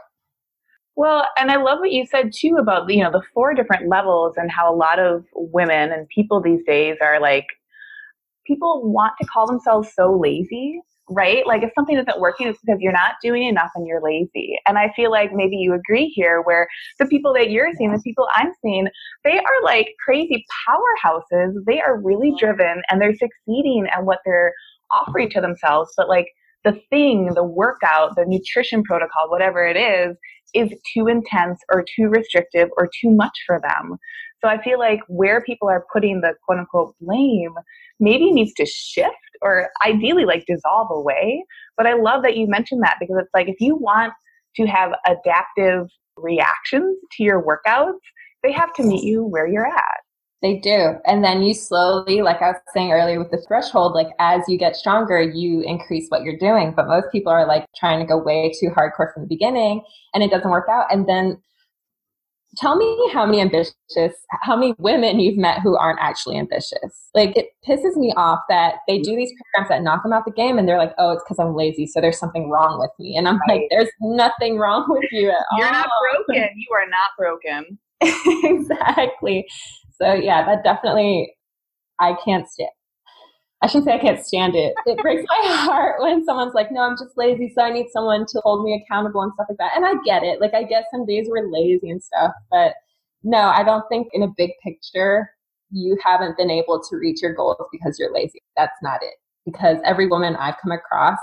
Well, 0.95 1.25
and 1.37 1.49
I 1.49 1.55
love 1.55 1.79
what 1.79 1.91
you 1.91 2.05
said 2.05 2.31
too 2.33 2.57
about 2.59 2.89
you 2.89 3.03
know 3.03 3.11
the 3.11 3.23
four 3.33 3.53
different 3.53 3.87
levels 3.87 4.35
and 4.37 4.51
how 4.51 4.71
a 4.71 4.75
lot 4.75 4.99
of 4.99 5.25
women 5.33 5.91
and 5.91 6.07
people 6.09 6.41
these 6.41 6.63
days 6.65 6.97
are 7.01 7.19
like 7.19 7.47
people 8.45 8.81
want 8.91 9.13
to 9.21 9.27
call 9.27 9.47
themselves 9.47 9.89
so 9.95 10.17
lazy, 10.17 10.81
right? 11.09 11.45
Like 11.45 11.63
if 11.63 11.71
something 11.75 11.97
isn't 11.97 12.19
working, 12.19 12.47
it's 12.47 12.59
because 12.65 12.79
you're 12.79 12.93
not 12.93 13.15
doing 13.21 13.43
enough 13.43 13.71
and 13.75 13.85
you're 13.85 14.01
lazy. 14.01 14.57
And 14.67 14.77
I 14.77 14.91
feel 14.95 15.11
like 15.11 15.33
maybe 15.33 15.57
you 15.57 15.73
agree 15.73 16.07
here 16.07 16.41
where 16.41 16.67
the 16.99 17.05
people 17.05 17.33
that 17.33 17.51
you're 17.51 17.71
seeing, 17.73 17.91
the 17.91 17.99
people 17.99 18.27
I'm 18.33 18.51
seeing, 18.61 18.87
they 19.23 19.37
are 19.37 19.63
like 19.63 19.95
crazy 20.03 20.45
powerhouses. 20.67 21.53
They 21.65 21.81
are 21.81 21.99
really 21.99 22.33
driven 22.39 22.81
and 22.89 23.01
they're 23.01 23.15
succeeding 23.15 23.87
at 23.91 24.05
what 24.05 24.19
they're 24.25 24.53
offering 24.91 25.29
to 25.31 25.41
themselves. 25.41 25.91
But 25.97 26.07
like 26.07 26.27
the 26.63 26.79
thing, 26.89 27.33
the 27.33 27.43
workout, 27.43 28.15
the 28.15 28.25
nutrition 28.25 28.83
protocol, 28.83 29.29
whatever 29.29 29.65
it 29.65 29.77
is, 29.77 30.15
is 30.53 30.69
too 30.93 31.07
intense 31.07 31.59
or 31.71 31.83
too 31.95 32.07
restrictive 32.07 32.69
or 32.77 32.89
too 33.01 33.09
much 33.09 33.37
for 33.45 33.59
them. 33.59 33.97
So 34.41 34.49
I 34.49 34.61
feel 34.61 34.77
like 34.77 34.99
where 35.07 35.41
people 35.41 35.69
are 35.69 35.85
putting 35.91 36.21
the 36.21 36.35
quote 36.45 36.59
unquote 36.59 36.95
blame 36.99 37.53
maybe 37.99 38.31
needs 38.31 38.53
to 38.55 38.65
shift 38.65 39.15
or 39.41 39.69
ideally 39.85 40.25
like 40.25 40.45
dissolve 40.45 40.89
away. 40.91 41.43
But 41.77 41.87
I 41.87 41.93
love 41.93 42.23
that 42.23 42.37
you 42.37 42.47
mentioned 42.47 42.83
that 42.83 42.97
because 42.99 43.17
it's 43.19 43.33
like 43.33 43.47
if 43.47 43.59
you 43.59 43.75
want 43.75 44.13
to 44.57 44.65
have 44.65 44.91
adaptive 45.07 45.87
reactions 46.17 46.97
to 47.13 47.23
your 47.23 47.41
workouts, 47.41 47.99
they 48.43 48.51
have 48.51 48.73
to 48.73 48.83
meet 48.83 49.03
you 49.03 49.23
where 49.23 49.47
you're 49.47 49.65
at. 49.65 50.01
They 50.43 50.57
do. 50.57 50.97
And 51.05 51.23
then 51.23 51.41
you 51.41 51.53
slowly, 51.53 52.21
like 52.21 52.41
I 52.41 52.49
was 52.49 52.57
saying 52.73 52.91
earlier 52.91 53.17
with 53.17 53.31
the 53.31 53.41
threshold, 53.47 53.93
like 53.93 54.09
as 54.19 54.41
you 54.49 54.57
get 54.57 54.75
stronger, 54.75 55.21
you 55.21 55.61
increase 55.61 56.09
what 56.09 56.23
you're 56.23 56.37
doing. 56.37 56.73
But 56.75 56.89
most 56.89 57.07
people 57.13 57.31
are 57.31 57.47
like 57.47 57.65
trying 57.77 57.99
to 57.99 58.05
go 58.05 58.17
way 58.17 58.51
too 58.59 58.67
hardcore 58.67 59.13
from 59.13 59.23
the 59.23 59.27
beginning 59.29 59.81
and 60.13 60.21
it 60.21 60.29
doesn't 60.29 60.51
work 60.51 60.67
out. 60.69 60.87
And 60.91 61.07
then 61.07 61.41
tell 62.57 62.75
me 62.75 63.09
how 63.13 63.25
many 63.25 63.39
ambitious, 63.39 63.73
how 64.41 64.57
many 64.57 64.75
women 64.79 65.21
you've 65.21 65.37
met 65.37 65.61
who 65.61 65.77
aren't 65.77 65.99
actually 66.01 66.37
ambitious. 66.37 67.07
Like 67.15 67.37
it 67.37 67.47
pisses 67.65 67.95
me 67.95 68.13
off 68.17 68.39
that 68.49 68.75
they 68.85 68.99
do 68.99 69.15
these 69.15 69.31
programs 69.53 69.69
that 69.69 69.81
knock 69.81 70.03
them 70.03 70.11
out 70.11 70.25
the 70.25 70.31
game 70.31 70.57
and 70.57 70.67
they're 70.67 70.77
like, 70.77 70.93
oh, 70.97 71.11
it's 71.11 71.23
because 71.23 71.39
I'm 71.39 71.55
lazy. 71.55 71.87
So 71.87 72.01
there's 72.01 72.19
something 72.19 72.49
wrong 72.49 72.79
with 72.81 72.91
me. 72.99 73.15
And 73.15 73.29
I'm 73.29 73.39
Right. 73.47 73.61
like, 73.61 73.67
there's 73.71 73.89
nothing 74.01 74.57
wrong 74.57 74.85
with 74.89 75.05
you 75.13 75.29
at 75.29 75.35
all. 75.53 75.59
You're 75.59 75.71
not 75.71 75.87
broken. 76.27 76.49
You 76.57 76.67
are 76.75 76.89
not 76.89 77.11
broken. 77.17 77.79
exactly. 78.43 79.47
So 80.03 80.13
yeah, 80.13 80.45
that 80.45 80.63
definitely 80.63 81.33
I 81.99 82.15
can't 82.25 82.47
stand. 82.49 82.71
I 83.61 83.67
shouldn't 83.67 83.85
say 83.85 83.93
I 83.93 83.99
can't 83.99 84.25
stand 84.25 84.55
it. 84.55 84.73
It 84.85 84.97
breaks 85.01 85.23
my 85.29 85.47
heart 85.55 86.01
when 86.01 86.25
someone's 86.25 86.53
like, 86.53 86.69
no, 86.69 86.81
I'm 86.81 86.97
just 86.97 87.17
lazy, 87.17 87.53
so 87.55 87.63
I 87.63 87.71
need 87.71 87.87
someone 87.93 88.25
to 88.25 88.41
hold 88.43 88.65
me 88.65 88.83
accountable 88.83 89.21
and 89.21 89.31
stuff 89.33 89.47
like 89.49 89.57
that. 89.59 89.71
And 89.77 89.85
I 89.85 89.93
get 90.03 90.23
it. 90.23 90.41
Like, 90.41 90.53
I 90.53 90.63
get 90.63 90.83
some 90.91 91.05
days 91.05 91.27
we're 91.29 91.49
lazy 91.49 91.89
and 91.89 92.03
stuff, 92.03 92.33
but 92.51 92.73
no, 93.23 93.37
I 93.37 93.63
don't 93.63 93.85
think 93.87 94.09
in 94.11 94.23
a 94.23 94.33
big 94.35 94.51
picture, 94.61 95.29
you 95.71 95.97
haven't 96.03 96.35
been 96.35 96.51
able 96.51 96.83
to 96.89 96.97
reach 96.97 97.21
your 97.21 97.33
goals 97.33 97.55
because 97.71 97.97
you're 97.97 98.13
lazy. 98.13 98.41
That's 98.57 98.75
not 98.81 99.01
it. 99.01 99.13
Because 99.45 99.77
every 99.85 100.07
woman 100.07 100.35
I've 100.35 100.57
come 100.61 100.73
across, 100.73 101.17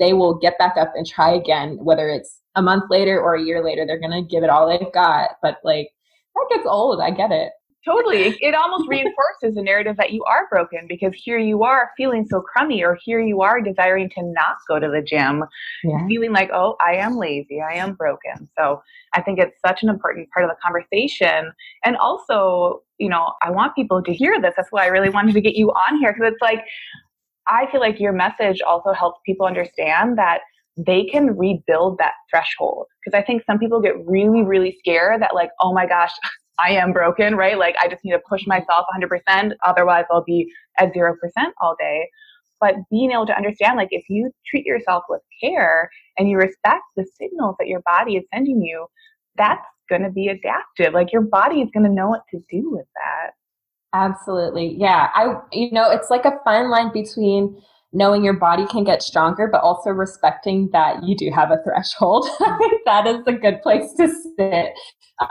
they 0.00 0.12
will 0.12 0.34
get 0.34 0.58
back 0.58 0.76
up 0.76 0.92
and 0.96 1.06
try 1.06 1.32
again, 1.32 1.78
whether 1.80 2.08
it's 2.08 2.40
a 2.56 2.62
month 2.62 2.90
later 2.90 3.20
or 3.20 3.36
a 3.36 3.42
year 3.42 3.62
later, 3.62 3.86
they're 3.86 4.00
going 4.00 4.10
to 4.10 4.28
give 4.28 4.42
it 4.42 4.50
all 4.50 4.68
they've 4.68 4.92
got. 4.92 5.30
But 5.40 5.58
like, 5.62 5.90
that 6.34 6.56
gets 6.56 6.66
old. 6.68 7.00
I 7.00 7.12
get 7.12 7.30
it. 7.30 7.52
Totally. 7.86 8.36
It 8.40 8.54
almost 8.54 8.84
reinforces 8.88 9.54
the 9.54 9.62
narrative 9.62 9.96
that 9.96 10.12
you 10.12 10.24
are 10.24 10.48
broken 10.50 10.86
because 10.88 11.14
here 11.14 11.38
you 11.38 11.62
are 11.62 11.90
feeling 11.96 12.26
so 12.28 12.40
crummy, 12.40 12.82
or 12.82 12.98
here 13.04 13.20
you 13.20 13.42
are 13.42 13.60
desiring 13.60 14.10
to 14.10 14.22
not 14.22 14.56
go 14.68 14.78
to 14.78 14.88
the 14.88 15.00
gym, 15.00 15.44
yeah. 15.84 16.06
feeling 16.08 16.32
like, 16.32 16.50
oh, 16.52 16.76
I 16.84 16.96
am 16.96 17.16
lazy, 17.16 17.60
I 17.60 17.74
am 17.74 17.94
broken. 17.94 18.48
So 18.58 18.82
I 19.14 19.22
think 19.22 19.38
it's 19.38 19.56
such 19.64 19.82
an 19.82 19.88
important 19.88 20.28
part 20.30 20.44
of 20.44 20.50
the 20.50 20.56
conversation. 20.62 21.52
And 21.84 21.96
also, 21.96 22.82
you 22.98 23.08
know, 23.08 23.32
I 23.42 23.50
want 23.50 23.74
people 23.76 24.02
to 24.02 24.12
hear 24.12 24.40
this. 24.40 24.54
That's 24.56 24.72
why 24.72 24.84
I 24.84 24.88
really 24.88 25.10
wanted 25.10 25.34
to 25.34 25.40
get 25.40 25.54
you 25.54 25.70
on 25.70 25.98
here 26.00 26.12
because 26.12 26.32
it's 26.32 26.42
like, 26.42 26.64
I 27.48 27.70
feel 27.70 27.80
like 27.80 28.00
your 28.00 28.12
message 28.12 28.60
also 28.60 28.92
helps 28.92 29.20
people 29.24 29.46
understand 29.46 30.18
that 30.18 30.40
they 30.76 31.04
can 31.04 31.36
rebuild 31.36 31.98
that 31.98 32.12
threshold. 32.30 32.86
Because 33.04 33.16
I 33.16 33.22
think 33.22 33.44
some 33.46 33.58
people 33.58 33.80
get 33.80 33.94
really, 34.04 34.42
really 34.42 34.76
scared 34.80 35.22
that, 35.22 35.34
like, 35.34 35.50
oh 35.60 35.72
my 35.72 35.86
gosh, 35.86 36.10
I 36.58 36.70
am 36.70 36.92
broken, 36.92 37.36
right? 37.36 37.58
Like, 37.58 37.74
I 37.82 37.88
just 37.88 38.04
need 38.04 38.12
to 38.12 38.22
push 38.28 38.46
myself 38.46 38.86
100%. 39.28 39.52
Otherwise, 39.64 40.04
I'll 40.10 40.24
be 40.24 40.50
at 40.78 40.92
0% 40.94 41.12
all 41.60 41.76
day. 41.78 42.08
But 42.60 42.76
being 42.90 43.12
able 43.12 43.26
to 43.26 43.36
understand, 43.36 43.76
like, 43.76 43.88
if 43.90 44.04
you 44.08 44.30
treat 44.46 44.64
yourself 44.64 45.04
with 45.08 45.20
care 45.42 45.90
and 46.16 46.30
you 46.30 46.38
respect 46.38 46.84
the 46.96 47.06
signals 47.18 47.56
that 47.58 47.68
your 47.68 47.80
body 47.80 48.16
is 48.16 48.24
sending 48.32 48.62
you, 48.62 48.86
that's 49.36 49.66
going 49.90 50.02
to 50.02 50.10
be 50.10 50.28
adaptive. 50.28 50.94
Like, 50.94 51.12
your 51.12 51.22
body 51.22 51.60
is 51.60 51.68
going 51.74 51.84
to 51.84 51.92
know 51.92 52.08
what 52.08 52.22
to 52.30 52.38
do 52.50 52.70
with 52.70 52.86
that. 52.94 53.32
Absolutely. 53.92 54.76
Yeah. 54.78 55.10
I, 55.14 55.34
you 55.52 55.70
know, 55.72 55.90
it's 55.90 56.10
like 56.10 56.24
a 56.24 56.38
fine 56.44 56.70
line 56.70 56.92
between 56.92 57.62
knowing 57.96 58.22
your 58.22 58.34
body 58.34 58.66
can 58.66 58.84
get 58.84 59.02
stronger, 59.02 59.48
but 59.50 59.62
also 59.62 59.88
respecting 59.90 60.68
that 60.72 61.02
you 61.02 61.16
do 61.16 61.30
have 61.30 61.50
a 61.50 61.62
threshold. 61.64 62.28
I 62.40 62.58
think 62.58 62.82
that 62.84 63.06
is 63.06 63.26
a 63.26 63.32
good 63.32 63.62
place 63.62 63.92
to 63.94 64.08
sit 64.38 64.72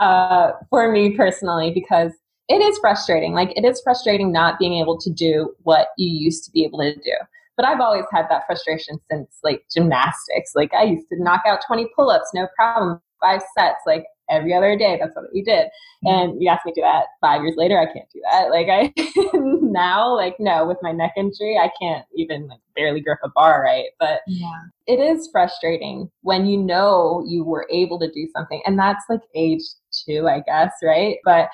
uh, 0.00 0.50
for 0.68 0.90
me 0.90 1.16
personally 1.16 1.70
because 1.72 2.12
it 2.48 2.60
is 2.60 2.76
frustrating. 2.78 3.34
Like, 3.34 3.56
it 3.56 3.64
is 3.64 3.80
frustrating 3.82 4.32
not 4.32 4.58
being 4.58 4.74
able 4.80 4.98
to 4.98 5.10
do 5.10 5.54
what 5.62 5.88
you 5.96 6.08
used 6.08 6.44
to 6.44 6.50
be 6.50 6.64
able 6.64 6.80
to 6.80 6.94
do. 6.94 7.14
But 7.56 7.66
I've 7.66 7.80
always 7.80 8.04
had 8.12 8.26
that 8.30 8.42
frustration 8.46 8.98
since 9.10 9.38
like 9.44 9.62
gymnastics. 9.72 10.52
Like, 10.54 10.74
I 10.74 10.84
used 10.84 11.08
to 11.10 11.22
knock 11.22 11.42
out 11.46 11.60
20 11.66 11.86
pull 11.94 12.10
ups, 12.10 12.30
no 12.34 12.48
problem, 12.56 13.00
five 13.20 13.42
sets. 13.56 13.80
Like, 13.86 14.04
every 14.30 14.54
other 14.54 14.76
day. 14.76 14.98
That's 15.00 15.14
what 15.14 15.26
we 15.32 15.42
did. 15.42 15.66
Mm-hmm. 16.04 16.08
And 16.08 16.42
you 16.42 16.48
asked 16.48 16.66
me 16.66 16.72
to 16.72 16.80
do 16.80 16.84
that 16.84 17.06
five 17.20 17.42
years 17.42 17.54
later. 17.56 17.78
I 17.78 17.86
can't 17.86 18.08
do 18.12 18.20
that. 18.30 18.46
Like 18.56 18.68
I 18.70 18.92
now, 19.34 20.14
like 20.14 20.36
no, 20.38 20.66
with 20.66 20.78
my 20.80 20.92
neck 20.92 21.12
injury, 21.16 21.58
I 21.58 21.70
can't 21.80 22.06
even 22.14 22.48
like 22.48 22.60
barely 22.74 23.00
grip 23.00 23.18
a 23.22 23.28
bar 23.28 23.62
right. 23.62 23.86
But 23.98 24.20
yeah. 24.26 24.50
it 24.86 24.98
is 24.98 25.28
frustrating 25.30 26.10
when 26.22 26.46
you 26.46 26.58
know 26.58 27.22
you 27.26 27.44
were 27.44 27.66
able 27.70 27.98
to 27.98 28.10
do 28.10 28.28
something, 28.34 28.62
and 28.64 28.78
that's 28.78 29.04
like 29.10 29.20
age 29.34 29.62
two, 30.06 30.26
I 30.28 30.40
guess, 30.40 30.72
right? 30.82 31.16
But 31.24 31.48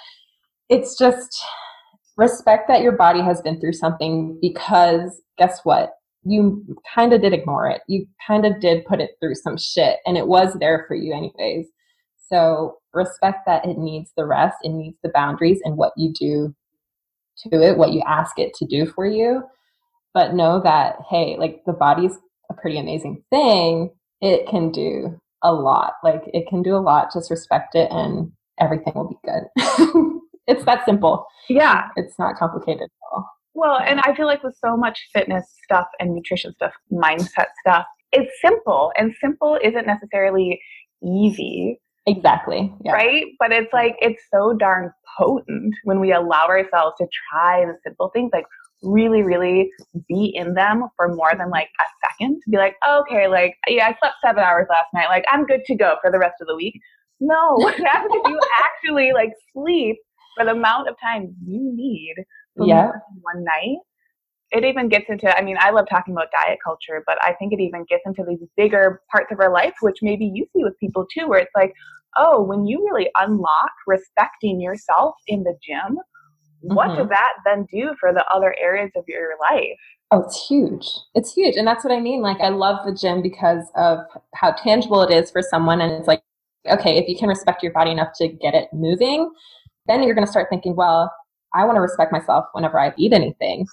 it's 0.68 0.96
just 0.96 1.42
respect 2.16 2.68
that 2.68 2.82
your 2.82 2.92
body 2.92 3.20
has 3.20 3.40
been 3.42 3.60
through 3.60 3.72
something 3.72 4.38
because 4.40 5.20
guess 5.38 5.60
what? 5.64 5.90
You 6.24 6.64
kind 6.94 7.12
of 7.12 7.20
did 7.20 7.32
ignore 7.32 7.68
it. 7.68 7.82
You 7.88 8.06
kind 8.26 8.46
of 8.46 8.60
did 8.60 8.84
put 8.84 9.00
it 9.00 9.10
through 9.20 9.34
some 9.34 9.58
shit, 9.58 9.98
and 10.06 10.16
it 10.16 10.28
was 10.28 10.56
there 10.60 10.84
for 10.86 10.94
you, 10.94 11.12
anyways. 11.12 11.66
So 12.32 12.78
respect 12.94 13.40
that 13.46 13.66
it 13.66 13.78
needs 13.78 14.10
the 14.16 14.24
rest, 14.24 14.56
it 14.62 14.70
needs 14.70 14.96
the 15.02 15.10
boundaries 15.10 15.60
and 15.64 15.76
what 15.76 15.92
you 15.96 16.12
do 16.12 16.54
to 17.38 17.62
it, 17.62 17.76
what 17.76 17.92
you 17.92 18.02
ask 18.06 18.38
it 18.38 18.54
to 18.54 18.66
do 18.66 18.86
for 18.86 19.06
you. 19.06 19.42
But 20.14 20.34
know 20.34 20.60
that, 20.62 20.96
hey, 21.10 21.36
like 21.38 21.62
the 21.66 21.72
body's 21.72 22.16
a 22.50 22.54
pretty 22.54 22.78
amazing 22.78 23.22
thing. 23.30 23.90
It 24.20 24.46
can 24.48 24.70
do 24.70 25.18
a 25.42 25.52
lot. 25.52 25.94
Like 26.04 26.22
it 26.32 26.46
can 26.48 26.62
do 26.62 26.76
a 26.76 26.78
lot. 26.78 27.12
Just 27.12 27.30
respect 27.30 27.74
it 27.74 27.90
and 27.90 28.30
everything 28.60 28.92
will 28.94 29.08
be 29.08 29.18
good. 29.24 30.20
it's 30.46 30.64
that 30.64 30.84
simple. 30.84 31.26
Yeah. 31.48 31.88
It's 31.96 32.18
not 32.18 32.36
complicated 32.36 32.82
at 32.82 32.90
all. 33.12 33.28
Well, 33.54 33.78
and 33.78 34.00
I 34.04 34.14
feel 34.14 34.26
like 34.26 34.42
with 34.42 34.56
so 34.64 34.76
much 34.76 35.08
fitness 35.12 35.44
stuff 35.64 35.86
and 35.98 36.14
nutrition 36.14 36.54
stuff, 36.54 36.72
mindset 36.90 37.46
stuff, 37.60 37.84
it's 38.12 38.32
simple. 38.40 38.92
And 38.96 39.14
simple 39.20 39.58
isn't 39.62 39.86
necessarily 39.86 40.60
easy. 41.02 41.80
Exactly. 42.06 42.72
Yeah. 42.84 42.92
Right? 42.92 43.26
But 43.38 43.52
it's 43.52 43.72
like, 43.72 43.96
it's 44.00 44.22
so 44.32 44.54
darn 44.54 44.92
potent 45.18 45.74
when 45.84 46.00
we 46.00 46.12
allow 46.12 46.46
ourselves 46.46 46.96
to 46.98 47.06
try 47.30 47.64
the 47.64 47.76
simple 47.84 48.10
things, 48.12 48.30
like 48.32 48.46
really, 48.82 49.22
really 49.22 49.70
be 50.08 50.32
in 50.34 50.54
them 50.54 50.88
for 50.96 51.14
more 51.14 51.32
than 51.36 51.50
like 51.50 51.68
a 51.80 51.84
second 52.08 52.40
to 52.42 52.50
be 52.50 52.56
like, 52.56 52.74
okay, 52.88 53.28
like, 53.28 53.56
yeah, 53.68 53.86
I 53.86 53.96
slept 54.00 54.16
seven 54.24 54.42
hours 54.42 54.66
last 54.68 54.88
night. 54.92 55.08
Like, 55.08 55.24
I'm 55.30 55.46
good 55.46 55.64
to 55.66 55.76
go 55.76 55.96
for 56.02 56.10
the 56.10 56.18
rest 56.18 56.34
of 56.40 56.48
the 56.48 56.56
week. 56.56 56.80
No, 57.20 57.54
what 57.54 57.74
happens 57.76 58.10
if 58.12 58.28
you 58.28 58.40
actually 58.64 59.12
like 59.12 59.30
sleep 59.52 59.96
for 60.36 60.44
the 60.44 60.52
amount 60.52 60.88
of 60.88 60.96
time 61.00 61.34
you 61.46 61.72
need 61.76 62.14
yeah. 62.56 62.90
one 63.20 63.44
night? 63.44 63.78
It 64.52 64.64
even 64.64 64.88
gets 64.88 65.06
into 65.08 65.36
i 65.36 65.42
mean 65.42 65.56
i 65.60 65.70
love 65.70 65.86
talking 65.90 66.12
about 66.14 66.28
diet 66.32 66.58
culture 66.64 67.02
but 67.06 67.18
i 67.22 67.32
think 67.34 67.52
it 67.52 67.60
even 67.60 67.84
gets 67.88 68.02
into 68.06 68.24
these 68.28 68.46
bigger 68.56 69.00
parts 69.10 69.32
of 69.32 69.40
our 69.40 69.52
life 69.52 69.74
which 69.80 69.98
maybe 70.02 70.30
you 70.32 70.46
see 70.52 70.62
with 70.62 70.78
people 70.78 71.06
too 71.12 71.26
where 71.26 71.40
it's 71.40 71.50
like 71.56 71.72
oh 72.16 72.42
when 72.42 72.66
you 72.66 72.84
really 72.84 73.10
unlock 73.16 73.72
respecting 73.86 74.60
yourself 74.60 75.14
in 75.26 75.42
the 75.42 75.56
gym 75.66 75.96
mm-hmm. 75.96 76.74
what 76.74 76.88
does 76.88 76.98
mm-hmm. 76.98 77.08
that 77.08 77.32
then 77.44 77.66
do 77.72 77.94
for 77.98 78.12
the 78.12 78.24
other 78.32 78.54
areas 78.60 78.90
of 78.96 79.04
your 79.08 79.30
life 79.40 79.78
oh 80.10 80.22
it's 80.22 80.46
huge 80.46 80.86
it's 81.14 81.32
huge 81.32 81.56
and 81.56 81.66
that's 81.66 81.84
what 81.84 81.92
i 81.92 82.00
mean 82.00 82.20
like 82.20 82.40
i 82.40 82.48
love 82.48 82.84
the 82.84 82.94
gym 82.94 83.22
because 83.22 83.64
of 83.76 83.98
how 84.34 84.52
tangible 84.52 85.02
it 85.02 85.12
is 85.12 85.30
for 85.30 85.42
someone 85.42 85.80
and 85.80 85.92
it's 85.92 86.08
like 86.08 86.22
okay 86.70 86.98
if 86.98 87.08
you 87.08 87.16
can 87.18 87.28
respect 87.28 87.62
your 87.62 87.72
body 87.72 87.90
enough 87.90 88.12
to 88.14 88.28
get 88.28 88.54
it 88.54 88.68
moving 88.72 89.32
then 89.86 90.02
you're 90.02 90.14
going 90.14 90.26
to 90.26 90.30
start 90.30 90.46
thinking 90.48 90.76
well 90.76 91.10
i 91.54 91.64
want 91.64 91.76
to 91.76 91.80
respect 91.80 92.12
myself 92.12 92.44
whenever 92.52 92.78
i 92.78 92.92
eat 92.96 93.12
anything 93.12 93.66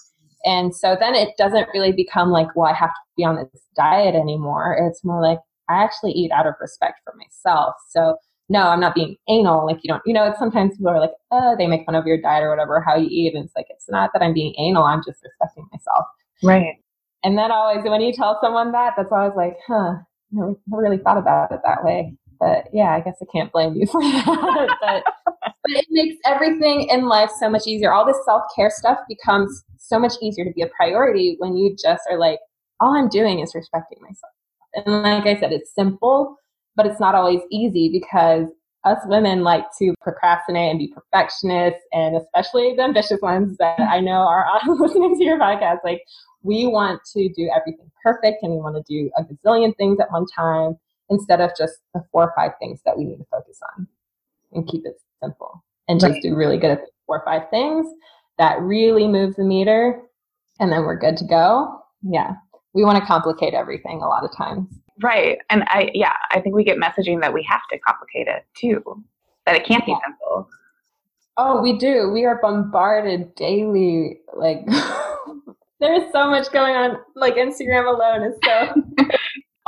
and 0.45 0.75
so 0.75 0.95
then 0.99 1.15
it 1.15 1.29
doesn't 1.37 1.67
really 1.73 1.91
become 1.91 2.29
like, 2.31 2.47
well, 2.55 2.67
I 2.67 2.73
have 2.73 2.89
to 2.89 2.99
be 3.17 3.23
on 3.23 3.35
this 3.35 3.63
diet 3.75 4.15
anymore. 4.15 4.77
It's 4.79 5.03
more 5.03 5.21
like, 5.21 5.39
I 5.69 5.83
actually 5.83 6.11
eat 6.11 6.31
out 6.31 6.47
of 6.47 6.55
respect 6.59 7.01
for 7.03 7.13
myself. 7.15 7.75
So 7.89 8.15
no, 8.49 8.63
I'm 8.63 8.79
not 8.79 8.95
being 8.95 9.15
anal. 9.27 9.65
Like 9.65 9.79
you 9.83 9.89
don't, 9.89 10.01
you 10.05 10.13
know, 10.13 10.25
it's 10.25 10.39
sometimes 10.39 10.75
people 10.75 10.89
are 10.89 10.99
like, 10.99 11.11
oh, 11.31 11.55
they 11.57 11.67
make 11.67 11.85
fun 11.85 11.95
of 11.95 12.05
your 12.07 12.19
diet 12.19 12.43
or 12.43 12.49
whatever, 12.49 12.81
how 12.81 12.95
you 12.95 13.07
eat. 13.09 13.35
And 13.35 13.45
it's 13.45 13.55
like, 13.55 13.67
it's 13.69 13.89
not 13.89 14.09
that 14.13 14.23
I'm 14.23 14.33
being 14.33 14.55
anal. 14.57 14.83
I'm 14.83 15.03
just 15.05 15.23
respecting 15.23 15.67
myself. 15.71 16.05
Right. 16.41 16.75
And 17.23 17.37
then 17.37 17.51
always, 17.51 17.83
when 17.83 18.01
you 18.01 18.13
tell 18.13 18.39
someone 18.41 18.71
that, 18.71 18.93
that's 18.97 19.11
always 19.11 19.35
like, 19.35 19.57
huh, 19.67 19.95
never, 20.31 20.55
never 20.67 20.81
really 20.81 20.97
thought 20.97 21.17
about 21.17 21.51
it 21.51 21.59
that 21.63 21.83
way. 21.83 22.15
But 22.39 22.69
yeah, 22.73 22.95
I 22.95 23.01
guess 23.01 23.17
I 23.21 23.25
can't 23.31 23.51
blame 23.51 23.75
you 23.75 23.85
for 23.91 24.01
that. 24.01 24.77
but, 24.81 25.03
but 25.35 25.53
it 25.65 25.85
makes 25.91 26.15
everything 26.25 26.87
in 26.89 27.07
life 27.07 27.29
so 27.39 27.49
much 27.49 27.67
easier. 27.67 27.91
All 27.91 28.05
this 28.05 28.17
self 28.25 28.43
care 28.55 28.71
stuff 28.73 28.97
becomes 29.07 29.63
so 29.79 29.99
much 29.99 30.13
easier 30.21 30.45
to 30.45 30.51
be 30.51 30.61
a 30.61 30.67
priority 30.67 31.35
when 31.39 31.55
you 31.55 31.75
just 31.81 32.03
are 32.09 32.17
like, 32.17 32.39
all 32.79 32.95
I'm 32.95 33.09
doing 33.09 33.39
is 33.39 33.55
respecting 33.55 33.99
myself. 34.01 34.31
And 34.75 35.03
like 35.03 35.25
I 35.25 35.39
said, 35.39 35.51
it's 35.51 35.73
simple, 35.73 36.35
but 36.75 36.85
it's 36.85 36.99
not 36.99 37.15
always 37.15 37.41
easy 37.49 37.89
because 37.89 38.47
us 38.85 38.99
women 39.05 39.43
like 39.43 39.65
to 39.79 39.93
procrastinate 40.01 40.69
and 40.69 40.79
be 40.79 40.93
perfectionists, 40.93 41.81
and 41.91 42.15
especially 42.15 42.75
the 42.75 42.83
ambitious 42.83 43.19
ones 43.21 43.57
that 43.57 43.79
I 43.79 43.99
know 43.99 44.21
are 44.21 44.45
on 44.45 44.79
listening 44.79 45.17
to 45.17 45.23
your 45.23 45.37
podcast. 45.37 45.79
Like, 45.83 46.01
we 46.43 46.67
want 46.67 47.01
to 47.13 47.29
do 47.35 47.49
everything 47.55 47.91
perfect 48.03 48.43
and 48.43 48.53
we 48.53 48.59
want 48.59 48.75
to 48.75 48.83
do 48.87 49.11
a 49.17 49.23
gazillion 49.23 49.75
things 49.75 49.99
at 49.99 50.11
one 50.11 50.25
time 50.27 50.77
instead 51.09 51.41
of 51.41 51.51
just 51.57 51.79
the 51.93 52.03
four 52.11 52.23
or 52.23 52.33
five 52.35 52.51
things 52.59 52.79
that 52.85 52.97
we 52.97 53.03
need 53.03 53.17
to 53.17 53.25
focus 53.31 53.59
on 53.75 53.87
and 54.53 54.67
keep 54.67 54.85
it 54.85 54.95
simple 55.21 55.63
and 55.87 55.99
just 55.99 56.21
do 56.21 56.35
really 56.35 56.57
good 56.57 56.71
at 56.71 56.81
the 56.81 56.87
four 57.05 57.19
or 57.19 57.25
five 57.25 57.49
things 57.49 57.87
that 58.39 58.59
really 58.61 59.07
move 59.07 59.35
the 59.35 59.43
meter 59.43 60.01
and 60.59 60.71
then 60.71 60.81
we're 60.81 60.97
good 60.97 61.17
to 61.17 61.25
go. 61.25 61.81
Yeah. 62.01 62.33
We 62.73 62.83
want 62.83 62.97
to 62.97 63.05
complicate 63.05 63.53
everything 63.53 64.01
a 64.01 64.07
lot 64.07 64.23
of 64.23 64.35
times. 64.35 64.67
Right. 65.01 65.37
And 65.49 65.63
I 65.67 65.91
yeah, 65.93 66.13
I 66.31 66.41
think 66.41 66.55
we 66.55 66.63
get 66.63 66.77
messaging 66.77 67.21
that 67.21 67.33
we 67.33 67.43
have 67.43 67.61
to 67.71 67.79
complicate 67.79 68.27
it 68.27 68.45
too. 68.55 69.03
That 69.45 69.55
it 69.55 69.65
can't 69.65 69.85
be 69.85 69.95
simple. 70.05 70.49
Oh, 71.37 71.61
we 71.61 71.77
do. 71.77 72.09
We 72.11 72.25
are 72.25 72.39
bombarded 72.41 73.35
daily. 73.35 74.19
Like 74.35 74.65
there's 75.79 76.11
so 76.11 76.29
much 76.29 76.51
going 76.51 76.75
on. 76.75 76.97
Like 77.15 77.35
Instagram 77.35 77.93
alone 77.93 78.23
is 78.23 78.37
so 78.43 78.73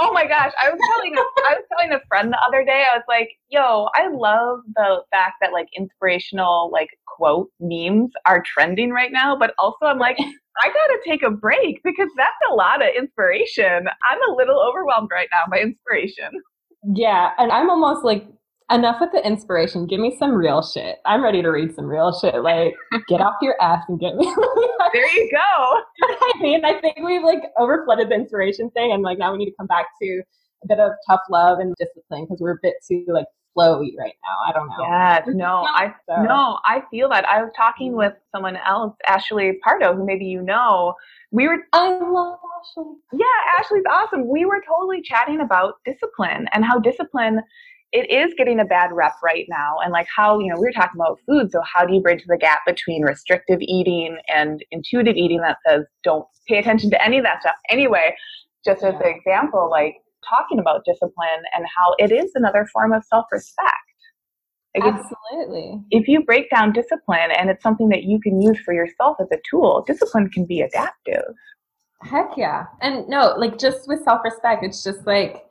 Oh 0.04 0.12
my 0.12 0.26
gosh, 0.26 0.52
I 0.60 0.72
was 0.72 0.80
telling 0.96 1.14
I 1.16 1.54
was 1.54 1.64
telling 1.70 1.94
a 1.94 2.02
friend 2.08 2.34
the 2.34 2.40
other 2.42 2.66
day. 2.66 2.86
I 2.92 2.98
was 2.98 3.06
like, 3.08 3.30
"Yo, 3.50 3.88
I 3.94 4.08
love 4.08 4.62
the 4.76 5.04
fact 5.12 5.36
that 5.42 5.54
like 5.54 5.68
inspirational 5.78 6.72
like 6.74 6.90
quote 7.06 7.50
memes 7.60 8.12
are 8.26 8.42
trending 8.44 8.90
right 8.90 9.12
now, 9.12 9.38
but 9.38 9.54
also 9.60 9.86
I'm 9.86 10.00
like, 10.00 10.18
I 10.20 10.68
gotta 10.68 11.00
take 11.06 11.22
a 11.22 11.30
break 11.30 11.82
because 11.84 12.10
that's 12.18 12.32
a 12.52 12.56
lot 12.56 12.82
of 12.82 12.90
inspiration. 12.98 13.88
I'm 14.10 14.30
a 14.30 14.36
little 14.36 14.60
overwhelmed 14.60 15.10
right 15.12 15.30
now 15.32 15.50
by 15.52 15.62
inspiration. 15.62 16.32
Yeah, 16.96 17.32
and 17.38 17.52
I'm 17.52 17.70
almost 17.70 18.04
like 18.04 18.26
enough 18.72 18.98
with 19.00 19.12
the 19.12 19.26
inspiration. 19.26 19.88
Give 19.88 20.00
me 20.00 20.16
some 20.18 20.34
real 20.34 20.62
shit. 20.62 20.98
I'm 21.06 21.24
ready 21.24 21.42
to 21.42 21.50
read 21.50 21.76
some 21.76 21.86
real 21.86 22.18
shit. 22.20 22.36
Like, 22.42 22.74
get 23.08 23.22
off 23.22 23.36
your 23.42 23.56
ass 23.62 23.84
and 23.88 24.00
get 24.00 24.16
me. 24.16 24.26
there 24.94 25.14
you 25.16 25.32
go. 25.32 25.82
I 26.04 26.34
mean, 26.42 26.66
I 26.66 26.80
think 26.80 26.98
we've 27.04 27.24
like 27.24 27.44
overflooded 27.58 28.10
the 28.10 28.16
inspiration 28.16 28.70
thing, 28.72 28.92
and 28.92 29.04
like 29.04 29.18
now 29.18 29.32
we 29.32 29.38
need 29.38 29.52
to 29.52 29.56
come 29.58 29.68
back 29.68 29.86
to 30.02 30.22
a 30.64 30.68
bit 30.68 30.80
of 30.80 30.92
tough 31.10 31.22
love 31.30 31.60
and 31.60 31.76
discipline 31.78 32.26
because 32.26 32.40
we're 32.40 32.54
a 32.54 32.60
bit 32.62 32.76
too 32.88 33.06
like 33.08 33.26
flowy 33.58 33.90
right 33.98 34.14
now. 34.24 34.38
I 34.48 34.52
don't 34.54 34.68
know. 34.70 34.76
Yeah, 34.82 35.22
no, 35.28 35.66
I 35.68 35.94
so. 36.08 36.22
no, 36.24 36.60
I 36.66 36.84
feel 36.90 37.10
that. 37.10 37.28
I 37.28 37.42
was 37.42 37.52
talking 37.56 37.94
mm. 37.94 37.98
with 37.98 38.14
someone 38.34 38.58
else, 38.58 38.96
Ashley 39.08 39.60
Pardo, 39.64 39.96
who 39.96 40.06
maybe 40.06 40.26
you 40.26 40.42
know. 40.42 40.94
We 41.32 41.48
were 41.48 41.58
I 41.74 41.90
love 41.98 42.40
Ashley. 42.60 42.94
Yeah, 43.14 43.26
Ashley's 43.60 43.84
awesome. 43.90 44.28
We 44.28 44.46
were 44.46 44.62
totally 44.68 45.02
chatting 45.02 45.42
about 45.42 45.76
discipline 45.86 46.48
and 46.54 46.66
how 46.66 46.80
discipline 46.80 47.42
it 47.92 48.10
is 48.10 48.34
getting 48.38 48.60
a 48.60 48.66
bad 48.66 48.92
rep 48.94 49.14
right 49.24 49.46
now 49.50 49.76
and 49.84 49.92
like 49.92 50.08
how 50.16 50.40
you 50.40 50.48
know 50.48 50.56
we 50.56 50.66
were 50.66 50.72
talking 50.72 51.00
about 51.00 51.20
food 51.28 51.52
so 51.52 51.62
how 51.62 51.86
do 51.86 51.94
you 51.94 52.02
bridge 52.02 52.24
the 52.28 52.38
gap 52.38 52.62
between 52.66 53.04
restrictive 53.04 53.60
eating 53.62 54.18
and 54.28 54.64
intuitive 54.72 55.16
eating 55.16 55.42
that 55.42 55.58
says 55.68 55.86
don't 56.04 56.26
pay 56.48 56.58
attention 56.58 56.90
to 56.90 57.04
any 57.04 57.18
of 57.18 57.24
that 57.24 57.42
stuff 57.42 57.56
anyway 57.70 58.16
just 58.66 58.84
as 58.84 58.96
an 58.96 59.08
example 59.08 59.70
like 59.70 59.96
talking 60.28 60.60
about 60.60 60.86
discipline 60.86 61.44
and 61.56 61.66
how 61.78 61.94
it 61.98 62.12
is 62.12 62.32
another 62.36 62.68
form 62.74 62.94
of 62.94 63.04
self-respect 63.06 63.76
like 64.76 64.94
Absolutely. 64.94 65.82
If, 65.92 66.04
if 66.04 66.08
you 66.08 66.24
break 66.24 66.50
down 66.50 66.72
discipline 66.72 67.32
and 67.38 67.50
it's 67.50 67.62
something 67.62 67.90
that 67.90 68.04
you 68.04 68.22
can 68.22 68.42
use 68.42 68.58
for 68.60 68.74
yourself 68.74 69.18
as 69.20 69.28
a 69.30 69.38
tool, 69.50 69.84
discipline 69.86 70.30
can 70.30 70.46
be 70.46 70.62
adaptive. 70.62 71.34
Heck 72.04 72.32
yeah. 72.38 72.68
And 72.82 73.08
no, 73.10 73.36
like 73.38 73.60
just 73.60 73.88
with 73.88 74.04
self 74.04 74.24
respect, 74.24 74.64
it's 74.64 74.82
just 74.84 75.06
like 75.06 75.46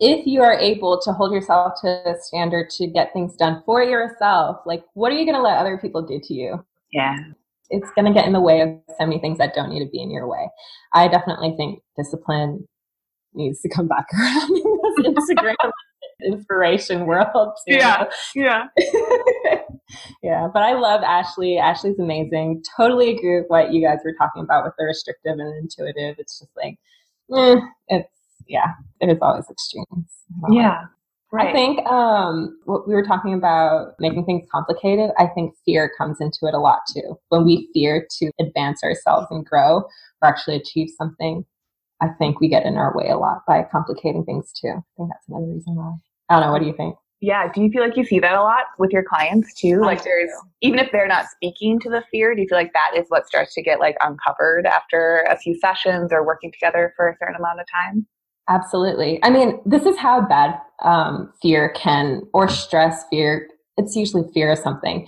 if 0.00 0.26
you 0.26 0.42
are 0.42 0.54
able 0.54 1.00
to 1.00 1.12
hold 1.12 1.32
yourself 1.32 1.80
to 1.82 1.88
a 1.88 2.14
standard 2.20 2.70
to 2.70 2.86
get 2.86 3.12
things 3.12 3.34
done 3.34 3.62
for 3.66 3.82
yourself, 3.82 4.58
like 4.64 4.84
what 4.94 5.12
are 5.12 5.16
you 5.16 5.24
going 5.24 5.36
to 5.36 5.42
let 5.42 5.58
other 5.58 5.78
people 5.78 6.02
do 6.02 6.20
to 6.22 6.34
you? 6.34 6.64
Yeah. 6.92 7.16
It's 7.70 7.90
going 7.92 8.06
to 8.06 8.14
get 8.14 8.26
in 8.26 8.32
the 8.32 8.40
way 8.40 8.60
of 8.60 8.70
so 8.98 9.06
many 9.06 9.20
things 9.20 9.38
that 9.38 9.54
don't 9.54 9.70
need 9.70 9.84
to 9.84 9.90
be 9.90 10.00
in 10.00 10.10
your 10.10 10.26
way. 10.26 10.48
I 10.94 11.08
definitely 11.08 11.54
think 11.56 11.80
discipline 11.96 12.66
needs 13.34 13.60
to 13.60 13.68
come 13.68 13.88
back 13.88 14.06
around 14.14 14.50
in 14.50 15.14
this 15.14 15.30
Instagram 15.36 15.54
inspiration 16.24 17.06
world 17.06 17.52
too. 17.66 17.74
Yeah. 17.74 18.04
Yeah. 18.34 18.64
yeah. 20.22 20.48
But 20.52 20.62
I 20.62 20.74
love 20.74 21.02
Ashley. 21.02 21.58
Ashley's 21.58 21.98
amazing. 21.98 22.62
Totally 22.76 23.16
agree 23.16 23.40
with 23.40 23.46
what 23.48 23.72
you 23.72 23.86
guys 23.86 23.98
were 24.04 24.14
talking 24.18 24.42
about 24.42 24.64
with 24.64 24.74
the 24.78 24.84
restrictive 24.84 25.38
and 25.38 25.56
intuitive. 25.62 26.16
It's 26.18 26.38
just 26.38 26.50
like, 26.56 26.78
eh, 27.36 27.60
it's 27.88 28.17
yeah, 28.48 28.72
there's 29.00 29.18
always 29.22 29.48
extremes. 29.50 30.10
Yeah. 30.50 30.84
Right. 31.30 31.48
I 31.48 31.52
think 31.52 31.86
um, 31.86 32.58
what 32.64 32.88
we 32.88 32.94
were 32.94 33.04
talking 33.04 33.34
about 33.34 33.92
making 33.98 34.24
things 34.24 34.46
complicated, 34.50 35.10
I 35.18 35.26
think 35.26 35.54
fear 35.66 35.92
comes 35.98 36.16
into 36.20 36.38
it 36.44 36.54
a 36.54 36.58
lot 36.58 36.80
too. 36.90 37.18
When 37.28 37.44
we 37.44 37.68
fear 37.74 38.06
to 38.18 38.30
advance 38.40 38.82
ourselves 38.82 39.26
and 39.30 39.44
grow 39.44 39.82
or 40.22 40.28
actually 40.28 40.56
achieve 40.56 40.88
something, 40.96 41.44
I 42.00 42.08
think 42.18 42.40
we 42.40 42.48
get 42.48 42.64
in 42.64 42.76
our 42.76 42.96
way 42.96 43.10
a 43.10 43.18
lot 43.18 43.42
by 43.46 43.62
complicating 43.70 44.24
things 44.24 44.52
too. 44.58 44.68
I 44.68 44.80
think 44.96 45.10
that's 45.10 45.28
another 45.28 45.52
reason 45.52 45.74
why. 45.76 45.96
I 46.30 46.34
don't 46.34 46.46
know. 46.46 46.52
What 46.52 46.62
do 46.62 46.66
you 46.66 46.74
think? 46.74 46.96
Yeah. 47.20 47.52
Do 47.52 47.62
you 47.62 47.70
feel 47.70 47.82
like 47.82 47.96
you 47.96 48.04
see 48.04 48.20
that 48.20 48.34
a 48.34 48.42
lot 48.42 48.64
with 48.78 48.90
your 48.90 49.02
clients 49.02 49.52
too? 49.52 49.80
Like 49.82 50.04
there's, 50.04 50.30
even 50.62 50.78
if 50.78 50.90
they're 50.92 51.08
not 51.08 51.26
speaking 51.26 51.78
to 51.80 51.90
the 51.90 52.02
fear, 52.10 52.34
do 52.34 52.40
you 52.40 52.48
feel 52.48 52.56
like 52.56 52.72
that 52.72 52.98
is 52.98 53.06
what 53.08 53.26
starts 53.26 53.52
to 53.54 53.62
get 53.62 53.80
like 53.80 53.96
uncovered 54.00 54.64
after 54.64 55.26
a 55.28 55.36
few 55.36 55.58
sessions 55.58 56.10
or 56.10 56.24
working 56.24 56.52
together 56.52 56.94
for 56.96 57.08
a 57.08 57.16
certain 57.18 57.36
amount 57.36 57.60
of 57.60 57.66
time? 57.70 58.06
Absolutely. 58.48 59.20
I 59.22 59.30
mean, 59.30 59.60
this 59.66 59.84
is 59.84 59.98
how 59.98 60.22
bad 60.22 60.58
um, 60.82 61.32
fear 61.42 61.70
can, 61.76 62.22
or 62.32 62.48
stress, 62.48 63.04
fear, 63.10 63.48
it's 63.76 63.94
usually 63.94 64.24
fear 64.32 64.50
of 64.52 64.58
something, 64.58 65.06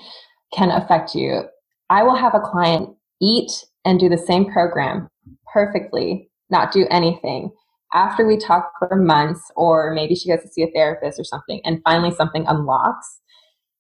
can 0.52 0.70
affect 0.70 1.14
you. 1.14 1.42
I 1.88 2.02
will 2.02 2.16
have 2.16 2.34
a 2.34 2.40
client 2.40 2.90
eat 3.20 3.50
and 3.84 3.98
do 3.98 4.08
the 4.08 4.18
same 4.18 4.50
program 4.50 5.08
perfectly, 5.52 6.30
not 6.50 6.72
do 6.72 6.86
anything. 6.90 7.50
After 7.92 8.26
we 8.26 8.36
talk 8.36 8.72
for 8.78 8.94
months, 8.96 9.40
or 9.56 9.92
maybe 9.94 10.14
she 10.14 10.28
goes 10.28 10.42
to 10.42 10.48
see 10.48 10.62
a 10.62 10.70
therapist 10.70 11.18
or 11.18 11.24
something, 11.24 11.60
and 11.64 11.80
finally 11.82 12.14
something 12.14 12.44
unlocks, 12.46 13.20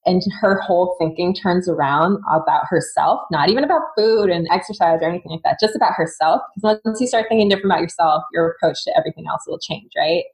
and 0.06 0.22
her 0.40 0.60
whole 0.60 0.96
thinking 0.98 1.34
turns 1.34 1.68
around 1.68 2.18
about 2.32 2.64
herself, 2.68 3.20
not 3.30 3.50
even 3.50 3.64
about 3.64 3.82
food 3.96 4.30
and 4.30 4.48
exercise 4.50 4.98
or 5.02 5.08
anything 5.08 5.30
like 5.30 5.42
that, 5.44 5.58
just 5.60 5.76
about 5.76 5.92
herself. 5.94 6.40
Because 6.54 6.80
once 6.84 7.00
you 7.00 7.06
start 7.06 7.26
thinking 7.28 7.48
different 7.48 7.66
about 7.66 7.82
yourself, 7.82 8.22
your 8.32 8.50
approach 8.50 8.82
to 8.84 8.96
everything 8.96 9.26
else 9.28 9.42
will 9.46 9.58
change, 9.58 9.90
right? 9.96 10.24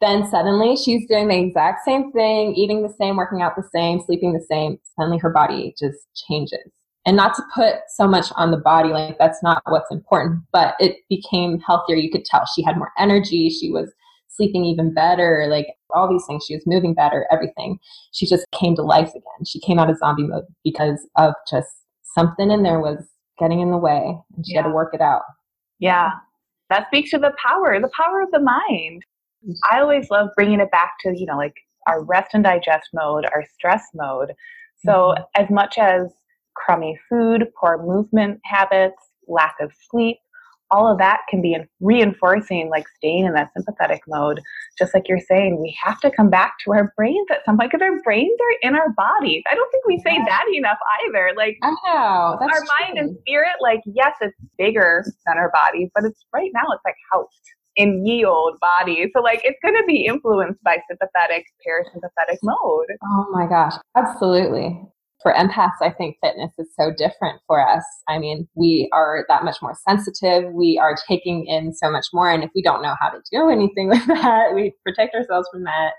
Then 0.00 0.28
suddenly 0.30 0.76
she's 0.76 1.06
doing 1.06 1.28
the 1.28 1.38
exact 1.38 1.84
same 1.84 2.10
thing, 2.12 2.54
eating 2.54 2.82
the 2.82 2.94
same, 2.98 3.16
working 3.16 3.42
out 3.42 3.54
the 3.54 3.68
same, 3.74 4.00
sleeping 4.00 4.32
the 4.32 4.44
same. 4.50 4.78
Suddenly 4.98 5.18
her 5.18 5.30
body 5.30 5.74
just 5.78 5.98
changes. 6.28 6.72
And 7.06 7.16
not 7.16 7.34
to 7.34 7.42
put 7.54 7.76
so 7.96 8.06
much 8.06 8.26
on 8.36 8.50
the 8.50 8.56
body, 8.56 8.90
like 8.90 9.18
that's 9.18 9.42
not 9.42 9.62
what's 9.66 9.90
important, 9.90 10.42
but 10.52 10.74
it 10.80 10.96
became 11.08 11.60
healthier. 11.60 11.96
You 11.96 12.10
could 12.10 12.24
tell 12.24 12.46
she 12.46 12.62
had 12.62 12.78
more 12.78 12.92
energy. 12.98 13.50
She 13.50 13.70
was 13.70 13.92
sleeping 14.28 14.64
even 14.64 14.94
better, 14.94 15.46
like 15.50 15.66
all 15.94 16.08
these 16.08 16.24
things. 16.26 16.44
She 16.46 16.54
was 16.54 16.64
moving 16.66 16.94
better, 16.94 17.26
everything. 17.30 17.78
She 18.12 18.26
just 18.26 18.46
came 18.58 18.74
to 18.76 18.82
life 18.82 19.10
again. 19.10 19.44
She 19.46 19.60
came 19.60 19.78
out 19.78 19.90
of 19.90 19.98
zombie 19.98 20.26
mode 20.26 20.44
because 20.64 20.98
of 21.16 21.34
just 21.50 21.68
something 22.14 22.50
in 22.50 22.62
there 22.62 22.80
was 22.80 23.08
getting 23.38 23.60
in 23.60 23.70
the 23.70 23.78
way 23.78 24.16
and 24.36 24.46
she 24.46 24.52
yeah. 24.52 24.62
had 24.62 24.68
to 24.68 24.74
work 24.74 24.94
it 24.94 25.00
out. 25.00 25.22
Yeah. 25.78 26.10
That 26.68 26.86
speaks 26.88 27.10
to 27.10 27.18
the 27.18 27.32
power, 27.44 27.80
the 27.80 27.90
power 27.96 28.20
of 28.20 28.30
the 28.30 28.40
mind. 28.40 29.02
I 29.72 29.80
always 29.80 30.10
love 30.10 30.28
bringing 30.36 30.60
it 30.60 30.70
back 30.70 30.92
to, 31.00 31.18
you 31.18 31.26
know, 31.26 31.36
like 31.36 31.54
our 31.86 32.04
rest 32.04 32.30
and 32.34 32.44
digest 32.44 32.90
mode, 32.92 33.26
our 33.34 33.44
stress 33.54 33.82
mode. 33.94 34.32
So, 34.84 35.14
mm-hmm. 35.16 35.42
as 35.42 35.50
much 35.50 35.78
as 35.78 36.12
crummy 36.54 36.98
food, 37.08 37.46
poor 37.58 37.82
movement 37.82 38.40
habits, 38.44 39.02
lack 39.26 39.56
of 39.60 39.72
sleep, 39.90 40.18
all 40.70 40.90
of 40.90 40.98
that 40.98 41.20
can 41.28 41.42
be 41.42 41.56
reinforcing 41.80 42.70
like 42.70 42.86
staying 42.96 43.26
in 43.26 43.32
that 43.34 43.50
sympathetic 43.54 44.02
mode. 44.06 44.40
Just 44.78 44.94
like 44.94 45.08
you're 45.08 45.20
saying 45.20 45.60
we 45.60 45.76
have 45.82 46.00
to 46.00 46.10
come 46.10 46.30
back 46.30 46.54
to 46.64 46.72
our 46.72 46.92
brains 46.96 47.26
at 47.30 47.44
some 47.44 47.58
point 47.58 47.70
because 47.72 47.84
our 47.84 48.00
brains 48.02 48.38
are 48.40 48.68
in 48.68 48.74
our 48.74 48.90
bodies 48.90 49.42
i 49.50 49.54
don't 49.54 49.70
think 49.70 49.86
we 49.86 49.98
say 49.98 50.16
that 50.26 50.44
enough 50.54 50.78
either. 51.04 51.32
Like 51.36 51.58
i 51.62 51.70
know. 51.70 52.38
Our 52.40 52.48
true. 52.48 52.68
mind 52.80 52.98
and 52.98 53.16
spirit 53.20 53.56
like 53.60 53.80
yes 53.86 54.14
it's 54.20 54.36
bigger 54.58 55.04
than 55.26 55.38
our 55.38 55.50
bodies 55.50 55.90
but 55.94 56.04
it's 56.04 56.24
right 56.32 56.50
now 56.54 56.72
it's 56.72 56.82
like 56.84 56.94
housed 57.12 57.28
in 57.76 58.04
ye 58.04 58.24
old 58.24 58.58
bodies 58.60 59.08
so 59.14 59.22
like 59.22 59.40
it's 59.44 59.58
going 59.62 59.74
to 59.74 59.84
be 59.86 60.04
influenced 60.04 60.62
by 60.62 60.78
sympathetic 60.88 61.46
parasympathetic 61.66 62.38
mode. 62.42 62.86
Oh 63.04 63.26
my 63.30 63.46
gosh. 63.46 63.74
Absolutely 63.96 64.80
for 65.22 65.34
empaths, 65.34 65.82
I 65.82 65.90
think 65.90 66.16
fitness 66.22 66.52
is 66.58 66.68
so 66.78 66.92
different 66.96 67.40
for 67.46 67.66
us. 67.66 67.84
I 68.08 68.18
mean, 68.18 68.48
we 68.54 68.88
are 68.92 69.24
that 69.28 69.44
much 69.44 69.56
more 69.60 69.76
sensitive. 69.88 70.50
We 70.52 70.78
are 70.82 70.96
taking 71.06 71.46
in 71.46 71.74
so 71.74 71.90
much 71.90 72.06
more. 72.12 72.30
And 72.30 72.42
if 72.42 72.50
we 72.54 72.62
don't 72.62 72.82
know 72.82 72.94
how 72.98 73.10
to 73.10 73.20
do 73.30 73.50
anything 73.50 73.88
with 73.90 74.06
that, 74.06 74.54
we 74.54 74.74
protect 74.84 75.14
ourselves 75.14 75.48
from 75.52 75.64
that, 75.64 75.92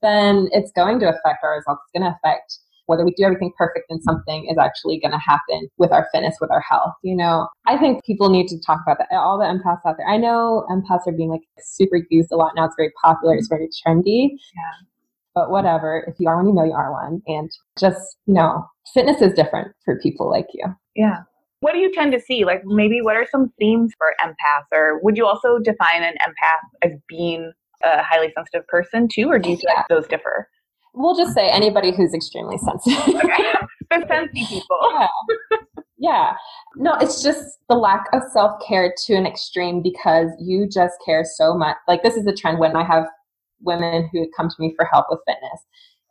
then 0.00 0.48
it's 0.52 0.72
going 0.72 1.00
to 1.00 1.08
affect 1.08 1.42
our 1.42 1.56
results. 1.56 1.82
It's 1.86 2.00
going 2.00 2.10
to 2.10 2.16
affect 2.16 2.58
whether 2.86 3.04
we 3.04 3.12
do 3.12 3.24
everything 3.24 3.52
perfect 3.56 3.86
and 3.90 4.02
something 4.02 4.46
is 4.50 4.58
actually 4.58 4.98
going 4.98 5.12
to 5.12 5.18
happen 5.18 5.68
with 5.78 5.92
our 5.92 6.08
fitness, 6.12 6.36
with 6.40 6.50
our 6.50 6.60
health. 6.60 6.92
You 7.02 7.16
know, 7.16 7.48
I 7.66 7.78
think 7.78 8.04
people 8.04 8.28
need 8.28 8.48
to 8.48 8.60
talk 8.60 8.80
about 8.84 8.98
that. 8.98 9.08
All 9.12 9.38
the 9.38 9.44
empaths 9.44 9.88
out 9.88 9.96
there. 9.96 10.08
I 10.08 10.16
know 10.16 10.66
empaths 10.70 11.06
are 11.06 11.16
being 11.16 11.30
like 11.30 11.42
super 11.60 12.00
used 12.10 12.30
a 12.32 12.36
lot 12.36 12.52
now. 12.56 12.66
It's 12.66 12.74
very 12.76 12.92
popular. 13.02 13.36
It's 13.36 13.48
very 13.48 13.68
trendy. 13.84 14.30
Yeah 14.54 14.86
but 15.34 15.50
whatever. 15.50 16.04
If 16.08 16.16
you 16.18 16.28
are 16.28 16.36
one, 16.36 16.46
you 16.46 16.54
know 16.54 16.64
you 16.64 16.72
are 16.72 16.92
one. 16.92 17.22
And 17.26 17.50
just, 17.78 18.16
you 18.26 18.34
know, 18.34 18.64
fitness 18.92 19.20
is 19.22 19.32
different 19.34 19.72
for 19.84 19.98
people 20.00 20.30
like 20.30 20.46
you. 20.52 20.64
Yeah. 20.94 21.18
What 21.60 21.72
do 21.72 21.78
you 21.78 21.92
tend 21.92 22.12
to 22.12 22.20
see? 22.20 22.44
Like 22.44 22.62
maybe 22.64 23.00
what 23.00 23.16
are 23.16 23.26
some 23.30 23.52
themes 23.58 23.92
for 23.96 24.14
empaths? 24.24 24.66
Or 24.72 25.00
would 25.02 25.16
you 25.16 25.26
also 25.26 25.58
define 25.58 26.02
an 26.02 26.14
empath 26.14 26.90
as 26.90 26.98
being 27.08 27.52
a 27.84 28.02
highly 28.02 28.32
sensitive 28.34 28.66
person 28.66 29.08
too? 29.12 29.28
Or 29.30 29.38
do 29.38 29.50
you 29.50 29.58
yeah. 29.62 29.74
like 29.76 29.88
those 29.88 30.06
differ? 30.08 30.48
We'll 30.94 31.16
just 31.16 31.34
say 31.34 31.48
anybody 31.48 31.94
who's 31.94 32.12
extremely 32.12 32.58
sensitive. 32.58 33.14
okay. 33.14 33.52
The 33.90 33.98
sensy 34.06 34.48
people. 34.48 34.78
Yeah. 34.90 35.58
Yeah. 35.98 36.32
No, 36.76 36.94
it's 36.94 37.22
just 37.22 37.58
the 37.68 37.76
lack 37.76 38.06
of 38.12 38.22
self 38.32 38.60
care 38.66 38.92
to 39.06 39.14
an 39.14 39.26
extreme 39.26 39.82
because 39.82 40.30
you 40.40 40.66
just 40.66 40.94
care 41.04 41.24
so 41.24 41.54
much. 41.54 41.76
Like, 41.86 42.02
this 42.02 42.16
is 42.16 42.26
a 42.26 42.34
trend 42.34 42.58
when 42.58 42.74
I 42.74 42.84
have 42.84 43.04
women 43.62 44.08
who 44.12 44.28
come 44.36 44.48
to 44.48 44.56
me 44.58 44.74
for 44.76 44.84
help 44.86 45.06
with 45.10 45.20
fitness. 45.26 45.60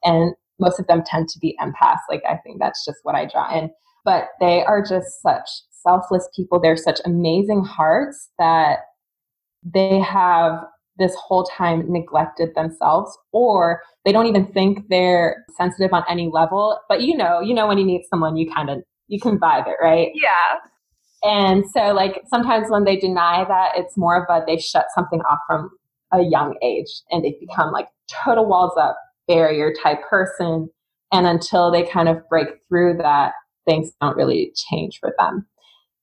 And 0.03 0.33
most 0.59 0.79
of 0.79 0.87
them 0.87 1.03
tend 1.05 1.29
to 1.29 1.39
be 1.39 1.57
empaths. 1.61 1.99
Like, 2.09 2.23
I 2.27 2.37
think 2.37 2.59
that's 2.59 2.85
just 2.85 2.99
what 3.03 3.15
I 3.15 3.25
draw 3.25 3.57
in. 3.57 3.71
But 4.03 4.29
they 4.39 4.63
are 4.63 4.81
just 4.81 5.21
such 5.21 5.49
selfless 5.83 6.27
people. 6.35 6.59
They're 6.59 6.77
such 6.77 6.99
amazing 7.05 7.63
hearts 7.63 8.29
that 8.37 8.79
they 9.63 9.99
have 9.99 10.63
this 10.97 11.15
whole 11.15 11.43
time 11.43 11.91
neglected 11.91 12.53
themselves 12.55 13.17
or 13.31 13.81
they 14.05 14.11
don't 14.11 14.27
even 14.27 14.45
think 14.47 14.87
they're 14.89 15.45
sensitive 15.57 15.93
on 15.93 16.03
any 16.09 16.29
level 16.31 16.79
but 16.89 17.01
you 17.01 17.15
know 17.15 17.39
you 17.39 17.53
know 17.53 17.67
when 17.67 17.77
you 17.77 17.85
meet 17.85 18.05
someone 18.09 18.35
you 18.35 18.51
kind 18.51 18.69
of 18.69 18.79
you 19.07 19.19
can 19.19 19.39
vibe 19.39 19.67
it 19.67 19.77
right 19.81 20.09
yeah 20.15 20.57
and 21.23 21.63
so 21.71 21.93
like 21.93 22.21
sometimes 22.27 22.69
when 22.69 22.83
they 22.83 22.97
deny 22.97 23.45
that 23.47 23.71
it's 23.75 23.97
more 23.97 24.21
of 24.21 24.25
a 24.29 24.45
they 24.45 24.57
shut 24.57 24.85
something 24.93 25.21
off 25.21 25.39
from 25.47 25.69
a 26.13 26.21
young 26.21 26.55
age 26.63 27.01
and 27.09 27.23
they 27.23 27.35
become 27.39 27.71
like 27.71 27.87
total 28.23 28.45
walls 28.45 28.73
up 28.77 28.97
barrier 29.27 29.73
type 29.81 29.99
person 30.09 30.69
and 31.11 31.27
until 31.27 31.71
they 31.71 31.83
kind 31.83 32.09
of 32.09 32.17
break 32.29 32.47
through 32.67 32.97
that 32.97 33.33
things 33.67 33.91
don't 34.01 34.17
really 34.17 34.51
change 34.55 34.97
for 34.99 35.13
them 35.17 35.45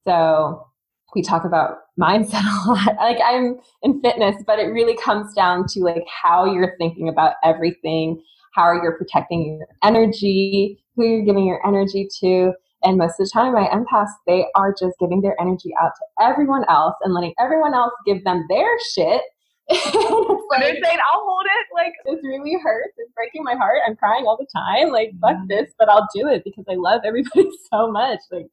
so 0.06 0.68
we 1.14 1.22
talk 1.22 1.44
about 1.44 1.78
mindset 1.98 2.42
a 2.66 2.70
lot. 2.70 2.96
Like 2.96 3.18
I'm 3.24 3.56
in 3.82 4.00
fitness, 4.00 4.42
but 4.46 4.58
it 4.58 4.66
really 4.66 4.96
comes 4.96 5.34
down 5.34 5.66
to 5.68 5.80
like 5.80 6.04
how 6.22 6.44
you're 6.44 6.76
thinking 6.78 7.08
about 7.08 7.34
everything, 7.44 8.22
how 8.54 8.72
you're 8.72 8.96
protecting 8.96 9.58
your 9.58 9.66
energy, 9.82 10.82
who 10.96 11.04
you're 11.04 11.24
giving 11.24 11.46
your 11.46 11.66
energy 11.66 12.08
to. 12.20 12.52
And 12.84 12.96
most 12.96 13.18
of 13.18 13.26
the 13.26 13.30
time, 13.32 13.54
my 13.54 13.66
empaths, 13.68 14.12
they 14.26 14.46
are 14.54 14.72
just 14.72 14.96
giving 15.00 15.20
their 15.20 15.34
energy 15.40 15.70
out 15.80 15.90
to 15.96 16.24
everyone 16.24 16.64
else 16.68 16.94
and 17.02 17.12
letting 17.12 17.34
everyone 17.40 17.74
else 17.74 17.92
give 18.06 18.22
them 18.24 18.46
their 18.48 18.68
shit. 18.94 19.22
it's 19.70 20.46
like, 20.50 20.60
they're 20.60 20.82
saying, 20.82 20.98
I'll 21.12 21.24
hold 21.24 21.46
it. 21.46 21.66
Like, 21.74 21.92
this 22.06 22.24
really 22.24 22.56
hurts. 22.62 22.94
It's 22.96 23.12
breaking 23.14 23.44
my 23.44 23.54
heart. 23.54 23.80
I'm 23.86 23.96
crying 23.96 24.24
all 24.26 24.38
the 24.38 24.46
time. 24.54 24.90
Like, 24.90 25.12
fuck 25.20 25.36
this, 25.48 25.72
but 25.78 25.88
I'll 25.88 26.08
do 26.14 26.28
it 26.28 26.42
because 26.44 26.64
I 26.68 26.74
love 26.74 27.02
everybody 27.04 27.48
so 27.72 27.90
much. 27.90 28.20
Like, 28.30 28.46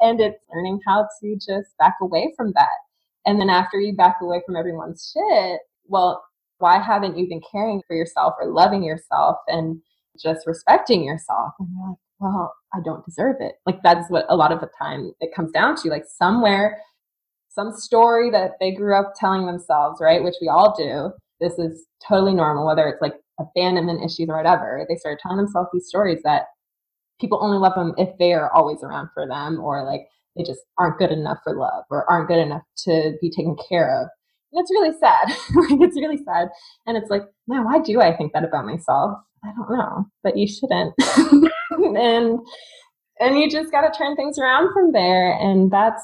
and 0.00 0.20
it's 0.20 0.38
learning 0.54 0.80
how 0.86 1.06
to 1.20 1.34
just 1.36 1.76
back 1.78 1.94
away 2.00 2.32
from 2.36 2.52
that. 2.54 2.78
And 3.26 3.40
then 3.40 3.50
after 3.50 3.78
you 3.78 3.94
back 3.94 4.16
away 4.20 4.42
from 4.44 4.56
everyone's 4.56 5.12
shit, 5.12 5.60
well, 5.86 6.24
why 6.58 6.78
haven't 6.78 7.18
you 7.18 7.28
been 7.28 7.40
caring 7.50 7.82
for 7.86 7.96
yourself 7.96 8.34
or 8.40 8.50
loving 8.50 8.82
yourself 8.82 9.36
and 9.48 9.80
just 10.20 10.46
respecting 10.46 11.04
yourself? 11.04 11.52
And 11.58 11.68
you're 11.70 11.88
like, 11.88 11.98
well, 12.20 12.54
I 12.72 12.78
don't 12.84 13.04
deserve 13.04 13.36
it. 13.40 13.54
Like 13.66 13.82
that's 13.82 14.08
what 14.10 14.26
a 14.28 14.36
lot 14.36 14.52
of 14.52 14.60
the 14.60 14.68
time 14.78 15.12
it 15.20 15.34
comes 15.34 15.52
down 15.52 15.76
to. 15.76 15.88
Like 15.88 16.04
somewhere, 16.06 16.80
some 17.54 17.72
story 17.72 18.30
that 18.30 18.52
they 18.60 18.72
grew 18.72 18.98
up 18.98 19.14
telling 19.18 19.46
themselves, 19.46 20.00
right? 20.00 20.22
Which 20.22 20.34
we 20.40 20.48
all 20.48 20.74
do. 20.76 21.12
This 21.40 21.58
is 21.58 21.86
totally 22.06 22.34
normal, 22.34 22.66
whether 22.66 22.88
it's 22.88 23.00
like 23.00 23.14
abandonment 23.38 24.02
issues 24.04 24.28
or 24.28 24.36
whatever. 24.36 24.84
They 24.88 24.96
start 24.96 25.20
telling 25.20 25.38
themselves 25.38 25.68
these 25.72 25.86
stories 25.86 26.20
that 26.24 26.46
people 27.20 27.38
only 27.40 27.58
love 27.58 27.74
them 27.74 27.94
if 27.96 28.16
they 28.18 28.32
are 28.32 28.52
always 28.52 28.82
around 28.82 29.08
for 29.14 29.26
them 29.26 29.60
or 29.60 29.84
like 29.84 30.02
they 30.36 30.42
just 30.42 30.60
aren't 30.78 30.98
good 30.98 31.12
enough 31.12 31.38
for 31.44 31.54
love 31.56 31.84
or 31.90 32.10
aren't 32.10 32.28
good 32.28 32.38
enough 32.38 32.62
to 32.84 33.12
be 33.20 33.30
taken 33.30 33.56
care 33.68 34.00
of. 34.00 34.08
And 34.52 34.60
it's 34.60 34.70
really 34.70 34.96
sad. 34.98 35.28
like 35.54 35.80
it's 35.80 35.96
really 35.96 36.18
sad. 36.24 36.48
And 36.86 36.96
it's 36.96 37.10
like, 37.10 37.22
man, 37.46 37.64
why 37.64 37.78
do 37.78 38.00
I 38.00 38.16
think 38.16 38.32
that 38.32 38.44
about 38.44 38.66
myself? 38.66 39.18
I 39.44 39.52
don't 39.56 39.78
know, 39.78 40.06
but 40.22 40.36
you 40.36 40.48
shouldn't. 40.48 40.94
and 41.96 42.40
and 43.20 43.38
you 43.38 43.48
just 43.48 43.70
got 43.70 43.82
to 43.82 43.96
turn 43.96 44.16
things 44.16 44.38
around 44.38 44.72
from 44.72 44.90
there 44.90 45.32
and 45.32 45.70
that's 45.70 46.02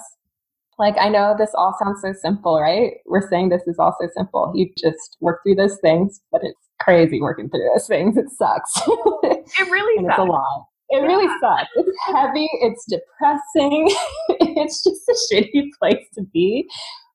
like 0.81 0.97
I 0.99 1.11
know 1.11 1.35
this 1.39 1.51
all 1.55 1.77
sounds 1.79 2.01
so 2.01 2.13
simple, 2.21 2.59
right? 2.59 2.95
We're 3.05 3.29
saying 3.29 3.51
this 3.51 3.63
is 3.67 3.79
all 3.79 3.95
so 4.01 4.09
simple. 4.17 4.51
You 4.55 4.71
just 4.77 5.19
work 5.21 5.41
through 5.45 5.57
those 5.57 5.79
things, 5.83 6.21
but 6.33 6.41
it's 6.43 6.59
crazy 6.81 7.21
working 7.21 7.51
through 7.51 7.69
those 7.73 7.87
things. 7.87 8.17
It 8.17 8.31
sucks. 8.31 8.73
it 8.87 9.71
really 9.71 10.05
sucks. 10.05 10.15
It's 10.15 10.19
a 10.19 10.25
lot. 10.25 10.67
It 10.89 11.03
really 11.03 11.29
sucks. 11.41 11.69
It's 11.77 11.99
heavy. 12.07 12.49
It's 12.63 12.85
depressing. 12.87 13.95
it's 14.57 14.83
just 14.83 15.09
a 15.09 15.35
shitty 15.35 15.69
place 15.79 16.05
to 16.15 16.23
be. 16.33 16.67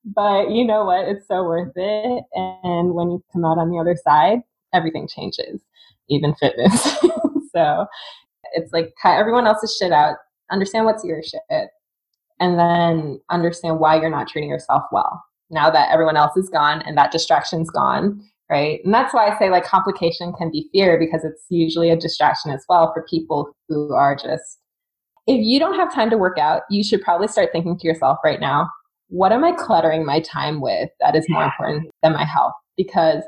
But 0.04 0.52
you 0.52 0.64
know 0.64 0.84
what? 0.84 1.08
It's 1.08 1.26
so 1.26 1.42
worth 1.44 1.72
it. 1.74 2.24
And 2.34 2.94
when 2.94 3.10
you 3.10 3.22
come 3.32 3.44
out 3.44 3.58
on 3.58 3.70
the 3.70 3.78
other 3.78 3.96
side, 4.04 4.38
everything 4.72 5.08
changes, 5.08 5.60
even 6.08 6.36
fitness. 6.36 6.80
so 7.52 7.86
it's 8.52 8.72
like 8.72 8.94
cut 9.02 9.18
everyone 9.18 9.48
else's 9.48 9.76
shit 9.76 9.90
out, 9.90 10.16
understand 10.52 10.84
what's 10.84 11.04
your 11.04 11.20
shit, 11.24 11.70
and 12.40 12.58
then 12.58 13.20
understand 13.30 13.78
why 13.78 13.98
you're 14.00 14.10
not 14.10 14.28
treating 14.28 14.50
yourself 14.50 14.82
well. 14.92 15.22
Now 15.50 15.70
that 15.70 15.90
everyone 15.92 16.16
else 16.16 16.36
is 16.36 16.48
gone 16.48 16.82
and 16.82 16.96
that 16.98 17.12
distraction's 17.12 17.70
gone, 17.70 18.20
right? 18.50 18.80
And 18.84 18.92
that's 18.92 19.14
why 19.14 19.28
I 19.28 19.38
say 19.38 19.50
like 19.50 19.64
complication 19.64 20.32
can 20.32 20.50
be 20.50 20.68
fear 20.72 20.98
because 20.98 21.24
it's 21.24 21.44
usually 21.48 21.90
a 21.90 21.96
distraction 21.96 22.50
as 22.50 22.64
well 22.68 22.92
for 22.92 23.06
people 23.08 23.52
who 23.68 23.94
are 23.94 24.16
just 24.16 24.58
if 25.26 25.44
you 25.44 25.58
don't 25.58 25.74
have 25.74 25.92
time 25.92 26.10
to 26.10 26.18
work 26.18 26.38
out, 26.38 26.62
you 26.70 26.84
should 26.84 27.02
probably 27.02 27.28
start 27.28 27.50
thinking 27.52 27.76
to 27.78 27.86
yourself 27.86 28.18
right 28.24 28.40
now, 28.40 28.70
what 29.08 29.32
am 29.32 29.44
I 29.44 29.52
cluttering 29.52 30.04
my 30.04 30.20
time 30.20 30.60
with 30.60 30.90
that 31.00 31.16
is 31.16 31.28
more 31.28 31.44
important 31.44 31.90
than 32.02 32.12
my 32.12 32.24
health? 32.24 32.52
Because 32.76 33.22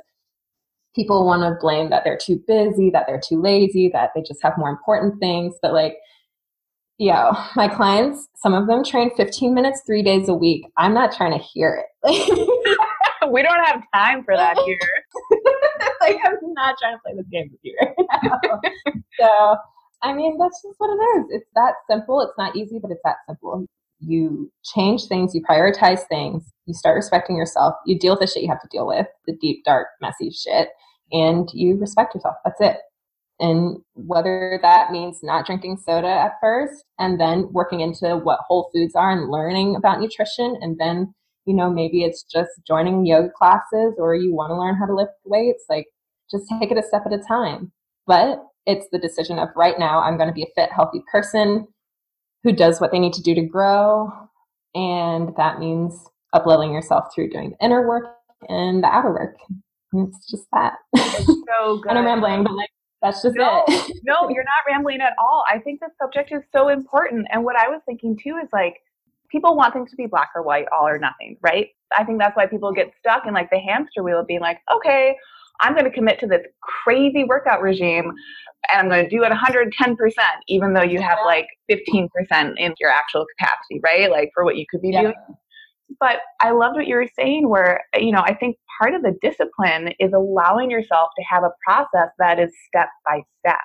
people 0.94 1.26
want 1.26 1.42
to 1.42 1.60
blame 1.60 1.90
that 1.90 2.04
they're 2.04 2.18
too 2.18 2.42
busy, 2.46 2.90
that 2.90 3.06
they're 3.06 3.20
too 3.20 3.40
lazy, 3.40 3.88
that 3.92 4.10
they 4.14 4.22
just 4.22 4.42
have 4.42 4.58
more 4.58 4.70
important 4.70 5.18
things. 5.20 5.56
But 5.60 5.72
like, 5.72 5.96
yo, 6.98 7.32
my 7.54 7.68
clients, 7.68 8.28
some 8.36 8.54
of 8.54 8.66
them 8.66 8.84
train 8.84 9.10
15 9.16 9.54
minutes 9.54 9.82
three 9.86 10.02
days 10.02 10.28
a 10.28 10.34
week. 10.34 10.66
I'm 10.76 10.92
not 10.92 11.16
trying 11.16 11.32
to 11.32 11.38
hear 11.38 11.84
it. 12.04 12.78
we 13.32 13.42
don't 13.42 13.64
have 13.64 13.82
time 13.94 14.24
for 14.24 14.36
that 14.36 14.58
here. 14.58 14.78
like 16.00 16.18
I'm 16.24 16.52
not 16.54 16.76
trying 16.80 16.96
to 16.96 17.00
play 17.04 17.14
this 17.16 17.26
game 17.30 17.48
with 17.50 17.60
you 17.62 17.76
right 17.80 17.94
now. 18.22 18.60
so 19.20 19.56
I 20.02 20.12
mean 20.12 20.38
that's 20.38 20.60
just 20.62 20.74
what 20.78 20.90
it 20.90 21.20
is. 21.20 21.26
It's 21.30 21.50
that 21.54 21.74
simple. 21.88 22.20
It's 22.20 22.36
not 22.36 22.56
easy, 22.56 22.78
but 22.80 22.90
it's 22.90 23.00
that 23.04 23.16
simple. 23.26 23.66
You 24.00 24.50
change 24.64 25.06
things, 25.06 25.34
you 25.34 25.42
prioritize 25.42 26.06
things, 26.08 26.52
you 26.66 26.74
start 26.74 26.94
respecting 26.94 27.36
yourself, 27.36 27.74
you 27.84 27.98
deal 27.98 28.12
with 28.12 28.20
the 28.20 28.26
shit 28.28 28.42
you 28.42 28.48
have 28.48 28.60
to 28.60 28.68
deal 28.70 28.86
with, 28.86 29.06
the 29.26 29.36
deep, 29.40 29.64
dark, 29.64 29.88
messy 30.00 30.30
shit, 30.30 30.68
and 31.10 31.48
you 31.52 31.76
respect 31.76 32.14
yourself. 32.14 32.36
That's 32.44 32.60
it. 32.60 32.76
And 33.40 33.78
whether 33.94 34.58
that 34.62 34.90
means 34.90 35.20
not 35.22 35.46
drinking 35.46 35.78
soda 35.78 36.08
at 36.08 36.32
first 36.40 36.84
and 36.98 37.20
then 37.20 37.52
working 37.52 37.80
into 37.80 38.16
what 38.16 38.40
whole 38.46 38.70
foods 38.74 38.94
are 38.96 39.12
and 39.12 39.30
learning 39.30 39.76
about 39.76 40.00
nutrition 40.00 40.56
and 40.60 40.78
then 40.78 41.14
you 41.48 41.54
know, 41.54 41.70
maybe 41.70 42.02
it's 42.02 42.22
just 42.24 42.50
joining 42.66 43.06
yoga 43.06 43.30
classes 43.30 43.94
or 43.96 44.14
you 44.14 44.34
want 44.34 44.50
to 44.50 44.54
learn 44.54 44.74
how 44.76 44.84
to 44.84 44.94
lift 44.94 45.12
weights, 45.24 45.64
like 45.70 45.86
just 46.30 46.44
take 46.60 46.70
it 46.70 46.76
a 46.76 46.82
step 46.82 47.06
at 47.06 47.12
a 47.14 47.18
time. 47.26 47.72
But 48.06 48.44
it's 48.66 48.86
the 48.92 48.98
decision 48.98 49.38
of 49.38 49.48
right 49.56 49.78
now, 49.78 50.00
I'm 50.00 50.18
going 50.18 50.28
to 50.28 50.34
be 50.34 50.42
a 50.42 50.52
fit, 50.54 50.70
healthy 50.70 51.02
person 51.10 51.66
who 52.44 52.52
does 52.52 52.82
what 52.82 52.92
they 52.92 52.98
need 52.98 53.14
to 53.14 53.22
do 53.22 53.34
to 53.34 53.40
grow. 53.40 54.12
And 54.74 55.34
that 55.38 55.58
means 55.58 55.98
upleveling 56.34 56.70
yourself 56.70 57.06
through 57.14 57.30
doing 57.30 57.50
the 57.58 57.64
inner 57.64 57.88
work 57.88 58.04
and 58.46 58.84
the 58.84 58.88
outer 58.88 59.10
work. 59.10 59.36
And 59.94 60.08
it's 60.08 60.30
just 60.30 60.44
that. 60.52 60.74
So 60.94 61.78
good. 61.82 61.88
and 61.88 61.98
I'm 61.98 62.04
rambling, 62.04 62.44
but 62.44 62.52
like, 62.52 62.68
that's 63.02 63.22
just 63.22 63.36
no, 63.36 63.64
it. 63.68 63.96
no, 64.04 64.28
you're 64.28 64.44
not 64.44 64.66
rambling 64.66 65.00
at 65.00 65.14
all. 65.18 65.44
I 65.48 65.58
think 65.58 65.80
the 65.80 65.88
subject 66.00 66.32
is 66.32 66.42
so 66.52 66.68
important. 66.68 67.26
And 67.30 67.44
what 67.44 67.56
I 67.56 67.68
was 67.68 67.80
thinking 67.86 68.18
too 68.22 68.38
is 68.42 68.48
like, 68.52 68.74
people 69.30 69.56
want 69.56 69.74
things 69.74 69.90
to 69.90 69.96
be 69.96 70.06
black 70.06 70.30
or 70.34 70.42
white, 70.42 70.66
all 70.72 70.86
or 70.86 70.98
nothing, 70.98 71.36
right? 71.42 71.68
I 71.96 72.04
think 72.04 72.18
that's 72.18 72.36
why 72.36 72.46
people 72.46 72.72
get 72.72 72.90
stuck 72.98 73.26
in 73.26 73.34
like 73.34 73.50
the 73.50 73.58
hamster 73.58 74.02
wheel 74.02 74.20
of 74.20 74.26
being 74.26 74.40
like, 74.40 74.58
okay, 74.74 75.14
I'm 75.60 75.74
going 75.74 75.84
to 75.84 75.90
commit 75.90 76.20
to 76.20 76.26
this 76.26 76.42
crazy 76.62 77.24
workout 77.24 77.60
regime 77.60 78.12
and 78.70 78.80
I'm 78.80 78.88
going 78.88 79.04
to 79.04 79.10
do 79.10 79.22
it 79.22 79.32
110%, 79.32 79.96
even 80.48 80.72
though 80.72 80.82
you 80.82 81.00
have 81.00 81.18
like 81.24 81.46
15% 81.70 82.08
in 82.56 82.74
your 82.80 82.90
actual 82.90 83.26
capacity, 83.38 83.80
right? 83.82 84.10
Like 84.10 84.30
for 84.34 84.44
what 84.44 84.56
you 84.56 84.64
could 84.70 84.82
be 84.82 84.90
yeah. 84.90 85.02
doing. 85.02 85.14
But 86.00 86.20
I 86.40 86.50
loved 86.50 86.76
what 86.76 86.86
you 86.86 86.96
were 86.96 87.08
saying, 87.18 87.48
where, 87.48 87.82
you 87.94 88.12
know, 88.12 88.20
I 88.20 88.34
think 88.34 88.56
part 88.80 88.94
of 88.94 89.02
the 89.02 89.16
discipline 89.22 89.94
is 89.98 90.12
allowing 90.12 90.70
yourself 90.70 91.10
to 91.16 91.24
have 91.24 91.44
a 91.44 91.50
process 91.64 92.10
that 92.18 92.38
is 92.38 92.52
step 92.68 92.88
by 93.04 93.22
step. 93.40 93.60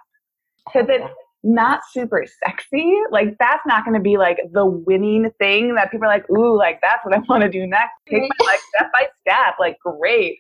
Because 0.66 0.88
it's 0.90 1.04
oh, 1.06 1.14
not 1.44 1.82
super 1.92 2.26
sexy. 2.44 2.94
Like 3.12 3.36
that's 3.40 3.64
not 3.66 3.84
going 3.86 3.96
to 3.96 4.02
be 4.02 4.18
like 4.18 4.38
the 4.54 4.66
winning 4.66 5.30
thing 5.40 5.76
that 5.76 5.92
people 5.92 6.06
are 6.06 6.14
like, 6.14 6.30
ooh, 6.30 6.58
like 6.58 6.80
that's 6.82 7.06
what 7.06 7.14
I 7.14 7.20
want 7.28 7.44
to 7.44 7.50
do 7.50 7.68
next. 7.68 7.94
Take 8.10 8.22
my 8.22 8.46
life 8.46 8.60
step 8.76 8.92
by 8.94 9.08
step, 9.22 9.56
like 9.60 9.78
great. 9.80 10.40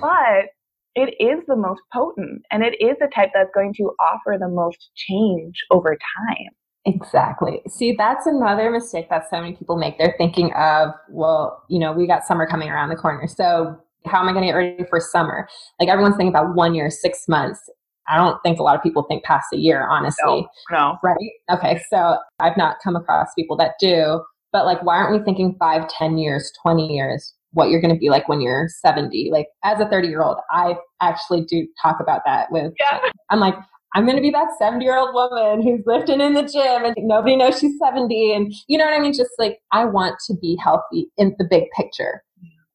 But 0.00 0.46
it 0.94 1.14
is 1.18 1.42
the 1.48 1.56
most 1.56 1.82
potent 1.92 2.42
and 2.52 2.62
it 2.62 2.80
is 2.80 2.96
the 3.00 3.08
type 3.12 3.30
that's 3.34 3.50
going 3.52 3.74
to 3.74 3.92
offer 4.00 4.36
the 4.38 4.48
most 4.48 4.90
change 4.94 5.56
over 5.70 5.90
time. 5.90 6.50
Exactly. 6.86 7.62
See, 7.68 7.94
that's 7.96 8.26
another 8.26 8.70
mistake 8.70 9.08
that 9.08 9.30
so 9.30 9.40
many 9.40 9.54
people 9.54 9.76
make. 9.76 9.96
They're 9.96 10.14
thinking 10.18 10.52
of, 10.52 10.90
well, 11.08 11.64
you 11.68 11.78
know, 11.78 11.92
we 11.92 12.06
got 12.06 12.26
summer 12.26 12.46
coming 12.46 12.68
around 12.68 12.90
the 12.90 12.96
corner. 12.96 13.26
So 13.26 13.78
how 14.06 14.20
am 14.20 14.28
I 14.28 14.32
going 14.32 14.42
to 14.42 14.48
get 14.48 14.56
ready 14.56 14.84
for 14.90 15.00
summer? 15.00 15.48
Like 15.80 15.88
everyone's 15.88 16.16
thinking 16.16 16.34
about 16.34 16.54
one 16.54 16.74
year, 16.74 16.90
six 16.90 17.26
months. 17.26 17.60
I 18.06 18.18
don't 18.18 18.38
think 18.42 18.58
a 18.58 18.62
lot 18.62 18.76
of 18.76 18.82
people 18.82 19.04
think 19.04 19.24
past 19.24 19.46
a 19.54 19.56
year, 19.56 19.86
honestly. 19.88 20.46
No, 20.70 20.78
no. 20.78 20.98
Right? 21.02 21.30
Okay. 21.50 21.80
So 21.88 22.18
I've 22.38 22.56
not 22.56 22.76
come 22.84 22.96
across 22.96 23.28
people 23.34 23.56
that 23.56 23.76
do. 23.80 24.20
But 24.52 24.66
like, 24.66 24.82
why 24.82 24.96
aren't 24.96 25.18
we 25.18 25.24
thinking 25.24 25.56
five, 25.58 25.88
ten 25.88 26.18
years, 26.18 26.52
20 26.62 26.92
years, 26.94 27.34
what 27.54 27.70
you're 27.70 27.80
going 27.80 27.94
to 27.94 27.98
be 27.98 28.10
like 28.10 28.28
when 28.28 28.40
you're 28.40 28.68
70? 28.68 29.30
Like, 29.32 29.46
as 29.64 29.80
a 29.80 29.88
30 29.88 30.08
year 30.08 30.22
old, 30.22 30.36
I 30.50 30.76
actually 31.00 31.44
do 31.44 31.66
talk 31.80 31.98
about 31.98 32.20
that 32.26 32.52
with, 32.52 32.72
yeah. 32.78 33.00
I'm 33.30 33.40
like, 33.40 33.54
I'm 33.94 34.04
going 34.04 34.16
to 34.16 34.22
be 34.22 34.30
that 34.30 34.48
70 34.58 34.84
year 34.84 34.98
old 34.98 35.14
woman 35.14 35.62
who's 35.62 35.82
lifting 35.86 36.20
in 36.20 36.34
the 36.34 36.42
gym 36.42 36.84
and 36.84 36.94
nobody 36.98 37.36
knows 37.36 37.60
she's 37.60 37.78
70. 37.78 38.34
And 38.34 38.52
you 38.66 38.76
know 38.76 38.84
what 38.84 38.94
I 38.94 39.00
mean? 39.00 39.12
Just 39.12 39.30
like, 39.38 39.60
I 39.72 39.84
want 39.84 40.16
to 40.26 40.34
be 40.34 40.58
healthy 40.62 41.10
in 41.16 41.34
the 41.38 41.46
big 41.48 41.64
picture. 41.76 42.22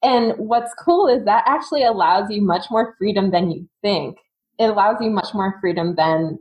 And 0.02 0.34
what's 0.38 0.74
cool 0.76 1.08
is 1.08 1.26
that 1.26 1.44
actually 1.46 1.84
allows 1.84 2.30
you 2.30 2.42
much 2.42 2.66
more 2.72 2.96
freedom 2.98 3.32
than 3.32 3.52
you 3.52 3.68
think. 3.82 4.18
It 4.58 4.66
allows 4.66 4.98
you 5.02 5.10
much 5.10 5.34
more 5.34 5.56
freedom 5.60 5.96
than 5.96 6.40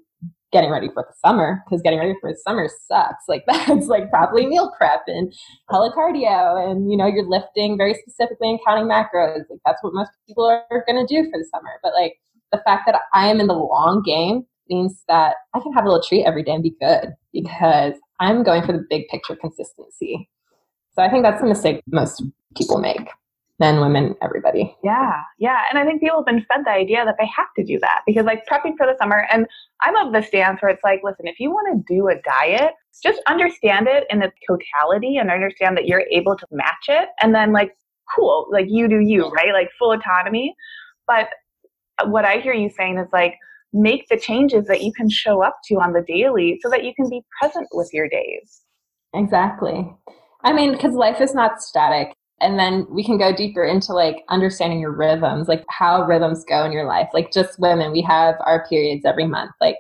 getting 0.53 0.71
ready 0.71 0.89
for 0.95 1.03
the 1.03 1.15
summer 1.27 1.63
because 1.67 1.83
getting 1.83 1.99
ready 1.99 2.15
for 2.21 2.31
the 2.31 2.39
summer 2.47 2.69
sucks. 2.87 3.25
Like 3.27 3.45
that's 3.49 3.87
like 3.87 4.11
probably 4.11 4.47
meal 4.47 4.73
prep 4.79 5.03
and 5.07 5.33
hella 5.71 5.93
cardio 5.93 6.71
and 6.71 6.91
you 6.91 6.97
know 6.97 7.07
you're 7.07 7.29
lifting 7.29 7.77
very 7.77 7.95
specifically 7.95 8.51
and 8.51 8.61
counting 8.67 8.87
macros. 8.87 9.43
Like 9.51 9.61
that's 9.67 9.83
what 9.83 9.93
most 9.93 10.11
people 10.27 10.45
are 10.47 10.85
going 10.87 11.05
to 11.05 11.13
do 11.13 11.29
for 11.31 11.39
the 11.39 11.47
summer. 11.53 11.73
But 11.83 11.93
like 11.95 12.15
the 12.53 12.63
fact 12.65 12.85
that 12.87 13.01
I 13.13 13.27
am 13.27 13.41
in 13.41 13.47
the 13.49 13.55
long 13.55 14.03
game 14.07 14.47
means 14.69 15.03
that 15.09 15.37
I 15.55 15.61
can 15.61 15.73
have 15.73 15.85
a 15.85 15.89
little 15.89 16.03
treat 16.03 16.25
every 16.25 16.43
day 16.43 16.53
and 16.53 16.63
be 16.63 16.75
good 16.81 17.15
because 17.33 17.95
I'm 18.21 18.43
going 18.43 18.65
for 18.65 18.73
the 18.73 18.85
big 18.89 19.09
picture 19.09 19.37
consistency. 19.37 20.29
So 20.93 21.03
I 21.03 21.11
think 21.11 21.23
that's 21.23 21.41
the 21.41 21.47
mistake 21.47 21.83
most 21.87 22.23
people 22.57 22.79
make 22.79 23.09
men, 23.61 23.81
women, 23.81 24.15
everybody. 24.23 24.77
Yeah, 24.85 25.21
yeah. 25.39 25.63
And 25.69 25.79
I 25.79 25.85
think 25.85 26.01
people 26.01 26.19
have 26.19 26.27
been 26.27 26.45
fed 26.45 26.65
the 26.65 26.71
idea 26.71 27.05
that 27.05 27.17
they 27.19 27.29
have 27.37 27.49
to 27.57 27.65
do 27.65 27.79
that 27.81 28.03
because, 28.07 28.25
like, 28.25 28.47
prepping 28.47 28.77
for 28.77 28.87
the 28.87 28.97
summer, 29.01 29.27
and 29.31 29.47
I'm 29.83 29.97
of 29.97 30.13
the 30.13 30.23
stance 30.23 30.63
where 30.63 30.71
it's 30.71 30.85
like, 30.85 31.01
listen, 31.03 31.27
if 31.27 31.41
you 31.41 31.51
want 31.51 31.87
to 31.87 31.95
do 31.95 32.09
a 32.09 32.15
diet, 32.23 32.73
just 33.03 33.21
understand 33.27 33.89
it 33.89 34.05
in 34.11 34.23
its 34.23 34.37
totality 34.47 35.17
and 35.17 35.31
understand 35.31 35.77
that 35.77 35.87
you're 35.87 36.05
able 36.11 36.37
to 36.37 36.47
match 36.51 36.87
it. 36.89 37.09
And 37.21 37.35
then, 37.35 37.53
like, 37.53 37.77
cool, 38.15 38.47
like, 38.51 38.67
you 38.69 38.89
do 38.89 39.01
you, 39.01 39.29
right? 39.29 39.53
Like, 39.53 39.71
full 39.79 39.93
autonomy. 39.93 40.55
But 41.07 41.29
what 42.05 42.25
I 42.25 42.39
hear 42.39 42.53
you 42.53 42.71
saying 42.71 42.99
is 42.99 43.09
like, 43.13 43.35
make 43.73 44.09
the 44.09 44.19
changes 44.19 44.67
that 44.67 44.83
you 44.83 44.93
can 44.93 45.11
show 45.11 45.43
up 45.43 45.59
to 45.67 45.75
on 45.77 45.93
the 45.93 46.03
daily 46.03 46.59
so 46.63 46.71
that 46.71 46.85
you 46.85 46.93
can 46.95 47.09
be 47.09 47.23
present 47.41 47.69
with 47.73 47.91
your 47.93 48.09
days. 48.09 48.63
Exactly. 49.15 49.91
I 50.45 50.53
mean, 50.53 50.73
because 50.73 50.95
life 50.95 51.21
is 51.21 51.35
not 51.35 51.61
static. 51.61 52.15
And 52.41 52.59
then 52.59 52.87
we 52.89 53.05
can 53.05 53.19
go 53.19 53.35
deeper 53.35 53.65
into 53.65 53.93
like 53.93 54.23
understanding 54.29 54.79
your 54.79 54.93
rhythms, 54.93 55.49
like 55.49 55.65
how 55.69 56.07
rhythms 56.07 56.45
go 56.45 56.65
in 56.65 56.71
your 56.71 56.87
life. 56.87 57.09
Like 57.13 57.33
just 57.33 57.59
women, 57.59 57.91
we 57.91 58.01
have 58.03 58.37
our 58.47 58.65
periods 58.69 59.05
every 59.05 59.27
month. 59.27 59.51
Like 59.61 59.77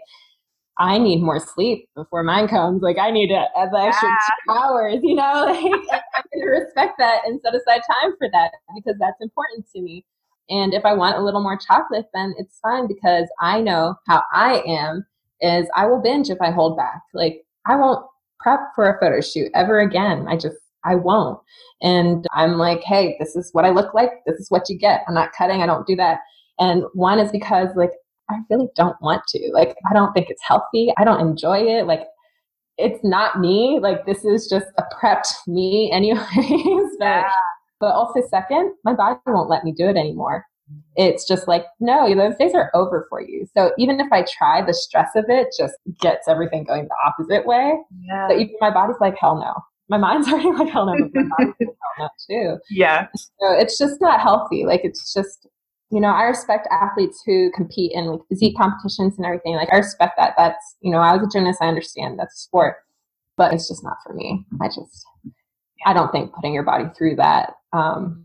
I 0.78 0.98
need 0.98 1.22
more 1.22 1.40
sleep 1.40 1.88
before 1.94 2.22
mine 2.22 2.48
comes. 2.48 2.82
Like 2.82 2.98
I 2.98 3.10
need 3.10 3.30
a, 3.30 3.46
a 3.56 3.86
extra 3.86 4.08
yeah. 4.08 4.16
two 4.46 4.52
hours, 4.52 4.98
you 5.02 5.14
know. 5.14 5.46
Like 5.88 6.02
I'm 6.16 6.24
gonna 6.34 6.50
respect 6.50 6.94
that 6.98 7.22
and 7.24 7.40
set 7.42 7.54
aside 7.54 7.82
time 8.02 8.12
for 8.18 8.28
that 8.32 8.50
because 8.74 8.98
that's 8.98 9.20
important 9.20 9.66
to 9.74 9.80
me. 9.80 10.04
And 10.50 10.72
if 10.74 10.84
I 10.84 10.94
want 10.94 11.16
a 11.16 11.22
little 11.22 11.42
more 11.42 11.58
chocolate, 11.58 12.06
then 12.14 12.34
it's 12.38 12.58
fine 12.60 12.86
because 12.86 13.28
I 13.40 13.60
know 13.60 13.96
how 14.06 14.22
I 14.32 14.62
am. 14.66 15.06
Is 15.40 15.68
I 15.76 15.86
will 15.86 16.02
binge 16.02 16.30
if 16.30 16.38
I 16.40 16.50
hold 16.50 16.76
back. 16.76 17.00
Like 17.14 17.44
I 17.66 17.76
won't 17.76 18.04
prep 18.40 18.60
for 18.74 18.88
a 18.88 18.98
photo 18.98 19.20
shoot 19.20 19.50
ever 19.54 19.78
again. 19.78 20.26
I 20.28 20.36
just 20.36 20.56
I 20.84 20.94
won't. 20.94 21.38
And 21.82 22.26
I'm 22.32 22.54
like, 22.54 22.82
hey, 22.82 23.16
this 23.20 23.36
is 23.36 23.50
what 23.52 23.64
I 23.64 23.70
look 23.70 23.94
like. 23.94 24.10
This 24.26 24.36
is 24.36 24.50
what 24.50 24.68
you 24.68 24.76
get. 24.78 25.04
I'm 25.06 25.14
not 25.14 25.32
cutting. 25.36 25.62
I 25.62 25.66
don't 25.66 25.86
do 25.86 25.96
that. 25.96 26.20
And 26.58 26.84
one 26.94 27.18
is 27.18 27.30
because 27.30 27.68
like 27.76 27.92
I 28.30 28.38
really 28.50 28.68
don't 28.74 29.00
want 29.00 29.22
to. 29.28 29.50
Like 29.52 29.76
I 29.88 29.94
don't 29.94 30.12
think 30.12 30.28
it's 30.30 30.42
healthy. 30.42 30.92
I 30.96 31.04
don't 31.04 31.20
enjoy 31.20 31.58
it. 31.58 31.86
Like 31.86 32.02
it's 32.78 33.02
not 33.04 33.40
me. 33.40 33.78
Like 33.80 34.06
this 34.06 34.24
is 34.24 34.48
just 34.48 34.66
a 34.78 34.84
prepped 35.00 35.46
me 35.46 35.90
anyways. 35.92 36.22
but 36.98 37.04
yeah. 37.04 37.30
But 37.80 37.92
also 37.94 38.20
second, 38.28 38.74
my 38.84 38.94
body 38.94 39.18
won't 39.26 39.50
let 39.50 39.64
me 39.64 39.72
do 39.72 39.88
it 39.88 39.96
anymore. 39.96 40.44
It's 40.96 41.26
just 41.26 41.48
like, 41.48 41.64
no, 41.80 42.14
those 42.14 42.36
days 42.36 42.54
are 42.54 42.70
over 42.74 43.06
for 43.08 43.22
you. 43.22 43.46
So 43.56 43.72
even 43.78 44.00
if 44.00 44.12
I 44.12 44.24
try, 44.30 44.62
the 44.64 44.74
stress 44.74 45.08
of 45.16 45.24
it 45.28 45.48
just 45.58 45.74
gets 46.00 46.28
everything 46.28 46.64
going 46.64 46.88
the 46.88 46.96
opposite 47.06 47.46
way. 47.46 47.74
Yeah. 48.02 48.28
So 48.28 48.36
even 48.36 48.54
my 48.60 48.70
body's 48.70 48.96
like, 49.00 49.16
hell 49.18 49.36
no 49.36 49.54
my 49.88 49.98
mind's 49.98 50.28
already 50.32 50.50
like 50.50 50.68
hell 50.68 50.86
no, 50.86 50.92
but 51.12 51.22
my 51.22 51.28
body's 51.38 51.54
like 51.60 51.68
hell 51.98 52.08
no 52.08 52.08
too. 52.28 52.58
Yeah. 52.70 53.08
So 53.16 53.52
it's 53.52 53.78
just 53.78 54.00
not 54.00 54.20
healthy. 54.20 54.64
Like 54.64 54.82
it's 54.84 55.12
just 55.12 55.48
you 55.90 56.00
know, 56.00 56.08
I 56.08 56.24
respect 56.24 56.68
athletes 56.70 57.22
who 57.24 57.50
compete 57.52 57.92
in 57.94 58.04
like 58.04 58.20
physique 58.28 58.58
competitions 58.58 59.16
and 59.16 59.24
everything. 59.24 59.54
Like 59.54 59.72
I 59.72 59.78
respect 59.78 60.14
that. 60.18 60.34
That's 60.36 60.76
you 60.80 60.90
know, 60.90 60.98
I 60.98 61.16
was 61.16 61.26
a 61.26 61.30
gymnast, 61.30 61.62
I 61.62 61.68
understand 61.68 62.18
that's 62.18 62.34
a 62.34 62.38
sport. 62.38 62.76
But 63.36 63.54
it's 63.54 63.68
just 63.68 63.84
not 63.84 63.96
for 64.04 64.12
me. 64.12 64.44
I 64.60 64.66
just 64.66 65.04
I 65.86 65.94
don't 65.94 66.12
think 66.12 66.32
putting 66.34 66.52
your 66.52 66.64
body 66.64 66.84
through 66.96 67.16
that, 67.16 67.54
um, 67.72 68.24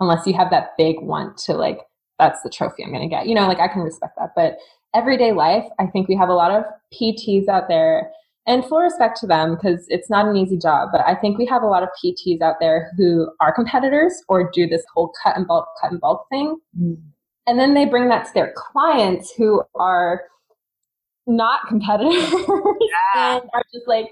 unless 0.00 0.26
you 0.26 0.34
have 0.34 0.50
that 0.50 0.70
big 0.76 1.00
want 1.00 1.36
to 1.38 1.54
like 1.54 1.80
that's 2.18 2.42
the 2.42 2.50
trophy 2.50 2.82
I'm 2.82 2.92
gonna 2.92 3.08
get. 3.08 3.26
You 3.26 3.34
know, 3.34 3.46
like 3.46 3.60
I 3.60 3.68
can 3.68 3.82
respect 3.82 4.16
that. 4.18 4.30
But 4.34 4.56
everyday 4.94 5.32
life, 5.32 5.64
I 5.78 5.86
think 5.86 6.08
we 6.08 6.16
have 6.16 6.28
a 6.28 6.34
lot 6.34 6.50
of 6.50 6.64
PTs 6.94 7.48
out 7.48 7.68
there 7.68 8.10
and 8.46 8.64
full 8.64 8.80
respect 8.80 9.18
to 9.20 9.26
them 9.26 9.56
because 9.56 9.86
it's 9.88 10.08
not 10.08 10.26
an 10.26 10.36
easy 10.36 10.56
job. 10.56 10.90
But 10.92 11.02
I 11.06 11.14
think 11.14 11.36
we 11.36 11.46
have 11.46 11.62
a 11.62 11.66
lot 11.66 11.82
of 11.82 11.88
PTs 12.02 12.40
out 12.40 12.56
there 12.60 12.92
who 12.96 13.28
are 13.40 13.52
competitors 13.52 14.22
or 14.28 14.50
do 14.52 14.66
this 14.66 14.84
whole 14.94 15.12
cut 15.22 15.36
and 15.36 15.46
bulk, 15.46 15.66
cut 15.80 15.90
and 15.90 16.00
bulk 16.00 16.26
thing. 16.30 16.56
Mm. 16.80 16.98
And 17.46 17.58
then 17.58 17.74
they 17.74 17.84
bring 17.84 18.08
that 18.08 18.26
to 18.26 18.34
their 18.34 18.54
clients 18.56 19.32
who 19.32 19.62
are 19.74 20.22
not 21.26 21.66
competitors 21.68 22.30
yeah. 22.32 23.36
and 23.36 23.42
are 23.52 23.64
just 23.72 23.86
like, 23.86 24.06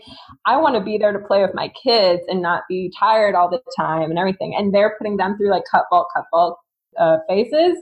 I 0.46 0.57
want 0.57 0.74
to 0.74 0.81
be 0.81 0.98
there 0.98 1.12
to 1.12 1.18
play 1.18 1.42
with 1.42 1.55
my 1.55 1.72
kids 1.83 2.22
and 2.29 2.42
not 2.42 2.62
be 2.68 2.92
tired 2.98 3.35
all 3.35 3.48
the 3.48 3.61
time 3.77 4.11
and 4.11 4.18
everything. 4.18 4.55
And 4.57 4.74
they're 4.74 4.96
putting 4.98 5.16
them 5.16 5.37
through 5.37 5.50
like 5.50 5.64
cut 5.70 5.85
bulk, 5.90 6.09
cut 6.14 6.24
bulk 6.33 6.59
uh, 6.98 7.18
phases. 7.29 7.77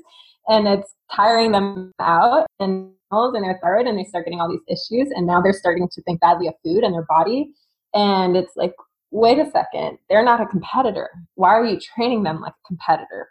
And 0.48 0.66
it's 0.68 0.94
tiring 1.14 1.52
them 1.52 1.92
out. 2.00 2.46
And 2.60 2.92
and 3.12 3.44
their 3.44 3.58
thyroid 3.62 3.86
and 3.86 3.98
they 3.98 4.04
start 4.04 4.24
getting 4.24 4.40
all 4.40 4.48
these 4.48 4.64
issues 4.68 5.08
and 5.14 5.26
now 5.26 5.40
they're 5.40 5.52
starting 5.52 5.86
to 5.86 6.02
think 6.02 6.20
badly 6.20 6.48
of 6.48 6.54
food 6.64 6.82
and 6.82 6.94
their 6.94 7.04
body 7.08 7.50
and 7.94 8.36
it's 8.36 8.56
like 8.56 8.72
wait 9.10 9.38
a 9.38 9.50
second 9.50 9.98
they're 10.08 10.24
not 10.24 10.40
a 10.40 10.46
competitor 10.46 11.10
why 11.34 11.50
are 11.50 11.64
you 11.64 11.78
training 11.78 12.22
them 12.22 12.40
like 12.40 12.52
a 12.52 12.66
competitor 12.66 13.28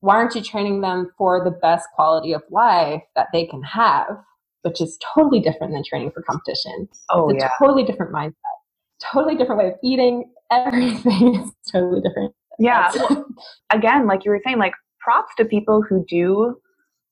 why 0.00 0.16
aren't 0.16 0.34
you 0.34 0.42
training 0.42 0.82
them 0.82 1.10
for 1.16 1.42
the 1.42 1.50
best 1.50 1.86
quality 1.94 2.34
of 2.34 2.42
life 2.50 3.02
that 3.16 3.28
they 3.32 3.46
can 3.46 3.62
have 3.62 4.08
which 4.64 4.80
is 4.80 4.98
totally 5.14 5.40
different 5.40 5.72
than 5.72 5.82
training 5.88 6.10
for 6.10 6.22
competition 6.22 6.88
oh 7.10 7.28
it's 7.30 7.42
yeah 7.42 7.50
totally 7.58 7.84
different 7.84 8.12
mindset 8.12 8.34
totally 9.12 9.36
different 9.36 9.60
way 9.60 9.68
of 9.68 9.74
eating 9.82 10.24
everything 10.50 11.34
is 11.34 11.50
totally 11.72 12.00
different 12.00 12.34
yeah 12.58 12.90
well, 12.96 13.26
again 13.70 14.06
like 14.06 14.24
you 14.24 14.30
were 14.30 14.40
saying 14.44 14.58
like 14.58 14.74
props 15.00 15.32
to 15.36 15.44
people 15.44 15.82
who 15.82 16.04
do 16.08 16.56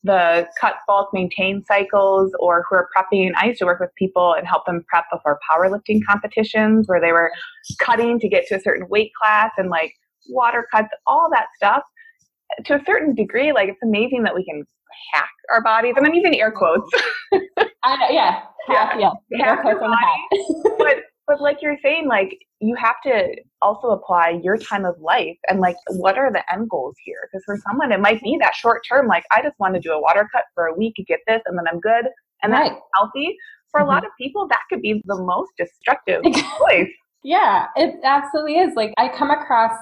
the 0.05 0.49
cut 0.61 0.75
bulk 0.87 1.11
maintain 1.13 1.63
cycles 1.65 2.33
or 2.41 2.65
who 2.69 2.77
are 2.77 2.89
prepping. 2.97 3.31
I 3.37 3.47
used 3.47 3.61
to 3.61 3.67
work 3.67 3.81
with 3.81 3.95
people 3.97 4.35
and 4.37 4.47
help 4.47 4.67
them 4.67 4.85
prep 4.89 5.05
before 5.13 5.39
powerlifting 5.49 5.97
mm-hmm. 5.97 6.11
competitions 6.11 6.89
where 6.89 7.01
they 7.01 7.13
were 7.13 7.31
cutting 7.79 8.19
to 8.21 8.29
get 8.29 8.47
to 8.49 8.57
a 8.57 8.61
certain 8.61 8.89
weight 8.89 9.13
class 9.21 9.53
and 9.57 9.71
like 9.71 9.95
water 10.29 10.67
cuts, 10.73 10.89
all 11.07 11.29
that 11.31 11.47
stuff. 11.57 11.83
To 12.67 12.75
a 12.75 12.85
certain 12.85 13.15
degree, 13.15 13.53
like 13.53 13.69
it's 13.69 13.83
amazing 13.83 14.25
that 14.25 14.35
we 14.35 14.45
can 14.45 14.65
hack 15.13 15.31
our 15.51 15.63
bodies. 15.63 15.95
And 15.97 16.07
I'm 16.07 16.15
using 16.15 16.39
air 16.41 16.51
quotes. 16.51 16.89
I 17.85 18.09
yeah. 18.11 18.43
Hack, 18.69 18.97
yeah. 18.99 19.11
yeah. 19.31 19.57
Hack 19.57 19.65
your 19.65 19.81
body. 19.81 19.97
but 20.79 20.97
but 21.27 21.41
like 21.41 21.59
you're 21.63 21.79
saying, 21.83 22.09
like 22.09 22.37
you 22.61 22.75
have 22.77 22.97
to 23.05 23.35
also 23.61 23.89
apply 23.89 24.41
your 24.43 24.57
time 24.57 24.85
of 24.85 24.95
life 25.01 25.37
and 25.49 25.61
like 25.61 25.77
what 25.91 26.19
are 26.19 26.33
the 26.33 26.43
end 26.53 26.69
goals 26.71 26.95
here? 27.05 27.29
Because 27.31 27.45
for 27.45 27.59
someone 27.67 27.93
it 27.93 28.01
might 28.01 28.21
be 28.23 28.37
that 28.41 28.55
short 28.55 28.83
term, 28.89 29.07
like 29.07 29.25
I 29.31 29.43
just 29.43 29.59
want 29.59 29.75
to 29.75 29.81
do 29.81 29.93
a 29.93 30.01
water 30.01 30.29
cut 30.33 30.45
for 30.55 30.67
a 30.67 30.75
week, 30.75 30.95
get 31.07 31.21
this, 31.27 31.43
and 31.47 31.59
then 31.59 31.65
I'm 31.71 31.81
good 31.81 32.07
and 32.43 32.53
right. 32.53 32.71
that's 32.73 32.81
healthy. 32.95 33.37
For 33.71 33.81
mm-hmm. 33.81 33.89
a 33.89 33.93
lot 33.93 34.05
of 34.05 34.11
people, 34.21 34.47
that 34.49 34.61
could 34.69 34.83
be 34.83 35.03
the 35.07 35.17
most 35.17 35.51
destructive 35.57 36.23
choice. 36.59 36.91
Yeah, 37.25 37.67
it 37.77 37.95
absolutely 38.05 38.57
is. 38.57 38.75
Like 38.75 38.93
I 38.99 39.09
come 39.09 39.31
across 39.31 39.73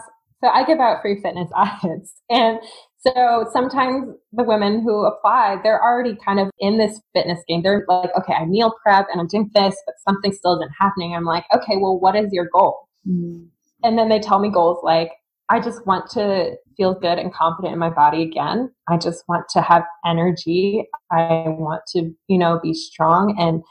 so 0.42 0.49
I 0.49 0.64
give 0.64 0.79
out 0.81 1.03
free 1.03 1.20
fitness 1.20 1.51
audits 1.55 2.14
and 2.31 2.59
so 3.00 3.46
sometimes 3.52 4.14
the 4.32 4.44
women 4.44 4.82
who 4.82 5.06
apply, 5.06 5.56
they're 5.62 5.82
already 5.82 6.16
kind 6.24 6.38
of 6.38 6.50
in 6.58 6.76
this 6.76 7.00
fitness 7.14 7.40
game. 7.48 7.62
They're 7.62 7.84
like, 7.88 8.10
okay, 8.18 8.34
I 8.34 8.44
meal 8.44 8.74
prep 8.82 9.06
and 9.10 9.20
I'm 9.20 9.26
doing 9.26 9.50
this, 9.54 9.74
but 9.86 9.94
something 10.06 10.32
still 10.32 10.56
isn't 10.56 10.72
happening. 10.78 11.14
I'm 11.14 11.24
like, 11.24 11.44
okay, 11.54 11.76
well, 11.78 11.98
what 11.98 12.14
is 12.14 12.28
your 12.30 12.48
goal? 12.52 12.88
Mm. 13.08 13.48
And 13.82 13.98
then 13.98 14.10
they 14.10 14.18
tell 14.18 14.38
me 14.38 14.50
goals 14.50 14.80
like, 14.82 15.12
I 15.48 15.60
just 15.60 15.86
want 15.86 16.10
to 16.10 16.56
feel 16.76 16.94
good 16.94 17.18
and 17.18 17.32
confident 17.32 17.72
in 17.72 17.78
my 17.78 17.88
body 17.88 18.22
again. 18.22 18.70
I 18.88 18.98
just 18.98 19.24
want 19.28 19.48
to 19.50 19.62
have 19.62 19.82
energy. 20.06 20.84
I 21.10 21.44
want 21.46 21.82
to, 21.94 22.14
you 22.28 22.38
know, 22.38 22.60
be 22.62 22.74
strong. 22.74 23.34
And 23.38 23.62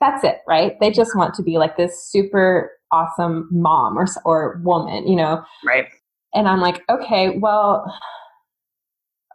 that's 0.00 0.22
it, 0.22 0.42
right? 0.46 0.78
They 0.80 0.90
just 0.90 1.16
want 1.16 1.34
to 1.34 1.42
be 1.42 1.56
like 1.56 1.78
this 1.78 2.10
super 2.10 2.70
awesome 2.92 3.48
mom 3.50 3.98
or, 3.98 4.06
or 4.26 4.60
woman, 4.62 5.08
you 5.08 5.16
know? 5.16 5.42
Right. 5.64 5.86
And 6.34 6.46
I'm 6.46 6.60
like, 6.60 6.82
okay, 6.90 7.38
well, 7.38 7.90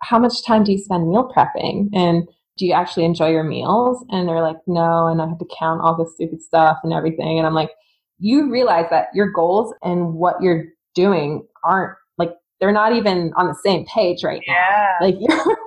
how 0.02 0.20
much 0.20 0.44
time 0.46 0.64
do 0.64 0.72
you 0.72 0.78
spend 0.78 1.08
meal 1.08 1.32
prepping? 1.36 1.90
And 1.94 2.28
do 2.58 2.66
you 2.66 2.74
actually 2.74 3.06
enjoy 3.06 3.30
your 3.30 3.44
meals? 3.44 4.04
And 4.10 4.28
they're 4.28 4.42
like, 4.42 4.58
no. 4.68 5.08
And 5.08 5.22
I 5.22 5.28
have 5.28 5.40
to 5.40 5.48
count 5.58 5.82
all 5.82 5.96
this 5.96 6.14
stupid 6.14 6.42
stuff 6.42 6.78
and 6.84 6.94
everything. 6.94 7.38
And 7.38 7.48
I'm 7.48 7.54
like, 7.54 7.72
you 8.20 8.52
realize 8.52 8.86
that 8.92 9.08
your 9.14 9.32
goals 9.32 9.74
and 9.84 10.14
what 10.14 10.42
you're 10.42 10.66
doing 10.94 11.48
aren't 11.64 11.96
like, 12.18 12.34
they're 12.60 12.72
not 12.72 12.94
even 12.94 13.32
on 13.36 13.48
the 13.48 13.56
same 13.64 13.86
page 13.86 14.24
right 14.24 14.42
now. 14.48 14.54
Yeah. 14.54 14.94
Like 15.02 15.16
you're, 15.20 15.58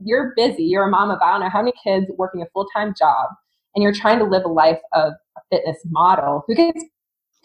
you're 0.00 0.32
busy. 0.36 0.64
You're 0.64 0.88
a 0.88 0.90
mom 0.90 1.10
of, 1.10 1.18
I 1.22 1.32
don't 1.32 1.40
know 1.40 1.50
how 1.50 1.62
many 1.62 1.72
kids 1.82 2.06
working 2.16 2.42
a 2.42 2.46
full 2.52 2.66
time 2.74 2.94
job. 2.98 3.28
And 3.74 3.82
you're 3.82 3.94
trying 3.94 4.18
to 4.18 4.24
live 4.24 4.44
a 4.44 4.48
life 4.48 4.80
of 4.92 5.12
a 5.36 5.40
fitness 5.50 5.78
model 5.86 6.42
who 6.46 6.56
gets 6.56 6.84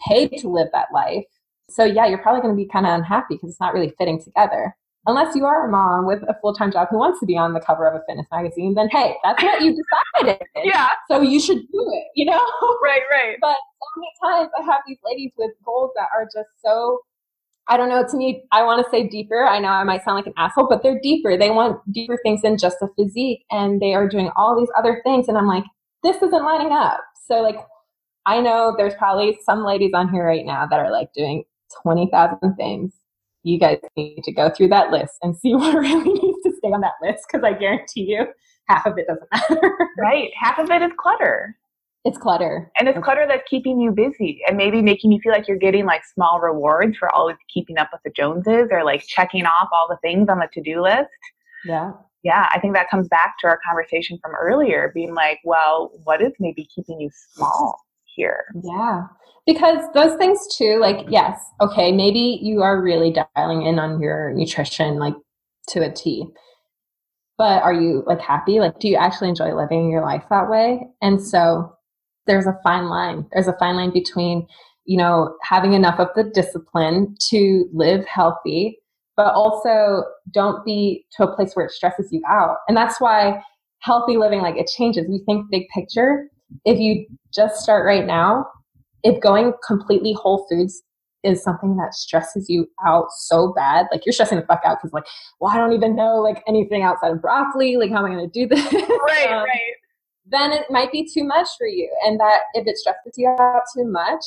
paid 0.08 0.32
to 0.38 0.48
live 0.48 0.68
that 0.72 0.88
life. 0.92 1.24
So 1.70 1.84
yeah, 1.84 2.06
you're 2.06 2.18
probably 2.18 2.40
going 2.40 2.54
to 2.54 2.56
be 2.56 2.68
kind 2.68 2.86
of 2.86 2.94
unhappy 2.94 3.34
because 3.34 3.50
it's 3.50 3.60
not 3.60 3.74
really 3.74 3.92
fitting 3.98 4.22
together 4.22 4.74
unless 5.06 5.34
you 5.36 5.44
are 5.44 5.68
a 5.68 5.70
mom 5.70 6.06
with 6.06 6.22
a 6.28 6.36
full 6.40 6.54
time 6.54 6.72
job 6.72 6.88
who 6.90 6.98
wants 6.98 7.20
to 7.20 7.26
be 7.26 7.36
on 7.36 7.52
the 7.52 7.60
cover 7.60 7.86
of 7.86 7.94
a 7.94 8.02
fitness 8.08 8.26
magazine, 8.30 8.74
then 8.74 8.88
hey, 8.90 9.16
that's 9.22 9.42
what 9.42 9.62
you 9.62 9.76
decided. 10.22 10.42
yeah. 10.64 10.88
So 11.10 11.20
you 11.20 11.40
should 11.40 11.58
do 11.58 11.92
it, 11.92 12.04
you 12.14 12.26
know? 12.26 12.44
Right, 12.82 13.02
right. 13.10 13.36
But 13.40 13.56
so 13.56 14.00
many 14.00 14.38
times 14.38 14.50
I 14.58 14.62
have 14.62 14.80
these 14.86 14.98
ladies 15.04 15.32
with 15.36 15.52
goals 15.64 15.90
that 15.96 16.08
are 16.14 16.24
just 16.24 16.48
so 16.64 17.00
I 17.68 17.76
don't 17.76 17.88
know, 17.88 18.06
to 18.08 18.16
me, 18.16 18.44
I 18.52 18.62
want 18.62 18.84
to 18.84 18.90
say 18.90 19.08
deeper. 19.08 19.44
I 19.44 19.58
know 19.58 19.68
I 19.68 19.82
might 19.82 20.04
sound 20.04 20.16
like 20.16 20.26
an 20.26 20.34
asshole, 20.36 20.68
but 20.68 20.84
they're 20.84 21.00
deeper. 21.02 21.36
They 21.36 21.50
want 21.50 21.80
deeper 21.92 22.16
things 22.22 22.42
than 22.42 22.58
just 22.58 22.76
a 22.80 22.88
physique 22.96 23.44
and 23.50 23.80
they 23.82 23.92
are 23.92 24.08
doing 24.08 24.30
all 24.36 24.56
these 24.56 24.68
other 24.78 25.00
things. 25.04 25.26
And 25.26 25.36
I'm 25.36 25.48
like, 25.48 25.64
this 26.04 26.16
isn't 26.22 26.44
lining 26.44 26.72
up. 26.72 27.00
So, 27.26 27.42
like, 27.42 27.56
I 28.24 28.40
know 28.40 28.74
there's 28.76 28.94
probably 28.94 29.38
some 29.44 29.64
ladies 29.64 29.92
on 29.94 30.12
here 30.12 30.24
right 30.24 30.46
now 30.46 30.66
that 30.66 30.78
are 30.78 30.92
like 30.92 31.12
doing 31.12 31.42
20,000 31.82 32.54
things. 32.56 32.92
You 33.46 33.60
guys 33.60 33.78
need 33.96 34.24
to 34.24 34.32
go 34.32 34.50
through 34.50 34.68
that 34.68 34.90
list 34.90 35.14
and 35.22 35.36
see 35.36 35.54
what 35.56 35.74
really 35.74 36.12
needs 36.12 36.42
to 36.44 36.52
stay 36.58 36.68
on 36.68 36.80
that 36.80 36.94
list 37.00 37.24
because 37.30 37.44
I 37.44 37.52
guarantee 37.52 38.02
you 38.02 38.26
half 38.68 38.84
of 38.86 38.98
it 38.98 39.06
doesn't 39.06 39.28
matter. 39.50 39.72
right. 39.98 40.30
Half 40.40 40.58
of 40.58 40.68
it 40.70 40.82
is 40.82 40.90
clutter. 40.98 41.56
It's 42.04 42.18
clutter. 42.18 42.70
And 42.78 42.88
it's 42.88 42.98
clutter 43.02 43.24
that's 43.28 43.48
keeping 43.48 43.80
you 43.80 43.90
busy 43.90 44.40
and 44.48 44.56
maybe 44.56 44.80
making 44.82 45.10
you 45.12 45.20
feel 45.20 45.32
like 45.32 45.48
you're 45.48 45.56
getting 45.56 45.86
like 45.86 46.02
small 46.12 46.40
rewards 46.40 46.96
for 46.96 47.12
always 47.14 47.36
keeping 47.52 47.78
up 47.78 47.90
with 47.92 48.00
the 48.04 48.10
Joneses 48.10 48.68
or 48.70 48.84
like 48.84 49.04
checking 49.06 49.44
off 49.44 49.68
all 49.72 49.86
the 49.88 49.98
things 50.02 50.28
on 50.28 50.38
the 50.38 50.48
to 50.52 50.60
do 50.62 50.82
list. 50.82 51.08
Yeah. 51.64 51.92
Yeah, 52.22 52.48
I 52.52 52.58
think 52.58 52.74
that 52.74 52.90
comes 52.90 53.06
back 53.06 53.36
to 53.40 53.46
our 53.46 53.60
conversation 53.64 54.18
from 54.20 54.32
earlier 54.34 54.90
being 54.94 55.14
like, 55.14 55.38
well, 55.44 55.92
what 56.02 56.20
is 56.20 56.32
maybe 56.40 56.68
keeping 56.74 57.00
you 57.00 57.10
small 57.32 57.85
here? 58.16 58.44
Yeah. 58.64 59.02
Because 59.46 59.78
those 59.94 60.16
things 60.16 60.44
too, 60.56 60.78
like, 60.80 61.06
yes, 61.08 61.40
okay, 61.60 61.92
maybe 61.92 62.40
you 62.42 62.62
are 62.62 62.82
really 62.82 63.14
dialing 63.36 63.62
in 63.62 63.78
on 63.78 64.00
your 64.00 64.32
nutrition 64.34 64.98
like 64.98 65.14
to 65.68 65.84
a 65.84 65.92
T. 65.92 66.26
But 67.38 67.62
are 67.62 67.74
you 67.74 68.02
like 68.06 68.20
happy? 68.20 68.58
Like, 68.58 68.80
do 68.80 68.88
you 68.88 68.96
actually 68.96 69.28
enjoy 69.28 69.54
living 69.54 69.90
your 69.90 70.02
life 70.02 70.24
that 70.30 70.50
way? 70.50 70.80
And 71.02 71.22
so 71.22 71.72
there's 72.26 72.46
a 72.46 72.58
fine 72.64 72.86
line. 72.86 73.26
There's 73.32 73.46
a 73.46 73.56
fine 73.58 73.76
line 73.76 73.92
between, 73.92 74.46
you 74.84 74.96
know, 74.96 75.36
having 75.42 75.74
enough 75.74 76.00
of 76.00 76.08
the 76.16 76.24
discipline 76.24 77.14
to 77.28 77.68
live 77.72 78.04
healthy, 78.06 78.78
but 79.16 79.34
also 79.34 80.02
don't 80.32 80.64
be 80.64 81.04
to 81.16 81.24
a 81.24 81.36
place 81.36 81.54
where 81.54 81.66
it 81.66 81.72
stresses 81.72 82.08
you 82.10 82.22
out. 82.28 82.56
And 82.68 82.76
that's 82.76 83.00
why 83.00 83.42
healthy 83.80 84.16
living, 84.16 84.40
like 84.40 84.56
it 84.56 84.70
changes. 84.76 85.06
We 85.08 85.22
think 85.26 85.50
big 85.50 85.68
picture. 85.74 86.28
If 86.64 86.78
you 86.78 87.06
just 87.34 87.60
start 87.62 87.86
right 87.86 88.06
now, 88.06 88.46
if 89.02 89.20
going 89.20 89.52
completely 89.66 90.12
whole 90.14 90.46
foods 90.48 90.82
is 91.22 91.42
something 91.42 91.76
that 91.76 91.94
stresses 91.94 92.48
you 92.48 92.68
out 92.86 93.06
so 93.10 93.52
bad, 93.54 93.86
like 93.90 94.06
you're 94.06 94.12
stressing 94.12 94.38
the 94.38 94.46
fuck 94.46 94.60
out 94.64 94.78
because 94.80 94.92
like, 94.92 95.06
well, 95.40 95.52
I 95.52 95.58
don't 95.58 95.72
even 95.72 95.96
know 95.96 96.16
like 96.16 96.42
anything 96.46 96.82
outside 96.82 97.12
of 97.12 97.20
broccoli. 97.20 97.76
Like, 97.76 97.90
how 97.90 97.98
am 97.98 98.06
I 98.06 98.14
going 98.14 98.30
to 98.30 98.46
do 98.46 98.46
this? 98.46 98.72
Right, 98.72 99.30
um, 99.30 99.44
right 99.44 99.74
then 100.28 100.52
it 100.52 100.66
might 100.70 100.92
be 100.92 101.08
too 101.12 101.24
much 101.24 101.48
for 101.56 101.66
you. 101.66 101.90
And 102.04 102.18
that 102.20 102.40
if 102.54 102.66
it 102.66 102.76
stresses 102.76 103.12
you 103.16 103.28
out 103.28 103.62
too 103.76 103.84
much, 103.84 104.22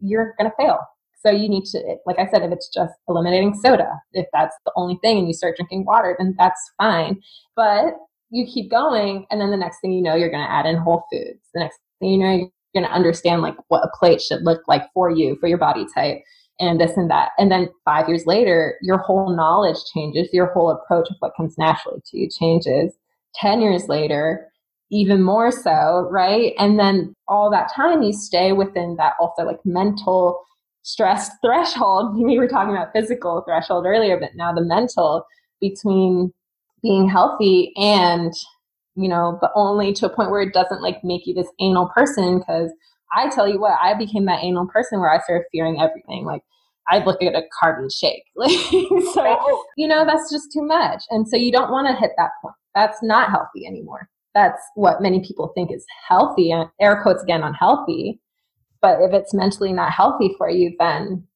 you're 0.00 0.34
going 0.38 0.50
to 0.50 0.56
fail. 0.56 0.78
So 1.24 1.30
you 1.30 1.48
need 1.48 1.64
to, 1.66 1.96
like 2.06 2.18
I 2.18 2.26
said, 2.30 2.42
if 2.42 2.52
it's 2.52 2.68
just 2.68 2.94
eliminating 3.08 3.54
soda, 3.54 3.90
if 4.12 4.26
that's 4.32 4.56
the 4.64 4.72
only 4.76 4.98
thing 5.02 5.18
and 5.18 5.26
you 5.26 5.34
start 5.34 5.56
drinking 5.56 5.84
water, 5.84 6.16
then 6.18 6.34
that's 6.38 6.60
fine. 6.78 7.20
But 7.56 7.94
you 8.30 8.46
keep 8.46 8.70
going, 8.70 9.26
and 9.30 9.40
then 9.40 9.50
the 9.50 9.56
next 9.56 9.80
thing 9.80 9.92
you 9.92 10.02
know, 10.02 10.14
you're 10.14 10.30
going 10.30 10.44
to 10.44 10.50
add 10.50 10.66
in 10.66 10.76
whole 10.76 11.04
foods. 11.12 11.40
The 11.54 11.60
next 11.60 11.78
thing 11.98 12.10
you 12.10 12.18
know, 12.18 12.32
you're 12.32 12.50
going 12.74 12.86
to 12.86 12.94
understand 12.94 13.42
like 13.42 13.56
what 13.68 13.84
a 13.84 13.90
plate 13.98 14.20
should 14.20 14.42
look 14.42 14.62
like 14.68 14.84
for 14.94 15.10
you, 15.10 15.36
for 15.40 15.48
your 15.48 15.58
body 15.58 15.86
type, 15.94 16.18
and 16.60 16.80
this 16.80 16.96
and 16.96 17.10
that. 17.10 17.30
And 17.38 17.50
then 17.50 17.68
five 17.84 18.08
years 18.08 18.26
later, 18.26 18.76
your 18.82 18.98
whole 18.98 19.34
knowledge 19.34 19.78
changes, 19.92 20.28
your 20.32 20.52
whole 20.52 20.70
approach 20.70 21.08
of 21.10 21.16
what 21.18 21.32
comes 21.36 21.56
naturally 21.58 22.00
to 22.06 22.18
you 22.18 22.28
changes. 22.28 22.94
10 23.36 23.60
years 23.60 23.88
later, 23.88 24.48
even 24.90 25.22
more 25.22 25.50
so, 25.50 26.08
right? 26.10 26.52
And 26.58 26.78
then 26.78 27.14
all 27.28 27.50
that 27.50 27.72
time 27.74 28.02
you 28.02 28.12
stay 28.12 28.52
within 28.52 28.96
that 28.96 29.14
also 29.20 29.44
like 29.44 29.60
mental 29.64 30.40
stress 30.82 31.30
threshold. 31.42 32.16
We 32.22 32.38
were 32.38 32.48
talking 32.48 32.74
about 32.74 32.92
physical 32.92 33.42
threshold 33.46 33.86
earlier, 33.86 34.18
but 34.18 34.30
now 34.34 34.52
the 34.52 34.64
mental 34.64 35.24
between 35.60 36.32
being 36.82 37.08
healthy 37.08 37.72
and, 37.76 38.32
you 38.96 39.08
know, 39.08 39.38
but 39.40 39.52
only 39.54 39.92
to 39.94 40.06
a 40.06 40.14
point 40.14 40.30
where 40.30 40.42
it 40.42 40.52
doesn't 40.52 40.82
like 40.82 41.02
make 41.04 41.26
you 41.26 41.34
this 41.34 41.48
anal 41.60 41.88
person. 41.94 42.42
Cause 42.42 42.70
I 43.16 43.28
tell 43.28 43.48
you 43.48 43.60
what, 43.60 43.78
I 43.80 43.94
became 43.94 44.24
that 44.26 44.42
anal 44.42 44.66
person 44.66 45.00
where 45.00 45.12
I 45.12 45.20
started 45.20 45.44
fearing 45.52 45.80
everything. 45.80 46.24
Like, 46.24 46.42
I'd 46.90 47.06
look 47.06 47.22
at 47.22 47.34
a 47.34 47.42
carbon 47.58 47.88
shake. 47.90 48.24
Like 48.36 48.50
so, 48.50 49.24
oh. 49.26 49.64
you 49.76 49.86
know, 49.86 50.04
that's 50.04 50.30
just 50.30 50.52
too 50.52 50.62
much. 50.62 51.04
And 51.10 51.28
so 51.28 51.36
you 51.36 51.52
don't 51.52 51.70
want 51.70 51.88
to 51.88 52.00
hit 52.00 52.12
that 52.16 52.30
point. 52.42 52.54
That's 52.74 53.02
not 53.02 53.30
healthy 53.30 53.66
anymore 53.66 54.08
that's 54.34 54.62
what 54.74 55.02
many 55.02 55.20
people 55.20 55.52
think 55.54 55.72
is 55.72 55.84
healthy 56.08 56.50
and 56.50 56.68
air 56.80 57.02
quotes 57.02 57.22
again 57.22 57.42
on 57.42 57.54
healthy 57.54 58.20
but 58.80 59.00
if 59.00 59.12
it's 59.12 59.34
mentally 59.34 59.72
not 59.72 59.92
healthy 59.92 60.34
for 60.38 60.48
you 60.48 60.74
then 60.78 61.26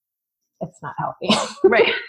it's 0.61 0.79
not 0.83 0.95
healthy 0.99 1.29
right 1.65 1.93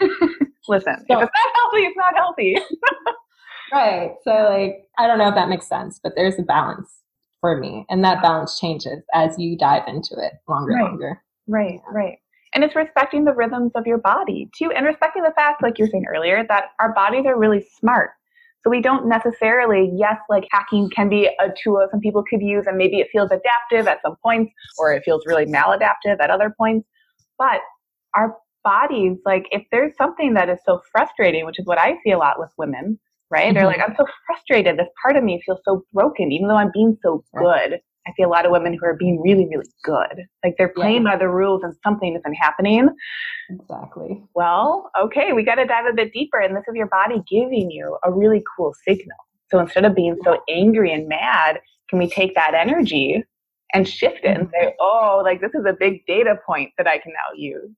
listen 0.68 0.96
so, 1.08 1.20
if 1.20 1.28
it's 1.28 1.32
not 1.32 1.52
healthy 1.54 1.82
it's 1.82 1.96
not 1.96 2.14
healthy 2.16 2.56
right 3.72 4.14
so 4.24 4.30
like 4.30 4.88
i 4.98 5.06
don't 5.06 5.18
know 5.18 5.28
if 5.28 5.34
that 5.34 5.48
makes 5.48 5.66
sense 5.66 6.00
but 6.02 6.12
there's 6.16 6.38
a 6.38 6.42
balance 6.42 7.02
for 7.40 7.58
me 7.58 7.84
and 7.88 8.04
that 8.04 8.22
balance 8.22 8.58
changes 8.58 9.02
as 9.14 9.38
you 9.38 9.56
dive 9.56 9.82
into 9.86 10.14
it 10.14 10.32
longer 10.48 10.72
right. 10.72 10.82
longer 10.82 11.22
right 11.46 11.80
yeah. 11.86 11.92
right 11.98 12.18
and 12.54 12.64
it's 12.64 12.76
respecting 12.76 13.24
the 13.24 13.34
rhythms 13.34 13.72
of 13.74 13.86
your 13.86 13.98
body 13.98 14.48
too 14.56 14.70
and 14.72 14.86
respecting 14.86 15.22
the 15.22 15.32
fact 15.32 15.62
like 15.62 15.78
you 15.78 15.84
were 15.84 15.90
saying 15.90 16.06
earlier 16.08 16.44
that 16.48 16.66
our 16.80 16.92
bodies 16.94 17.24
are 17.26 17.38
really 17.38 17.66
smart 17.78 18.10
so 18.66 18.70
we 18.70 18.80
don't 18.82 19.08
necessarily, 19.08 19.92
yes, 19.94 20.16
like 20.28 20.48
hacking 20.50 20.90
can 20.90 21.08
be 21.08 21.26
a 21.26 21.50
tool 21.62 21.86
some 21.88 22.00
people 22.00 22.24
could 22.28 22.42
use, 22.42 22.66
and 22.66 22.76
maybe 22.76 22.98
it 22.98 23.06
feels 23.12 23.30
adaptive 23.30 23.86
at 23.86 24.02
some 24.02 24.16
points, 24.20 24.52
or 24.76 24.92
it 24.92 25.04
feels 25.04 25.22
really 25.24 25.46
maladaptive 25.46 26.18
at 26.18 26.30
other 26.30 26.52
points. 26.58 26.88
But 27.38 27.60
our 28.14 28.36
bodies, 28.64 29.18
like 29.24 29.46
if 29.52 29.62
there's 29.70 29.92
something 29.96 30.34
that 30.34 30.48
is 30.48 30.58
so 30.66 30.82
frustrating, 30.90 31.46
which 31.46 31.60
is 31.60 31.66
what 31.66 31.78
I 31.78 31.96
see 32.02 32.10
a 32.10 32.18
lot 32.18 32.40
with 32.40 32.50
women, 32.58 32.98
right? 33.30 33.46
Mm-hmm. 33.46 33.54
They're 33.54 33.66
like, 33.66 33.80
I'm 33.80 33.94
so 33.96 34.06
frustrated. 34.26 34.78
This 34.78 34.88
part 35.02 35.16
of 35.16 35.24
me 35.24 35.42
feels 35.44 35.60
so 35.64 35.84
broken, 35.92 36.32
even 36.32 36.48
though 36.48 36.56
I'm 36.56 36.70
being 36.72 36.96
so 37.02 37.24
good. 37.36 37.80
I 38.06 38.12
see 38.16 38.22
a 38.22 38.28
lot 38.28 38.46
of 38.46 38.52
women 38.52 38.78
who 38.78 38.86
are 38.86 38.94
being 38.94 39.20
really, 39.20 39.48
really 39.50 39.66
good. 39.82 40.24
Like 40.44 40.54
they're 40.58 40.68
playing 40.68 41.02
yeah. 41.02 41.12
by 41.12 41.16
the 41.16 41.28
rules 41.28 41.62
and 41.64 41.74
something 41.82 42.14
isn't 42.14 42.34
happening. 42.34 42.88
Exactly. 43.50 44.22
Well, 44.34 44.90
okay, 45.00 45.32
we 45.32 45.42
got 45.42 45.56
to 45.56 45.64
dive 45.64 45.86
a 45.90 45.92
bit 45.92 46.12
deeper. 46.12 46.38
And 46.38 46.54
this 46.54 46.62
is 46.68 46.74
your 46.76 46.86
body 46.86 47.20
giving 47.28 47.68
you 47.70 47.98
a 48.04 48.12
really 48.12 48.44
cool 48.56 48.74
signal. 48.86 49.18
So 49.50 49.58
instead 49.58 49.84
of 49.84 49.96
being 49.96 50.16
so 50.24 50.38
angry 50.48 50.92
and 50.92 51.08
mad, 51.08 51.58
can 51.88 51.98
we 51.98 52.08
take 52.08 52.34
that 52.36 52.54
energy 52.54 53.24
and 53.74 53.88
shift 53.88 54.24
it 54.24 54.36
and 54.36 54.48
say, 54.52 54.66
mm-hmm. 54.66 54.76
oh, 54.80 55.20
like 55.24 55.40
this 55.40 55.54
is 55.54 55.64
a 55.66 55.72
big 55.72 56.06
data 56.06 56.36
point 56.46 56.70
that 56.78 56.86
I 56.86 56.98
can 56.98 57.12
now 57.12 57.36
use? 57.36 57.70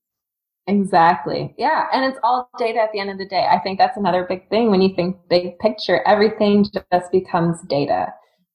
Exactly. 0.69 1.55
Yeah. 1.57 1.87
And 1.95 2.05
it's 2.05 2.19
all 2.23 2.51
data 2.59 2.79
at 2.79 2.93
the 2.93 3.01
end 3.01 3.09
of 3.11 3.16
the 3.16 3.27
day. 3.27 3.47
I 3.51 3.59
think 3.59 3.79
that's 3.79 3.97
another 3.97 4.27
big 4.29 4.49
thing 4.51 4.71
when 4.71 4.83
you 4.83 4.95
think 4.95 5.16
big 5.31 5.59
picture, 5.61 6.03
everything 6.07 6.66
just 6.93 7.11
becomes 7.11 7.57
data. 7.62 8.09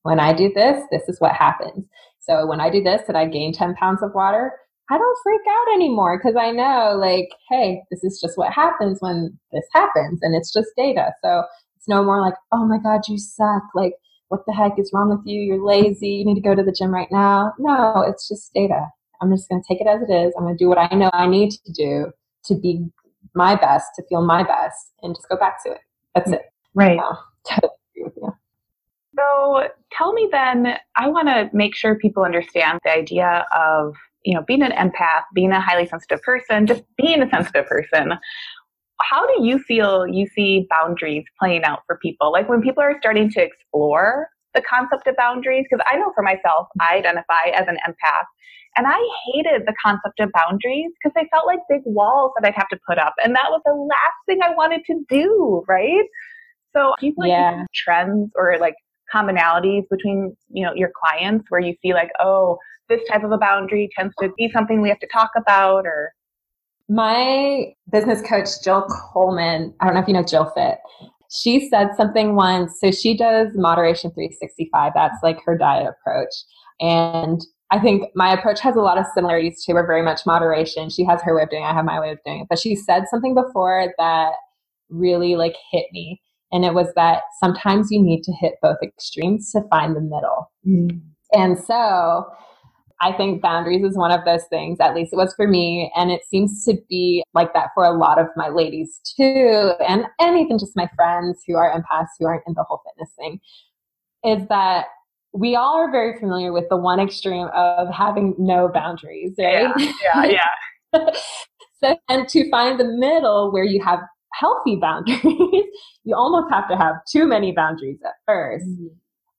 When 0.04 0.20
I 0.20 0.32
do 0.32 0.52
this, 0.54 0.84
this 0.92 1.10
is 1.10 1.20
what 1.20 1.34
happens. 1.34 1.86
So 2.20 2.46
when 2.46 2.62
I 2.62 2.70
do 2.70 2.84
this 2.84 3.02
and 3.08 3.18
I 3.18 3.26
gain 3.26 3.52
10 3.52 3.74
pounds 3.76 4.04
of 4.04 4.14
water, 4.14 4.52
I 4.92 4.98
don't 4.98 5.18
freak 5.24 5.42
out 5.50 5.74
anymore 5.74 6.20
because 6.20 6.36
I 6.40 6.52
know, 6.52 6.96
like, 7.00 7.30
hey, 7.50 7.82
this 7.90 8.04
is 8.04 8.22
just 8.22 8.38
what 8.38 8.54
happens 8.54 9.00
when 9.00 9.36
this 9.52 9.66
happens 9.74 10.20
and 10.22 10.36
it's 10.36 10.54
just 10.54 10.70
data. 10.78 11.14
So 11.24 11.44
it's 11.78 11.88
no 11.88 12.04
more 12.04 12.22
like, 12.22 12.36
oh 12.52 12.68
my 12.68 12.78
God, 12.78 13.02
you 13.08 13.18
suck. 13.18 13.64
Like, 13.74 13.94
what 14.28 14.42
the 14.46 14.54
heck 14.54 14.78
is 14.78 14.92
wrong 14.94 15.10
with 15.10 15.26
you? 15.26 15.42
You're 15.42 15.66
lazy. 15.66 16.10
You 16.10 16.26
need 16.26 16.36
to 16.36 16.42
go 16.42 16.54
to 16.54 16.64
the 16.64 16.76
gym 16.78 16.94
right 16.94 17.12
now. 17.12 17.54
No, 17.58 18.04
it's 18.08 18.28
just 18.28 18.54
data. 18.54 18.86
I'm 19.24 19.32
just 19.32 19.48
going 19.48 19.62
to 19.62 19.68
take 19.68 19.80
it 19.80 19.88
as 19.88 20.02
it 20.02 20.12
is. 20.12 20.34
I'm 20.38 20.44
going 20.44 20.58
to 20.58 20.64
do 20.64 20.68
what 20.68 20.78
I 20.78 20.94
know 20.96 21.10
I 21.14 21.28
need 21.28 21.52
to 21.52 21.72
do 21.72 22.12
to 22.46 22.56
be 22.56 22.86
my 23.34 23.56
best, 23.56 23.88
to 23.96 24.04
feel 24.10 24.22
my 24.22 24.44
best, 24.44 24.92
and 25.02 25.16
just 25.16 25.30
go 25.30 25.38
back 25.38 25.64
to 25.64 25.72
it. 25.72 25.80
That's 26.14 26.32
it. 26.32 26.42
Right. 26.74 27.00
you. 27.96 28.12
So 29.18 29.68
tell 29.92 30.14
me 30.14 30.28
then, 30.32 30.76
I 30.98 31.08
want 31.08 31.28
to 31.28 31.50
make 31.54 31.76
sure 31.76 31.96
people 31.96 32.24
understand 32.24 32.80
the 32.84 32.92
idea 32.92 33.46
of, 33.56 33.96
you 34.26 34.34
know, 34.34 34.44
being 34.46 34.64
an 34.64 34.72
empath, 34.72 35.24
being 35.34 35.52
a 35.52 35.62
highly 35.62 35.88
sensitive 35.88 36.22
person, 36.22 36.66
just 36.66 36.84
being 36.98 37.22
a 37.22 37.30
sensitive 37.30 37.68
person. 37.68 38.14
How 39.02 39.26
do 39.28 39.46
you 39.46 39.60
feel 39.60 40.08
you 40.08 40.28
see 40.28 40.68
boundaries 40.70 41.26
playing 41.40 41.64
out 41.64 41.82
for 41.86 41.98
people? 42.02 42.32
Like 42.32 42.50
when 42.50 42.62
people 42.62 42.82
are 42.84 42.98
starting 43.00 43.30
to 43.32 43.42
explore 43.42 44.28
the 44.54 44.62
concept 44.62 45.08
of 45.08 45.16
boundaries, 45.16 45.66
because 45.70 45.84
I 45.92 45.98
know 45.98 46.12
for 46.16 46.24
myself, 46.24 46.68
I 46.80 46.98
identify 46.98 47.50
as 47.54 47.68
an 47.68 47.78
empath. 47.88 48.26
And 48.76 48.88
I 48.88 49.00
hated 49.34 49.64
the 49.68 49.74
concept 49.84 50.20
of 50.20 50.32
boundaries 50.34 50.92
because 50.98 51.14
they 51.16 51.28
felt 51.32 51.46
like 51.46 51.60
big 51.70 51.82
walls 51.86 52.32
that 52.36 52.48
I'd 52.48 52.56
have 52.56 52.70
to 52.70 52.80
put 52.88 52.98
up. 52.98 53.14
And 53.24 53.36
that 53.36 53.48
was 53.50 53.62
the 53.66 53.74
last 53.74 54.20
thing 54.26 54.40
I 54.44 54.54
wanted 54.56 54.82
to 54.86 55.06
do, 55.10 55.64
right? 55.68 56.06
So 56.76 56.94
do 57.00 57.06
you 57.06 57.14
feel 57.14 57.30
like 57.30 57.30
yeah. 57.30 57.66
trends 57.76 58.32
or 58.36 58.58
like 58.60 58.76
commonalities 59.14 59.84
between 59.90 60.36
you 60.50 60.66
know 60.66 60.74
your 60.74 60.90
clients 61.00 61.46
where 61.50 61.62
you 61.62 61.76
see 61.84 61.94
like 61.94 62.10
oh 62.20 62.58
this 62.90 63.00
type 63.10 63.24
of 63.24 63.32
a 63.32 63.38
boundary 63.38 63.90
tends 63.96 64.14
to 64.20 64.30
be 64.38 64.50
something 64.52 64.82
we 64.82 64.90
have 64.90 65.00
to 65.00 65.08
talk 65.08 65.30
about 65.38 65.86
or 65.86 66.12
My 66.90 67.74
business 67.92 68.22
coach, 68.28 68.50
Jill 68.64 68.88
Coleman, 69.14 69.74
I 69.80 69.86
don't 69.86 69.94
know 69.94 70.02
if 70.02 70.08
you 70.08 70.14
know 70.14 70.24
Jill 70.24 70.52
Fit. 70.56 70.80
She 71.32 71.68
said 71.70 71.90
something 71.98 72.36
once. 72.36 72.80
So 72.80 72.92
she 72.92 73.18
does 73.18 73.48
Moderation 73.56 74.12
365. 74.12 74.92
That's 74.94 75.18
like 75.24 75.40
her 75.46 75.58
diet 75.58 75.88
approach. 75.88 76.34
And 76.80 77.42
I 77.72 77.80
think 77.80 78.12
my 78.16 78.32
approach 78.32 78.60
has 78.62 78.76
a 78.76 78.82
lot 78.82 78.98
of 78.98 79.06
similarities 79.16 79.64
to 79.66 79.74
her, 79.74 79.86
very 79.86 80.04
much 80.04 80.26
moderation. 80.26 80.90
She 80.90 81.04
has 81.06 81.22
her 81.24 81.36
way 81.36 81.44
of 81.44 81.50
doing 81.50 81.64
it, 81.64 81.68
I 81.68 81.74
have 81.74 81.86
my 81.86 82.00
way 82.00 82.12
of 82.12 82.20
doing 82.26 82.42
it. 82.42 82.48
But 82.50 82.60
she 82.60 82.76
said 82.76 83.06
something 83.10 83.34
before 83.34 83.94
that 83.98 84.34
really 84.90 85.36
like 85.36 85.56
hit 85.72 85.88
me. 85.92 86.22
And 86.52 86.64
it 86.66 86.76
was 86.76 86.88
that 86.96 87.24
sometimes 87.40 87.90
you 87.90 88.02
need 88.02 88.22
to 88.24 88.32
hit 88.34 88.54
both 88.62 88.78
extremes 88.84 89.52
to 89.54 89.62
find 89.70 89.96
the 89.96 90.02
middle. 90.02 90.52
Mm. 90.68 91.02
And 91.34 91.58
so 91.58 92.28
I 93.02 93.12
think 93.12 93.42
boundaries 93.42 93.84
is 93.84 93.98
one 93.98 94.12
of 94.12 94.24
those 94.24 94.46
things, 94.46 94.80
at 94.80 94.96
least 94.96 95.12
it 95.12 95.18
was 95.18 95.34
for 95.34 95.48
me. 95.48 95.92
And 95.96 96.12
it 96.12 96.22
seems 96.30 96.64
to 96.66 96.78
be 96.90 97.24
like 97.34 97.54
that 97.54 97.70
for 97.74 97.84
a 97.84 97.98
lot 97.98 98.20
of 98.20 98.28
my 98.36 98.50
ladies 98.50 99.00
too. 99.18 99.74
And, 99.86 100.06
and 100.20 100.40
even 100.40 100.60
just 100.60 100.76
my 100.76 100.88
friends 100.96 101.42
who 101.46 101.58
are 101.58 101.74
empaths 101.74 102.08
who 102.20 102.28
aren't 102.28 102.44
in 102.48 102.54
the 102.54 102.64
whole 102.64 102.82
fitness 102.86 103.12
thing 103.18 103.42
is 104.24 104.48
that 104.48 104.86
we 105.34 105.56
all 105.56 105.76
are 105.78 105.92
very 105.92 106.18
familiar 106.20 106.54
with 106.54 106.66
the 106.70 106.78
one 106.78 107.00
extreme 107.00 107.48
of 107.54 107.90
having 107.90 108.36
no 108.38 108.68
boundaries, 108.68 109.34
right? 109.38 109.72
Yeah, 109.78 110.26
yeah. 110.26 110.40
yeah. 110.94 111.10
so, 111.84 111.98
and 112.08 112.28
to 112.30 112.50
find 112.52 112.80
the 112.80 112.86
middle 112.86 113.52
where 113.52 113.64
you 113.64 113.84
have 113.84 114.00
healthy 114.34 114.76
boundaries, 114.76 115.20
you 116.04 116.16
almost 116.16 116.54
have 116.54 116.70
to 116.70 116.78
have 116.78 116.96
too 117.10 117.26
many 117.26 117.52
boundaries 117.52 118.00
at 118.06 118.14
1st 118.30 118.64
mm-hmm. 118.64 118.88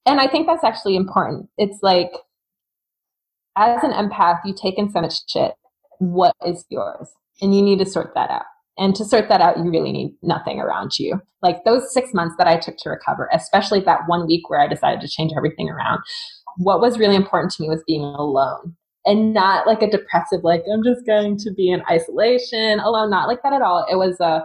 And 0.07 0.20
I 0.20 0.28
think 0.28 0.47
that's 0.47 0.64
actually 0.64 0.97
important. 0.97 1.49
It's 1.57 1.78
like, 1.80 2.11
as 3.57 3.82
an 3.82 3.90
empath, 3.92 4.40
you 4.45 4.55
take 4.55 4.76
in 4.76 4.90
so 4.90 5.01
much 5.01 5.30
shit. 5.30 5.55
What 5.99 6.34
is 6.47 6.66
yours? 6.68 7.09
And 7.40 7.57
you 7.57 7.62
need 7.62 7.78
to 7.78 7.86
sort 7.86 8.12
that 8.14 8.30
out. 8.30 8.45
And 8.77 8.95
to 8.97 9.05
sort 9.05 9.29
that 9.29 9.41
out, 9.41 9.59
you 9.59 9.70
really 9.70 9.93
need 9.93 10.16
nothing 10.22 10.59
around 10.59 10.99
you. 10.99 11.20
Like 11.43 11.64
those 11.64 11.93
six 11.93 12.12
months 12.12 12.35
that 12.39 12.49
I 12.49 12.59
took 12.59 12.77
to 12.79 12.91
recover, 12.91 13.29
especially 13.33 13.81
that 13.81 14.01
one 14.07 14.27
week 14.27 14.49
where 14.49 14.61
I 14.61 14.66
decided 14.66 15.01
to 15.01 15.09
change 15.09 15.33
everything 15.37 15.68
around, 15.68 16.01
what 16.57 16.81
was 16.81 16.99
really 16.99 17.16
important 17.16 17.53
to 17.53 17.62
me 17.62 17.68
was 17.68 17.85
being 17.87 18.03
alone 18.03 18.77
and 19.07 19.33
not 19.35 19.66
like 19.66 19.83
a 19.83 19.91
depressive, 19.91 20.43
like, 20.43 20.62
I'm 20.72 20.83
just 20.83 21.07
going 21.07 21.37
to 21.39 21.53
be 21.53 21.70
in 21.70 21.83
isolation 21.91 22.81
alone, 22.81 23.11
not 23.11 23.29
like 23.29 23.43
that 23.43 23.53
at 23.53 23.62
all. 23.62 23.87
It 23.91 23.97
was 23.97 24.18
a, 24.20 24.45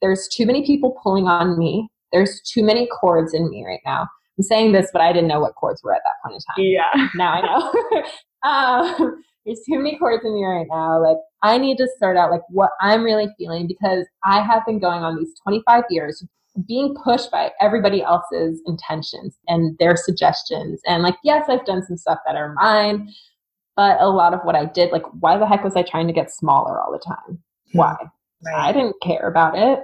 there's 0.00 0.28
too 0.28 0.46
many 0.46 0.64
people 0.64 0.98
pulling 1.02 1.26
on 1.26 1.58
me. 1.58 1.88
There's 2.12 2.40
too 2.42 2.64
many 2.64 2.86
cords 2.86 3.34
in 3.34 3.50
me 3.50 3.64
right 3.66 3.80
now. 3.84 4.06
I'm 4.38 4.44
saying 4.44 4.72
this, 4.72 4.90
but 4.92 5.02
I 5.02 5.12
didn't 5.12 5.28
know 5.28 5.40
what 5.40 5.54
cords 5.54 5.82
were 5.82 5.94
at 5.94 6.02
that 6.04 6.22
point 6.22 6.34
in 6.34 6.40
time. 6.40 6.56
Yeah. 6.58 7.08
Now 7.14 7.32
I 7.32 8.90
know. 8.92 9.00
um, 9.08 9.24
there's 9.46 9.62
too 9.66 9.78
many 9.78 9.96
cords 9.98 10.24
in 10.24 10.34
me 10.34 10.44
right 10.44 10.66
now. 10.68 11.00
Like 11.00 11.18
I 11.42 11.56
need 11.56 11.78
to 11.78 11.88
sort 11.98 12.16
out 12.16 12.30
like 12.30 12.42
what 12.50 12.70
I'm 12.80 13.04
really 13.04 13.28
feeling 13.38 13.66
because 13.68 14.04
I 14.24 14.42
have 14.42 14.66
been 14.66 14.80
going 14.80 15.02
on 15.02 15.16
these 15.16 15.32
25 15.44 15.84
years 15.88 16.24
being 16.66 16.94
pushed 17.04 17.30
by 17.30 17.52
everybody 17.60 18.02
else's 18.02 18.60
intentions 18.66 19.36
and 19.46 19.76
their 19.78 19.96
suggestions. 19.96 20.80
And 20.86 21.02
like, 21.02 21.16
yes, 21.22 21.46
I've 21.48 21.66
done 21.66 21.84
some 21.84 21.96
stuff 21.96 22.18
that 22.26 22.36
are 22.36 22.54
mine, 22.54 23.08
but 23.76 24.00
a 24.00 24.08
lot 24.08 24.34
of 24.34 24.40
what 24.42 24.56
I 24.56 24.64
did, 24.64 24.90
like, 24.90 25.04
why 25.20 25.36
the 25.36 25.46
heck 25.46 25.64
was 25.64 25.76
I 25.76 25.82
trying 25.82 26.06
to 26.06 26.12
get 26.12 26.30
smaller 26.30 26.80
all 26.80 26.92
the 26.92 26.98
time? 26.98 27.38
Hmm. 27.72 27.78
Why? 27.78 27.96
Right. 28.44 28.68
I 28.68 28.72
didn't 28.72 28.96
care 29.02 29.28
about 29.28 29.56
it. 29.56 29.80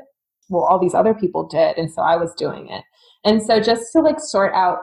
Well, 0.48 0.64
all 0.64 0.78
these 0.78 0.94
other 0.94 1.14
people 1.14 1.46
did. 1.46 1.76
And 1.76 1.90
so 1.90 2.02
I 2.02 2.16
was 2.16 2.34
doing 2.34 2.68
it. 2.68 2.84
And 3.24 3.42
so 3.42 3.60
just 3.60 3.92
to 3.92 4.00
like 4.00 4.18
sort 4.18 4.52
out 4.54 4.78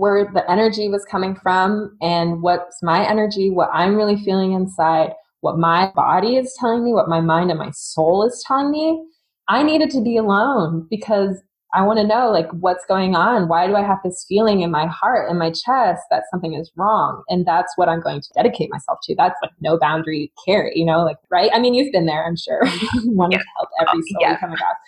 where 0.00 0.30
the 0.32 0.50
energy 0.50 0.88
was 0.88 1.04
coming 1.04 1.36
from 1.36 1.94
and 2.00 2.40
what's 2.40 2.82
my 2.82 3.06
energy, 3.06 3.50
what 3.50 3.68
I'm 3.70 3.96
really 3.96 4.16
feeling 4.16 4.52
inside, 4.52 5.10
what 5.42 5.58
my 5.58 5.92
body 5.94 6.36
is 6.36 6.56
telling 6.58 6.82
me, 6.82 6.94
what 6.94 7.06
my 7.06 7.20
mind 7.20 7.50
and 7.50 7.58
my 7.58 7.70
soul 7.72 8.26
is 8.26 8.42
telling 8.48 8.70
me. 8.70 9.04
I 9.48 9.62
needed 9.62 9.90
to 9.90 10.00
be 10.00 10.16
alone 10.16 10.86
because 10.88 11.42
I 11.74 11.82
want 11.82 11.98
to 11.98 12.06
know 12.06 12.30
like 12.30 12.48
what's 12.52 12.86
going 12.86 13.14
on. 13.14 13.46
Why 13.48 13.66
do 13.66 13.76
I 13.76 13.82
have 13.82 13.98
this 14.02 14.24
feeling 14.26 14.62
in 14.62 14.70
my 14.70 14.86
heart 14.86 15.28
and 15.28 15.38
my 15.38 15.50
chest 15.50 16.00
that 16.10 16.22
something 16.30 16.54
is 16.54 16.72
wrong? 16.76 17.22
And 17.28 17.44
that's 17.44 17.74
what 17.76 17.90
I'm 17.90 18.00
going 18.00 18.22
to 18.22 18.28
dedicate 18.34 18.70
myself 18.70 19.00
to. 19.02 19.14
That's 19.14 19.38
like 19.42 19.52
no 19.60 19.78
boundary 19.78 20.32
care, 20.46 20.72
you 20.74 20.86
know, 20.86 21.04
like 21.04 21.18
right? 21.30 21.50
I 21.52 21.58
mean, 21.58 21.74
you've 21.74 21.92
been 21.92 22.06
there, 22.06 22.24
I'm 22.24 22.36
sure. 22.36 22.64
One 23.04 23.32
yeah. 23.32 23.42
help 23.58 23.68
every 23.82 24.00
oh, 24.00 24.12
soul 24.12 24.20
yeah. 24.22 24.30
you 24.32 24.38
come 24.38 24.52
across. 24.52 24.76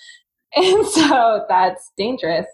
And 0.55 0.87
so 0.87 1.47
that's 1.49 1.93
dangerous. 1.97 2.47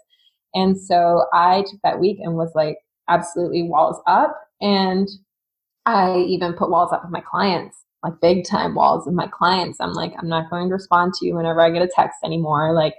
And 0.53 0.79
so 0.79 1.25
I 1.33 1.63
took 1.69 1.79
that 1.83 1.99
week 1.99 2.17
and 2.21 2.35
was 2.35 2.51
like 2.55 2.77
absolutely 3.07 3.63
walls 3.63 4.01
up. 4.07 4.39
And 4.61 5.07
I 5.85 6.17
even 6.17 6.53
put 6.53 6.69
walls 6.69 6.91
up 6.93 7.03
with 7.03 7.11
my 7.11 7.21
clients, 7.21 7.77
like 8.03 8.13
big 8.21 8.45
time 8.45 8.75
walls 8.75 9.05
with 9.05 9.15
my 9.15 9.27
clients. 9.27 9.79
I'm 9.79 9.93
like, 9.93 10.13
I'm 10.19 10.29
not 10.29 10.49
going 10.49 10.69
to 10.69 10.73
respond 10.73 11.13
to 11.15 11.25
you 11.25 11.35
whenever 11.35 11.61
I 11.61 11.71
get 11.71 11.81
a 11.81 11.89
text 11.93 12.19
anymore. 12.23 12.73
Like, 12.73 12.95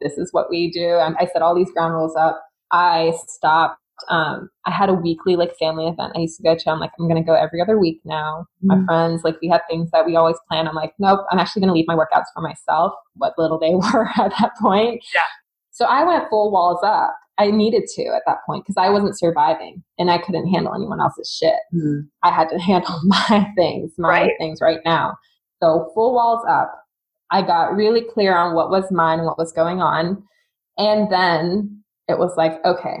this 0.00 0.16
is 0.16 0.32
what 0.32 0.48
we 0.50 0.70
do. 0.70 0.94
I 0.94 1.26
set 1.32 1.42
all 1.42 1.54
these 1.54 1.70
ground 1.72 1.94
rules 1.94 2.16
up. 2.16 2.42
I 2.72 3.12
stopped. 3.26 3.76
Um, 4.08 4.48
I 4.64 4.70
had 4.70 4.88
a 4.88 4.94
weekly 4.94 5.36
like 5.36 5.54
family 5.58 5.86
event 5.86 6.12
I 6.16 6.20
used 6.20 6.38
to 6.38 6.42
go 6.42 6.56
to. 6.56 6.70
I'm 6.70 6.80
like, 6.80 6.92
I'm 6.98 7.06
gonna 7.06 7.22
go 7.22 7.34
every 7.34 7.60
other 7.60 7.78
week 7.78 8.00
now. 8.06 8.46
Mm-hmm. 8.64 8.68
My 8.68 8.86
friends, 8.86 9.24
like 9.24 9.36
we 9.42 9.48
had 9.48 9.60
things 9.68 9.90
that 9.92 10.06
we 10.06 10.16
always 10.16 10.36
plan. 10.48 10.66
I'm 10.66 10.74
like, 10.74 10.94
nope, 10.98 11.20
I'm 11.30 11.38
actually 11.38 11.60
gonna 11.60 11.74
leave 11.74 11.84
my 11.86 11.94
workouts 11.96 12.24
for 12.34 12.40
myself, 12.40 12.94
what 13.16 13.34
little 13.36 13.58
they 13.58 13.74
were 13.74 14.08
at 14.16 14.32
that 14.40 14.52
point. 14.58 15.04
Yeah. 15.14 15.20
So 15.80 15.86
I 15.86 16.04
went 16.04 16.28
full 16.28 16.52
walls 16.52 16.80
up. 16.84 17.16
I 17.38 17.50
needed 17.50 17.84
to 17.94 18.02
at 18.08 18.22
that 18.26 18.40
point 18.44 18.64
because 18.64 18.76
I 18.76 18.90
wasn't 18.90 19.18
surviving 19.18 19.82
and 19.98 20.10
I 20.10 20.18
couldn't 20.18 20.48
handle 20.48 20.74
anyone 20.74 21.00
else's 21.00 21.34
shit. 21.34 21.56
Mm. 21.74 22.02
I 22.22 22.30
had 22.30 22.50
to 22.50 22.58
handle 22.60 23.00
my 23.04 23.50
things, 23.56 23.92
my 23.96 24.08
right. 24.08 24.32
things 24.38 24.60
right 24.60 24.80
now. 24.84 25.16
So 25.62 25.90
full 25.94 26.14
walls 26.14 26.44
up. 26.46 26.70
I 27.30 27.40
got 27.40 27.74
really 27.74 28.02
clear 28.12 28.36
on 28.36 28.54
what 28.54 28.68
was 28.68 28.92
mine 28.92 29.20
and 29.20 29.26
what 29.26 29.38
was 29.38 29.52
going 29.52 29.80
on. 29.80 30.22
And 30.76 31.10
then 31.10 31.82
it 32.08 32.18
was 32.18 32.34
like, 32.36 32.62
okay, 32.66 32.98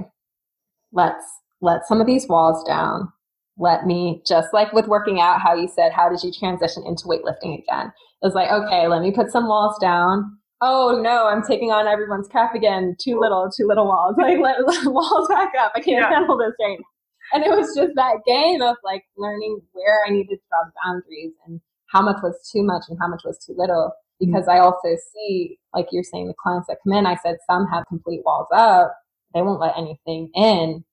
let's 0.92 1.24
let 1.60 1.86
some 1.86 2.00
of 2.00 2.06
these 2.06 2.26
walls 2.28 2.64
down. 2.64 3.12
Let 3.58 3.84
me, 3.84 4.22
just 4.26 4.54
like 4.54 4.72
with 4.72 4.86
working 4.86 5.20
out, 5.20 5.42
how 5.42 5.54
you 5.54 5.68
said, 5.68 5.92
how 5.92 6.08
did 6.08 6.22
you 6.22 6.32
transition 6.32 6.82
into 6.86 7.04
weightlifting 7.04 7.58
again? 7.58 7.92
It 8.22 8.26
was 8.26 8.34
like, 8.34 8.50
okay, 8.50 8.88
let 8.88 9.02
me 9.02 9.10
put 9.10 9.30
some 9.30 9.48
walls 9.48 9.76
down 9.80 10.38
oh 10.60 11.00
no, 11.02 11.26
I'm 11.26 11.42
taking 11.42 11.70
on 11.70 11.86
everyone's 11.86 12.28
crap 12.28 12.54
again. 12.54 12.96
Too 12.98 13.18
little, 13.18 13.50
too 13.54 13.66
little 13.66 13.86
walls. 13.86 14.16
Like 14.20 14.38
let, 14.38 14.66
let 14.66 14.86
walls 14.86 15.28
back 15.28 15.52
up. 15.58 15.72
I 15.74 15.80
can't 15.80 16.02
yeah. 16.02 16.10
handle 16.10 16.36
this 16.36 16.52
right 16.60 16.78
now. 16.78 16.84
And 17.32 17.44
it 17.44 17.50
was 17.50 17.74
just 17.76 17.94
that 17.94 18.16
game 18.26 18.60
of 18.60 18.76
like 18.84 19.04
learning 19.16 19.60
where 19.72 20.04
I 20.06 20.10
needed 20.10 20.28
to 20.30 20.40
draw 20.48 20.64
the 20.64 20.72
boundaries 20.84 21.32
and 21.46 21.60
how 21.86 22.02
much 22.02 22.16
was 22.22 22.48
too 22.52 22.62
much 22.62 22.84
and 22.88 22.98
how 23.00 23.08
much 23.08 23.22
was 23.24 23.38
too 23.38 23.54
little. 23.56 23.92
Because 24.18 24.46
mm-hmm. 24.46 24.50
I 24.50 24.58
also 24.58 24.96
see, 25.14 25.58
like 25.74 25.86
you're 25.92 26.02
saying, 26.02 26.28
the 26.28 26.34
clients 26.42 26.66
that 26.68 26.78
come 26.84 26.92
in, 26.92 27.06
I 27.06 27.16
said 27.16 27.36
some 27.48 27.66
have 27.72 27.84
complete 27.88 28.22
walls 28.24 28.48
up. 28.52 28.94
They 29.32 29.42
won't 29.42 29.60
let 29.60 29.78
anything 29.78 30.30
in 30.34 30.84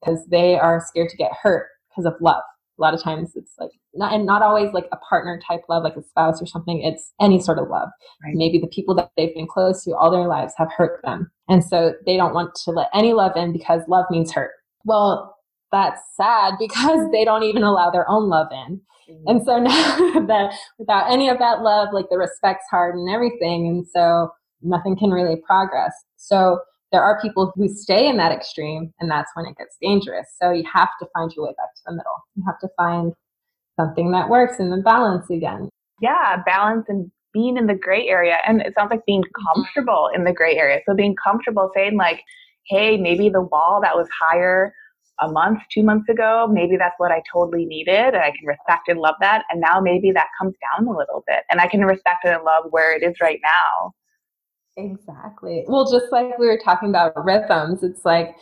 because 0.00 0.24
they 0.30 0.58
are 0.58 0.82
scared 0.86 1.10
to 1.10 1.16
get 1.16 1.32
hurt 1.42 1.66
because 1.90 2.06
of 2.06 2.14
love 2.20 2.42
a 2.80 2.82
lot 2.82 2.94
of 2.94 3.02
times 3.02 3.32
it's 3.36 3.52
like 3.58 3.70
not 3.94 4.12
and 4.12 4.24
not 4.24 4.42
always 4.42 4.72
like 4.72 4.86
a 4.92 4.96
partner 4.96 5.40
type 5.46 5.60
love 5.68 5.84
like 5.84 5.96
a 5.96 6.02
spouse 6.02 6.40
or 6.40 6.46
something 6.46 6.80
it's 6.82 7.12
any 7.20 7.40
sort 7.40 7.58
of 7.58 7.68
love 7.68 7.88
right. 8.24 8.34
maybe 8.34 8.58
the 8.58 8.66
people 8.68 8.94
that 8.94 9.10
they've 9.16 9.34
been 9.34 9.46
close 9.46 9.84
to 9.84 9.94
all 9.94 10.10
their 10.10 10.26
lives 10.26 10.54
have 10.56 10.68
hurt 10.76 11.00
them 11.04 11.30
and 11.48 11.64
so 11.64 11.92
they 12.06 12.16
don't 12.16 12.34
want 12.34 12.54
to 12.54 12.70
let 12.70 12.88
any 12.94 13.12
love 13.12 13.32
in 13.36 13.52
because 13.52 13.82
love 13.88 14.06
means 14.10 14.32
hurt 14.32 14.52
well 14.84 15.36
that's 15.70 16.00
sad 16.16 16.54
because 16.58 17.10
they 17.12 17.24
don't 17.24 17.44
even 17.44 17.62
allow 17.62 17.90
their 17.90 18.08
own 18.08 18.28
love 18.28 18.48
in 18.50 18.80
mm-hmm. 19.10 19.28
and 19.28 19.42
so 19.44 19.58
now 19.58 20.26
that 20.26 20.52
without 20.78 21.10
any 21.10 21.28
of 21.28 21.38
that 21.38 21.60
love 21.60 21.88
like 21.92 22.06
the 22.10 22.18
respect's 22.18 22.66
hard 22.70 22.94
and 22.94 23.10
everything 23.10 23.66
and 23.66 23.86
so 23.86 24.30
nothing 24.62 24.96
can 24.96 25.10
really 25.10 25.36
progress 25.46 25.92
so 26.16 26.60
there 26.92 27.02
are 27.02 27.20
people 27.20 27.52
who 27.54 27.68
stay 27.68 28.08
in 28.08 28.16
that 28.16 28.32
extreme 28.32 28.92
and 29.00 29.10
that's 29.10 29.30
when 29.34 29.46
it 29.46 29.56
gets 29.56 29.76
dangerous. 29.80 30.26
So 30.40 30.50
you 30.50 30.64
have 30.72 30.88
to 31.00 31.06
find 31.14 31.32
your 31.32 31.46
way 31.46 31.54
back 31.56 31.74
to 31.76 31.82
the 31.86 31.92
middle. 31.92 32.24
You 32.34 32.44
have 32.46 32.58
to 32.60 32.68
find 32.76 33.12
something 33.78 34.10
that 34.12 34.28
works 34.28 34.58
and 34.58 34.72
then 34.72 34.82
balance 34.82 35.30
again. 35.30 35.68
Yeah 36.00 36.42
balance 36.44 36.86
and 36.88 37.10
being 37.32 37.56
in 37.56 37.66
the 37.66 37.74
gray 37.74 38.08
area. 38.08 38.38
And 38.46 38.60
it 38.60 38.74
sounds 38.76 38.90
like 38.90 39.06
being 39.06 39.22
mm-hmm. 39.22 39.54
comfortable 39.54 40.10
in 40.14 40.24
the 40.24 40.32
gray 40.32 40.56
area. 40.56 40.80
So 40.86 40.94
being 40.94 41.14
comfortable 41.22 41.70
saying 41.74 41.96
like 41.96 42.22
hey 42.66 42.96
maybe 42.96 43.28
the 43.28 43.42
wall 43.42 43.80
that 43.82 43.96
was 43.96 44.08
higher 44.18 44.74
a 45.22 45.30
month 45.30 45.60
two 45.72 45.82
months 45.82 46.08
ago 46.08 46.48
maybe 46.50 46.76
that's 46.78 46.94
what 46.98 47.10
i 47.10 47.22
totally 47.30 47.66
needed 47.66 48.14
and 48.14 48.16
i 48.16 48.30
can 48.30 48.46
respect 48.46 48.88
and 48.88 49.00
love 49.00 49.14
that. 49.20 49.44
And 49.50 49.60
now 49.60 49.80
maybe 49.80 50.12
that 50.12 50.28
comes 50.38 50.54
down 50.60 50.86
a 50.86 50.96
little 50.96 51.22
bit 51.26 51.44
and 51.50 51.60
i 51.60 51.68
can 51.68 51.84
respect 51.84 52.24
and 52.24 52.42
love 52.42 52.64
where 52.70 52.96
it 52.96 53.02
is 53.02 53.14
right 53.20 53.40
now 53.42 53.92
Exactly. 54.76 55.64
Well, 55.66 55.90
just 55.90 56.12
like 56.12 56.38
we 56.38 56.46
were 56.46 56.60
talking 56.62 56.88
about 56.88 57.12
rhythms, 57.24 57.82
it's 57.82 58.04
like 58.04 58.34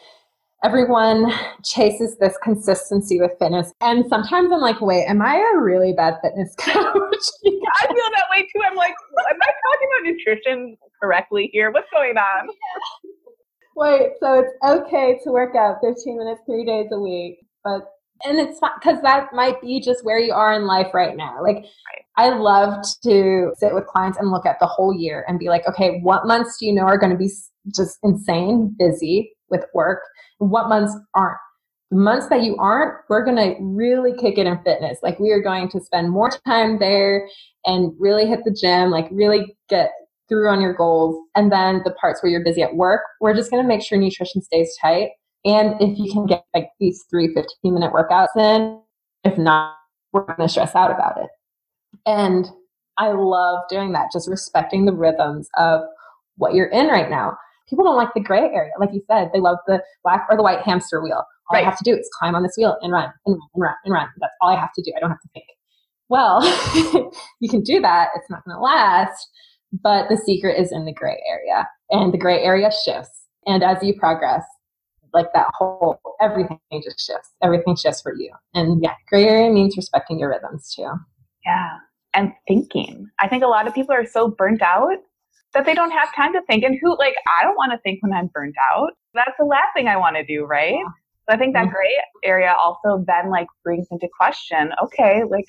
everyone 0.65 1.33
chases 1.65 2.17
this 2.19 2.37
consistency 2.43 3.21
with 3.21 3.33
fitness. 3.39 3.73
And 3.81 4.05
sometimes 4.09 4.51
I'm 4.53 4.61
like, 4.61 4.81
wait, 4.81 5.05
am 5.07 5.23
I 5.23 5.37
a 5.55 5.61
really 5.61 5.93
bad 5.93 6.15
fitness 6.23 6.55
coach? 6.59 6.75
I 6.75 7.87
feel 7.87 8.09
that 8.15 8.27
way 8.31 8.43
too. 8.43 8.63
I'm 8.65 8.77
like, 8.77 8.95
am 9.31 9.39
I 9.43 9.47
talking 9.47 9.89
about 9.93 10.05
nutrition 10.05 10.77
correctly 11.01 11.51
here? 11.53 11.71
What's 11.71 11.89
going 11.93 12.17
on? 12.17 12.49
Wait, 13.77 14.11
so 14.21 14.41
it's 14.41 14.53
okay 14.65 15.21
to 15.23 15.31
work 15.31 15.55
out 15.55 15.77
15 15.81 16.19
minutes 16.19 16.41
three 16.47 16.65
days 16.65 16.89
a 16.91 16.99
week, 16.99 17.39
but 17.63 17.89
And 18.25 18.39
it's 18.39 18.61
because 18.81 19.01
that 19.03 19.33
might 19.33 19.61
be 19.61 19.81
just 19.81 20.05
where 20.05 20.19
you 20.19 20.33
are 20.33 20.53
in 20.53 20.67
life 20.67 20.93
right 20.93 21.17
now. 21.17 21.43
Like, 21.43 21.57
right. 21.57 22.05
I 22.17 22.31
love 22.31 22.85
to 23.05 23.53
sit 23.57 23.75
with 23.75 23.87
clients 23.87 24.19
and 24.19 24.31
look 24.31 24.45
at 24.45 24.59
the 24.61 24.67
whole 24.67 24.93
year 24.93 25.25
and 25.29 25.39
be 25.39 25.49
like, 25.49 25.67
okay, 25.69 26.01
what 26.03 26.27
months 26.27 26.57
do 26.59 26.67
you 26.67 26.75
know 26.75 26.83
are 26.83 26.99
going 26.99 27.13
to 27.13 27.19
be 27.19 27.31
just 27.75 27.99
insane 28.03 28.75
busy 28.79 29.33
with 29.51 29.65
work? 29.73 30.01
What 30.39 30.69
months 30.69 30.97
aren't? 31.15 31.39
The 31.91 31.97
months 31.97 32.29
that 32.29 32.43
you 32.43 32.57
aren't, 32.57 32.95
we're 33.09 33.25
going 33.25 33.37
to 33.37 33.57
really 33.61 34.13
kick 34.19 34.37
it 34.37 34.47
in 34.47 34.63
fitness. 34.63 34.99
Like, 35.03 35.19
we 35.19 35.31
are 35.31 35.41
going 35.41 35.71
to 35.71 35.81
spend 35.81 36.11
more 36.11 36.31
time 36.47 36.79
there 36.81 37.27
and 37.65 37.93
really 37.99 38.27
hit 38.27 38.41
the 38.45 38.51
gym, 38.51 38.91
like, 38.91 39.09
really 39.11 39.57
get 39.71 39.91
through 40.29 40.51
on 40.51 40.61
your 40.61 40.75
goals. 40.75 41.17
And 41.35 41.51
then 41.51 41.83
the 41.85 41.93
parts 41.93 42.23
where 42.23 42.31
you're 42.31 42.45
busy 42.45 42.63
at 42.63 42.75
work, 42.75 43.01
we're 43.21 43.35
just 43.35 43.51
going 43.51 43.63
to 43.63 43.69
make 43.69 43.83
sure 43.83 43.97
nutrition 43.97 44.43
stays 44.43 44.77
tight. 44.83 45.11
And 45.49 45.81
if 45.81 45.99
you 45.99 46.13
can 46.13 46.27
get 46.27 46.45
like 46.55 46.69
these 46.79 47.05
three 47.09 47.33
15 47.33 47.73
minute 47.73 47.91
workouts 47.91 48.37
in, 48.37 48.81
if 49.25 49.39
not, 49.39 49.77
we're 50.13 50.25
going 50.25 50.41
to 50.41 50.49
stress 50.49 50.75
out 50.75 50.91
about 50.91 51.17
it. 51.17 51.31
And 52.05 52.47
I 52.99 53.13
love 53.13 53.61
doing 53.71 53.93
that, 53.93 54.11
just 54.13 54.29
respecting 54.29 54.85
the 54.85 54.93
rhythms 54.93 55.49
of 55.57 55.81
what 56.37 56.53
you're 56.53 56.67
in 56.67 56.89
right 56.89 57.09
now. 57.09 57.35
People 57.67 57.85
don't 57.85 57.97
like 57.97 58.13
the 58.15 58.21
gray 58.21 58.43
area. 58.43 58.73
Like 58.79 58.91
you 58.93 59.03
said, 59.11 59.31
they 59.33 59.41
love 59.41 59.57
the 59.67 59.83
black 60.05 60.27
or 60.31 60.37
the 60.37 60.43
white 60.43 60.61
hamster 60.61 61.03
wheel. 61.03 61.25
All 61.51 61.55
right. 61.55 61.63
I 61.63 61.65
have 61.65 61.79
to 61.79 61.85
do 61.85 61.97
is 61.97 62.11
climb 62.19 62.35
on 62.35 62.43
this 62.43 62.55
wheel 62.59 62.77
and 62.83 62.93
run 62.93 63.11
and 63.25 63.35
run 63.35 63.41
and 63.55 63.63
run 63.63 63.75
and 63.85 63.95
run. 63.95 64.09
That's 64.21 64.35
all 64.43 64.51
I 64.51 64.61
have 64.61 64.73
to 64.75 64.83
do. 64.83 64.93
I 64.95 65.01
don't 65.01 65.11
have 65.11 65.21
to 65.21 65.29
think. 65.33 65.47
Well, 66.11 66.43
you 67.41 67.49
can 67.49 67.63
do 67.63 67.81
that. 67.81 68.09
It's 68.17 68.29
not 68.29 68.45
going 68.45 68.55
to 68.55 68.61
last. 68.61 69.29
But 69.83 70.09
the 70.11 70.17
secret 70.17 70.59
is 70.59 70.73
in 70.73 70.87
the 70.87 70.95
gray 70.95 71.23
area, 71.31 71.69
and 71.91 72.13
the 72.13 72.19
gray 72.19 72.43
area 72.43 72.71
shifts. 72.85 73.27
And 73.47 73.63
as 73.63 73.83
you 73.83 73.95
progress, 73.99 74.43
like 75.13 75.33
that 75.35 75.47
whole 75.55 76.01
everything 76.21 76.59
just 76.83 77.05
shifts. 77.05 77.31
Everything 77.43 77.77
shifts 77.77 78.03
for 78.03 78.15
you. 78.15 78.31
And 78.55 78.83
yeah, 78.83 78.95
gray 79.09 79.27
area 79.27 79.51
means 79.51 79.77
respecting 79.77 80.19
your 80.19 80.31
rhythms 80.31 80.75
too. 80.75 80.91
Yeah. 81.45 81.79
And 82.15 82.33
thinking. 82.47 83.09
I 83.21 83.29
think 83.29 83.43
a 83.43 83.49
lot 83.49 83.67
of 83.67 83.75
people 83.75 83.95
are 83.95 84.07
so 84.07 84.29
burnt 84.29 84.63
out 84.63 84.97
that 85.55 85.65
they 85.65 85.75
don't 85.75 85.91
have 85.91 86.15
time 86.15 86.33
to 86.33 86.43
think. 86.43 86.65
And 86.65 86.79
who, 86.81 86.97
like, 86.99 87.15
I 87.29 87.45
don't 87.45 87.57
want 87.57 87.73
to 87.73 87.79
think 87.79 88.03
when 88.03 88.13
I'm 88.13 88.29
burnt 88.29 88.55
out. 88.73 88.91
That's 89.15 89.37
the 89.39 89.45
last 89.45 89.69
thing 89.75 89.89
I 89.89 89.97
want 89.97 90.17
to 90.17 90.25
do, 90.25 90.45
right? 90.45 90.75
Yeah. 90.75 90.91
So 91.29 91.35
I 91.35 91.39
think 91.39 91.55
that 91.55 91.67
mm-hmm. 91.67 91.75
gray 91.75 92.03
area 92.25 92.55
also 92.63 93.05
then 93.07 93.31
like 93.31 93.47
brings 93.63 93.87
into 93.91 94.09
question, 94.19 94.73
okay, 94.83 95.25
like 95.29 95.45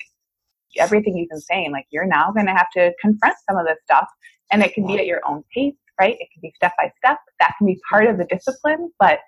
everything 0.78 1.16
you've 1.16 1.30
been 1.30 1.40
saying, 1.40 1.72
like 1.72 1.86
you're 1.90 2.06
now 2.06 2.30
going 2.32 2.46
to 2.46 2.52
have 2.52 2.70
to 2.74 2.92
confront 3.00 3.34
some 3.48 3.58
of 3.58 3.66
this 3.66 3.78
stuff 3.84 4.06
and 4.52 4.62
it 4.62 4.74
can 4.74 4.86
be 4.86 4.98
at 4.98 5.06
your 5.06 5.20
own 5.26 5.42
pace, 5.54 5.74
right? 5.98 6.16
It 6.18 6.28
can 6.32 6.40
be 6.42 6.52
step 6.54 6.72
by 6.76 6.92
step. 6.98 7.18
That 7.40 7.54
can 7.56 7.66
be 7.66 7.78
part 7.90 8.06
of 8.06 8.18
the 8.18 8.24
discipline, 8.24 8.90
but 8.98 9.20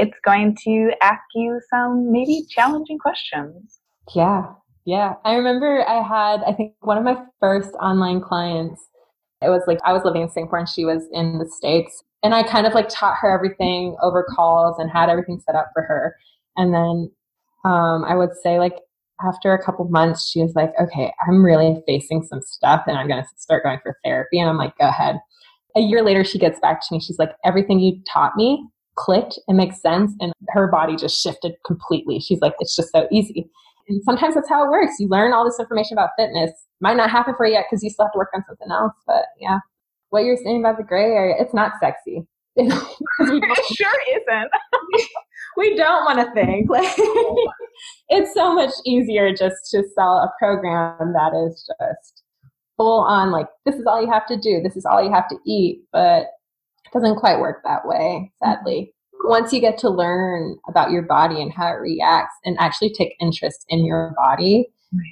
it's 0.00 0.16
going 0.24 0.56
to 0.64 0.92
ask 1.02 1.22
you 1.34 1.60
some 1.68 2.10
maybe 2.10 2.46
challenging 2.48 2.98
questions. 2.98 3.80
Yeah. 4.14 4.46
Yeah. 4.86 5.14
I 5.26 5.34
remember 5.34 5.84
I 5.86 6.02
had, 6.02 6.42
I 6.46 6.54
think 6.54 6.72
one 6.80 6.96
of 6.96 7.04
my 7.04 7.16
first 7.38 7.72
online 7.74 8.22
clients, 8.22 8.80
it 9.42 9.50
was 9.50 9.62
like 9.66 9.78
I 9.84 9.92
was 9.92 10.02
living 10.04 10.22
in 10.22 10.30
Singapore 10.30 10.58
and 10.58 10.68
she 10.68 10.86
was 10.86 11.06
in 11.12 11.38
the 11.38 11.46
States. 11.46 12.02
And 12.22 12.34
I 12.34 12.42
kind 12.42 12.66
of 12.66 12.72
like 12.72 12.88
taught 12.88 13.16
her 13.20 13.30
everything 13.30 13.96
over 14.02 14.24
calls 14.34 14.78
and 14.78 14.90
had 14.90 15.10
everything 15.10 15.38
set 15.44 15.54
up 15.54 15.70
for 15.74 15.82
her. 15.82 16.16
And 16.56 16.72
then 16.72 17.10
um, 17.64 18.04
I 18.04 18.14
would 18.14 18.30
say 18.42 18.58
like 18.58 18.76
after 19.22 19.52
a 19.52 19.62
couple 19.62 19.86
months, 19.86 20.30
she 20.30 20.40
was 20.40 20.54
like, 20.54 20.72
okay, 20.80 21.12
I'm 21.26 21.44
really 21.44 21.82
facing 21.86 22.22
some 22.22 22.40
stuff 22.40 22.84
and 22.86 22.96
I'm 22.96 23.06
going 23.06 23.22
to 23.22 23.28
start 23.36 23.64
going 23.64 23.80
for 23.82 23.98
therapy. 24.02 24.40
And 24.40 24.48
I'm 24.48 24.56
like, 24.56 24.76
go 24.78 24.88
ahead. 24.88 25.16
A 25.76 25.80
year 25.80 26.02
later, 26.02 26.24
she 26.24 26.38
gets 26.38 26.58
back 26.60 26.80
to 26.80 26.86
me. 26.94 27.00
She's 27.00 27.18
like, 27.18 27.32
everything 27.44 27.80
you 27.80 28.02
taught 28.10 28.34
me 28.34 28.66
clicked. 29.00 29.38
It 29.48 29.54
makes 29.54 29.80
sense. 29.80 30.12
And 30.20 30.32
her 30.50 30.68
body 30.68 30.94
just 30.94 31.20
shifted 31.20 31.54
completely. 31.64 32.20
She's 32.20 32.40
like, 32.40 32.54
it's 32.60 32.76
just 32.76 32.90
so 32.92 33.08
easy. 33.10 33.48
And 33.88 34.02
sometimes 34.04 34.34
that's 34.34 34.48
how 34.48 34.64
it 34.64 34.70
works. 34.70 34.94
You 34.98 35.08
learn 35.08 35.32
all 35.32 35.44
this 35.44 35.58
information 35.58 35.96
about 35.96 36.10
fitness. 36.18 36.50
Might 36.80 36.96
not 36.96 37.10
happen 37.10 37.34
for 37.36 37.46
you 37.46 37.54
yet 37.54 37.66
because 37.68 37.82
you 37.82 37.90
still 37.90 38.06
have 38.06 38.12
to 38.12 38.18
work 38.18 38.30
on 38.34 38.44
something 38.46 38.70
else. 38.70 38.92
But 39.06 39.24
yeah, 39.38 39.58
what 40.10 40.24
you're 40.24 40.36
saying 40.36 40.60
about 40.60 40.76
the 40.76 40.84
gray 40.84 41.04
area, 41.04 41.34
it's 41.38 41.54
not 41.54 41.72
sexy. 41.80 42.26
it 42.56 43.74
sure 43.74 44.00
isn't. 44.12 44.50
we 45.56 45.76
don't 45.76 46.04
want 46.04 46.18
to 46.18 46.32
think. 46.34 46.68
Like, 46.68 46.94
it's 48.08 48.34
so 48.34 48.54
much 48.54 48.72
easier 48.84 49.32
just 49.32 49.70
to 49.70 49.82
sell 49.94 50.18
a 50.18 50.32
program 50.38 51.12
that 51.14 51.32
is 51.46 51.68
just 51.80 52.22
full 52.76 53.00
on 53.00 53.30
like 53.30 53.46
this 53.66 53.74
is 53.76 53.86
all 53.86 54.00
you 54.00 54.10
have 54.10 54.26
to 54.26 54.38
do, 54.38 54.60
this 54.62 54.76
is 54.76 54.84
all 54.84 55.02
you 55.02 55.12
have 55.12 55.28
to 55.28 55.36
eat, 55.46 55.82
but 55.92 56.26
doesn't 56.92 57.16
quite 57.16 57.40
work 57.40 57.62
that 57.64 57.86
way, 57.86 58.32
sadly. 58.42 58.92
Mm-hmm. 59.14 59.28
Once 59.28 59.52
you 59.52 59.60
get 59.60 59.78
to 59.78 59.90
learn 59.90 60.56
about 60.68 60.90
your 60.90 61.02
body 61.02 61.40
and 61.40 61.52
how 61.52 61.68
it 61.68 61.80
reacts 61.80 62.36
and 62.44 62.56
actually 62.58 62.92
take 62.92 63.14
interest 63.20 63.64
in 63.68 63.84
your 63.84 64.14
body 64.16 64.68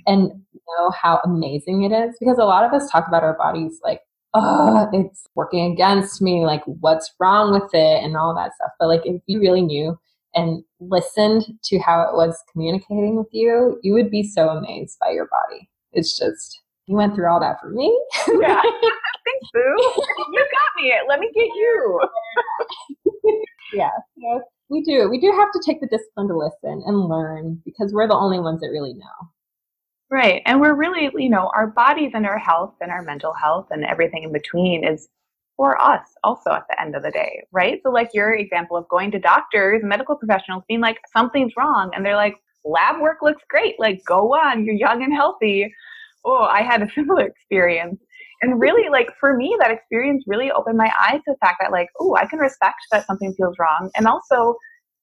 and 0.06 0.30
know 0.30 0.90
how 0.90 1.20
amazing 1.24 1.84
it 1.84 1.92
is, 1.92 2.16
because 2.18 2.38
a 2.38 2.44
lot 2.44 2.64
of 2.64 2.72
us 2.72 2.90
talk 2.90 3.06
about 3.06 3.22
our 3.22 3.36
bodies 3.36 3.78
like 3.84 4.00
oh, 4.34 4.88
it's 4.92 5.26
working 5.34 5.72
against 5.72 6.20
me. 6.20 6.44
Like, 6.44 6.62
what's 6.66 7.12
wrong 7.20 7.52
with 7.52 7.72
it? 7.74 8.04
And 8.04 8.16
all 8.16 8.34
that 8.34 8.54
stuff. 8.54 8.70
But 8.78 8.88
like, 8.88 9.02
if 9.04 9.20
you 9.26 9.40
really 9.40 9.62
knew 9.62 9.98
and 10.34 10.62
listened 10.80 11.44
to 11.64 11.78
how 11.78 12.02
it 12.02 12.14
was 12.14 12.36
communicating 12.52 13.16
with 13.16 13.28
you, 13.32 13.78
you 13.82 13.92
would 13.94 14.10
be 14.10 14.22
so 14.22 14.48
amazed 14.50 14.98
by 15.00 15.10
your 15.10 15.28
body. 15.28 15.68
It's 15.92 16.18
just, 16.18 16.60
you 16.86 16.96
went 16.96 17.14
through 17.14 17.30
all 17.30 17.40
that 17.40 17.60
for 17.60 17.70
me. 17.70 17.98
yeah. 18.40 18.62
Thanks, 19.28 19.50
Boo. 19.52 20.02
You 20.32 20.40
got 20.40 20.82
me. 20.82 20.92
Let 21.08 21.20
me 21.20 21.30
get 21.34 21.46
you. 21.46 22.00
yeah. 23.72 23.90
So 24.20 24.42
we 24.68 24.82
do. 24.82 25.08
We 25.08 25.20
do 25.20 25.32
have 25.32 25.50
to 25.52 25.62
take 25.64 25.80
the 25.80 25.88
discipline 25.88 26.28
to 26.28 26.36
listen 26.36 26.82
and 26.86 27.08
learn 27.08 27.60
because 27.64 27.92
we're 27.92 28.08
the 28.08 28.14
only 28.14 28.40
ones 28.40 28.60
that 28.60 28.68
really 28.68 28.94
know. 28.94 29.28
Right. 30.10 30.42
And 30.46 30.60
we're 30.60 30.74
really, 30.74 31.10
you 31.22 31.28
know, 31.28 31.50
our 31.54 31.66
bodies 31.66 32.12
and 32.14 32.26
our 32.26 32.38
health 32.38 32.74
and 32.80 32.90
our 32.90 33.02
mental 33.02 33.34
health 33.34 33.66
and 33.70 33.84
everything 33.84 34.22
in 34.22 34.32
between 34.32 34.86
is 34.86 35.08
for 35.56 35.80
us 35.82 36.06
also 36.24 36.52
at 36.52 36.64
the 36.70 36.80
end 36.80 36.96
of 36.96 37.02
the 37.02 37.10
day, 37.10 37.42
right? 37.52 37.80
So, 37.82 37.90
like 37.90 38.10
your 38.14 38.32
example 38.34 38.76
of 38.76 38.88
going 38.88 39.10
to 39.10 39.18
doctors, 39.18 39.82
medical 39.82 40.16
professionals 40.16 40.62
being 40.68 40.80
like, 40.80 40.98
something's 41.12 41.52
wrong. 41.58 41.90
And 41.94 42.06
they're 42.06 42.16
like, 42.16 42.36
lab 42.64 43.00
work 43.00 43.18
looks 43.22 43.42
great. 43.50 43.74
Like, 43.78 44.02
go 44.06 44.34
on. 44.34 44.64
You're 44.64 44.76
young 44.76 45.02
and 45.02 45.12
healthy. 45.12 45.74
Oh, 46.24 46.44
I 46.50 46.62
had 46.62 46.82
a 46.82 46.90
similar 46.94 47.26
experience. 47.26 48.00
And 48.40 48.60
really, 48.60 48.88
like, 48.88 49.08
for 49.18 49.36
me, 49.36 49.56
that 49.60 49.70
experience 49.70 50.24
really 50.26 50.50
opened 50.50 50.78
my 50.78 50.92
eyes 51.00 51.20
to 51.24 51.32
the 51.32 51.36
fact 51.40 51.56
that, 51.60 51.72
like, 51.72 51.88
oh, 52.00 52.14
I 52.16 52.26
can 52.26 52.38
respect 52.38 52.76
that 52.92 53.06
something 53.06 53.34
feels 53.36 53.56
wrong. 53.58 53.90
And 53.96 54.06
also, 54.06 54.54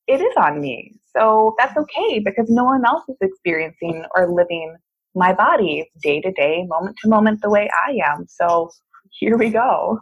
it 0.07 0.21
is 0.21 0.33
on 0.37 0.61
me. 0.61 0.93
So 1.15 1.55
that's 1.57 1.75
okay 1.77 2.19
because 2.19 2.49
no 2.49 2.63
one 2.63 2.85
else 2.85 3.03
is 3.09 3.17
experiencing 3.21 4.05
or 4.15 4.31
living 4.31 4.75
my 5.15 5.33
body 5.33 5.89
day 6.03 6.21
to 6.21 6.31
day, 6.31 6.65
moment 6.67 6.97
to 7.01 7.09
moment, 7.09 7.41
the 7.41 7.49
way 7.49 7.69
I 7.87 7.97
am. 8.05 8.25
So 8.29 8.69
here 9.19 9.37
we 9.37 9.49
go. 9.49 9.99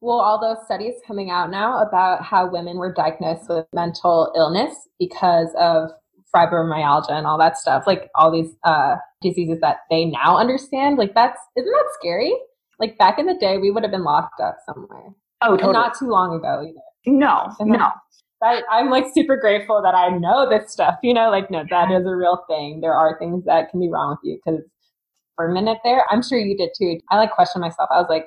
Well, 0.00 0.18
all 0.18 0.40
those 0.40 0.64
studies 0.64 0.94
coming 1.06 1.30
out 1.30 1.50
now 1.50 1.80
about 1.82 2.24
how 2.24 2.50
women 2.50 2.76
were 2.76 2.92
diagnosed 2.92 3.48
with 3.48 3.66
mental 3.72 4.32
illness 4.36 4.74
because 4.98 5.48
of 5.58 5.90
fibromyalgia 6.34 7.12
and 7.12 7.26
all 7.26 7.38
that 7.38 7.56
stuff, 7.56 7.84
like 7.86 8.10
all 8.14 8.30
these 8.30 8.54
uh, 8.64 8.96
diseases 9.20 9.58
that 9.60 9.78
they 9.90 10.06
now 10.06 10.36
understand. 10.36 10.98
Like 10.98 11.14
that's 11.14 11.38
isn't 11.56 11.70
that 11.70 11.88
scary? 11.98 12.34
Like 12.78 12.98
back 12.98 13.18
in 13.18 13.26
the 13.26 13.34
day, 13.34 13.58
we 13.58 13.70
would 13.70 13.82
have 13.82 13.92
been 13.92 14.04
locked 14.04 14.40
up 14.40 14.56
somewhere. 14.66 15.10
Oh, 15.42 15.56
totally. 15.56 15.62
And 15.64 15.72
not 15.72 15.98
too 15.98 16.08
long 16.08 16.34
ago 16.34 16.62
either. 16.62 16.80
No, 17.06 17.54
no. 17.60 17.90
I, 18.42 18.62
I'm 18.70 18.90
like 18.90 19.06
super 19.14 19.36
grateful 19.36 19.80
that 19.82 19.94
I 19.94 20.08
know 20.08 20.48
this 20.48 20.72
stuff. 20.72 20.96
You 21.02 21.14
know, 21.14 21.30
like 21.30 21.50
no, 21.50 21.64
that 21.70 21.90
is 21.90 22.06
a 22.06 22.16
real 22.16 22.44
thing. 22.48 22.80
There 22.80 22.94
are 22.94 23.18
things 23.18 23.44
that 23.44 23.70
can 23.70 23.80
be 23.80 23.88
wrong 23.88 24.10
with 24.10 24.18
you 24.24 24.40
because 24.44 24.60
for 25.36 25.48
a 25.48 25.54
minute 25.54 25.78
there, 25.84 26.04
I'm 26.10 26.22
sure 26.22 26.38
you 26.38 26.56
did 26.56 26.70
too. 26.76 26.98
I 27.10 27.18
like 27.18 27.32
questioned 27.32 27.62
myself. 27.62 27.88
I 27.92 28.00
was 28.00 28.08
like, 28.08 28.26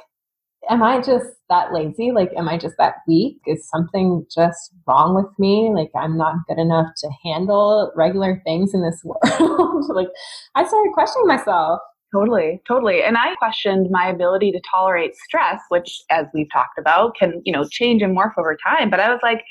am 0.69 0.83
I 0.83 1.01
just 1.01 1.25
that 1.49 1.73
lazy? 1.73 2.11
Like, 2.11 2.31
am 2.37 2.47
I 2.47 2.57
just 2.57 2.75
that 2.77 2.95
weak? 3.07 3.37
Is 3.45 3.67
something 3.69 4.25
just 4.33 4.73
wrong 4.87 5.15
with 5.15 5.27
me? 5.37 5.71
Like, 5.73 5.91
I'm 5.95 6.17
not 6.17 6.35
good 6.47 6.57
enough 6.57 6.87
to 6.97 7.09
handle 7.23 7.91
regular 7.95 8.41
things 8.45 8.73
in 8.73 8.81
this 8.81 9.01
world. 9.03 9.85
like, 9.89 10.09
I 10.55 10.65
started 10.65 10.91
questioning 10.93 11.27
myself. 11.27 11.79
Totally, 12.13 12.61
totally. 12.67 13.03
And 13.03 13.17
I 13.17 13.35
questioned 13.35 13.87
my 13.91 14.07
ability 14.07 14.51
to 14.51 14.61
tolerate 14.71 15.15
stress, 15.15 15.59
which, 15.69 16.01
as 16.09 16.25
we've 16.33 16.51
talked 16.51 16.77
about, 16.77 17.15
can, 17.17 17.41
you 17.43 17.51
know, 17.51 17.65
change 17.69 18.01
and 18.01 18.15
morph 18.15 18.33
over 18.37 18.57
time. 18.65 18.89
But 18.89 18.99
I 18.99 19.09
was 19.09 19.19
like, 19.21 19.43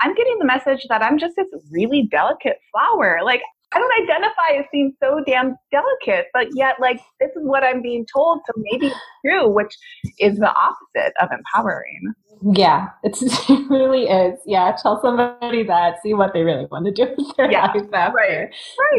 I'm 0.00 0.14
getting 0.14 0.38
the 0.38 0.46
message 0.46 0.86
that 0.88 1.02
I'm 1.02 1.18
just 1.18 1.36
this 1.36 1.46
really 1.70 2.08
delicate 2.10 2.56
flower. 2.72 3.20
Like, 3.24 3.42
I 3.72 3.78
don't 3.78 4.02
identify 4.02 4.58
as 4.58 4.66
being 4.72 4.92
so 5.00 5.20
damn 5.26 5.56
delicate, 5.70 6.26
but 6.32 6.48
yet, 6.54 6.76
like, 6.80 7.00
this 7.20 7.30
is 7.30 7.42
what 7.42 7.62
I'm 7.62 7.82
being 7.82 8.04
told. 8.12 8.40
So 8.46 8.52
maybe 8.56 8.86
it's 8.86 8.96
true, 9.24 9.48
which 9.48 9.72
is 10.18 10.38
the 10.38 10.50
opposite 10.50 11.14
of 11.20 11.28
empowering. 11.30 12.12
Yeah, 12.52 12.88
it's, 13.04 13.22
it 13.50 13.70
really 13.70 14.04
is. 14.04 14.40
Yeah, 14.44 14.74
tell 14.80 15.00
somebody 15.00 15.62
that, 15.64 16.02
see 16.02 16.14
what 16.14 16.32
they 16.32 16.42
really 16.42 16.66
want 16.70 16.86
to 16.86 16.92
do 16.92 17.14
with 17.16 17.36
their 17.36 17.50
yeah, 17.50 17.66
life 17.66 17.82
after. 17.92 18.16
Right. 18.16 18.48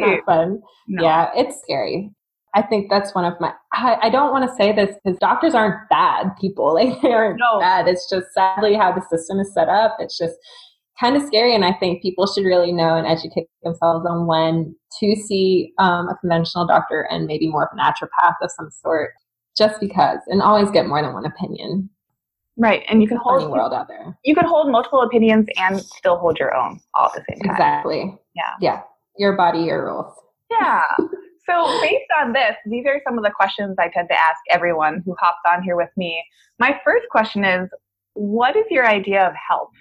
right. 0.02 0.18
Not 0.18 0.26
fun. 0.26 0.62
No. 0.88 1.04
Yeah, 1.04 1.30
it's 1.36 1.62
scary. 1.62 2.12
I 2.54 2.62
think 2.62 2.90
that's 2.90 3.16
one 3.16 3.26
of 3.26 3.40
my. 3.40 3.54
I, 3.74 3.98
I 4.04 4.10
don't 4.10 4.32
want 4.32 4.50
to 4.50 4.56
say 4.56 4.74
this 4.74 4.96
because 5.04 5.18
doctors 5.20 5.54
aren't 5.54 5.90
bad 5.90 6.32
people. 6.40 6.74
Like 6.82 7.02
they 7.02 7.14
aren't 7.14 7.40
no. 7.40 7.60
bad. 7.60 7.88
It's 7.88 8.10
just 8.10 8.28
sadly 8.34 8.76
how 8.76 8.92
the 8.92 9.02
system 9.10 9.40
is 9.40 9.54
set 9.54 9.70
up. 9.70 9.98
It's 10.00 10.18
just 10.18 10.36
kind 11.02 11.18
of 11.18 11.24
scary. 11.24 11.56
And 11.56 11.66
I 11.66 11.74
think 11.74 12.02
people 12.02 12.28
should 12.28 12.46
really 12.46 12.72
know 12.72 12.96
and 12.96 13.08
educate 13.08 13.48
themselves 13.64 14.06
on 14.08 14.28
when 14.28 14.76
to 15.00 15.16
see 15.16 15.74
um, 15.80 16.08
a 16.08 16.16
conventional 16.22 16.68
doctor 16.68 17.08
and 17.10 17.26
maybe 17.26 17.48
more 17.48 17.64
of 17.64 17.70
a 17.74 17.82
naturopath 17.82 18.36
of 18.42 18.52
some 18.52 18.70
sort, 18.70 19.12
just 19.58 19.80
because, 19.80 20.20
and 20.28 20.42
always 20.42 20.70
get 20.70 20.88
more 20.88 21.02
than 21.02 21.14
one 21.14 21.26
opinion. 21.26 21.90
Right, 22.58 22.84
and 22.90 23.02
you 23.02 23.08
can 23.08 23.18
hold 23.18 23.50
world 23.50 23.74
out 23.74 23.88
there. 23.88 24.16
You 24.24 24.36
can 24.36 24.46
hold 24.46 24.72
multiple 24.72 25.02
opinions 25.02 25.48
and 25.58 25.80
still 25.80 26.18
hold 26.18 26.38
your 26.38 26.54
own 26.54 26.80
all 26.94 27.08
at 27.08 27.14
the 27.14 27.24
same 27.30 27.40
time. 27.40 27.56
Exactly. 27.56 28.16
Yeah. 28.36 28.54
Yeah. 28.60 28.82
Your 29.18 29.36
body, 29.36 29.60
your 29.60 29.86
rules. 29.86 30.14
Yeah. 30.52 30.84
So, 31.50 31.66
based 31.82 32.06
on 32.22 32.34
this, 32.34 32.56
these 32.66 32.86
are 32.86 33.02
some 33.06 33.18
of 33.18 33.24
the 33.24 33.32
questions 33.32 33.76
I 33.80 33.90
tend 33.90 34.10
to 34.10 34.16
ask 34.16 34.38
everyone 34.52 35.02
who 35.06 35.16
hops 35.20 35.40
on 35.48 35.64
here 35.64 35.76
with 35.76 35.90
me. 35.98 36.24
My 36.60 36.80
first 36.84 37.08
question 37.10 37.44
is 37.44 37.68
What 38.14 38.56
is 38.56 38.66
your 38.70 38.86
idea 38.86 39.26
of 39.28 39.34
health? 39.50 39.72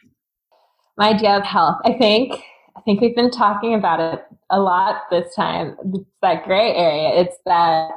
My 1.01 1.09
idea 1.09 1.37
of 1.37 1.45
health, 1.45 1.79
I 1.85 1.95
think, 1.95 2.35
I 2.77 2.81
think 2.83 3.01
we've 3.01 3.17
been 3.17 3.31
talking 3.31 3.75
about 3.75 4.01
it 4.01 4.23
a 4.51 4.61
lot 4.61 5.03
this 5.11 5.35
time. 5.35 5.75
It's 5.95 6.05
that 6.23 6.45
gray 6.45 6.75
area. 6.75 7.21
It's 7.21 7.37
that, 7.47 7.91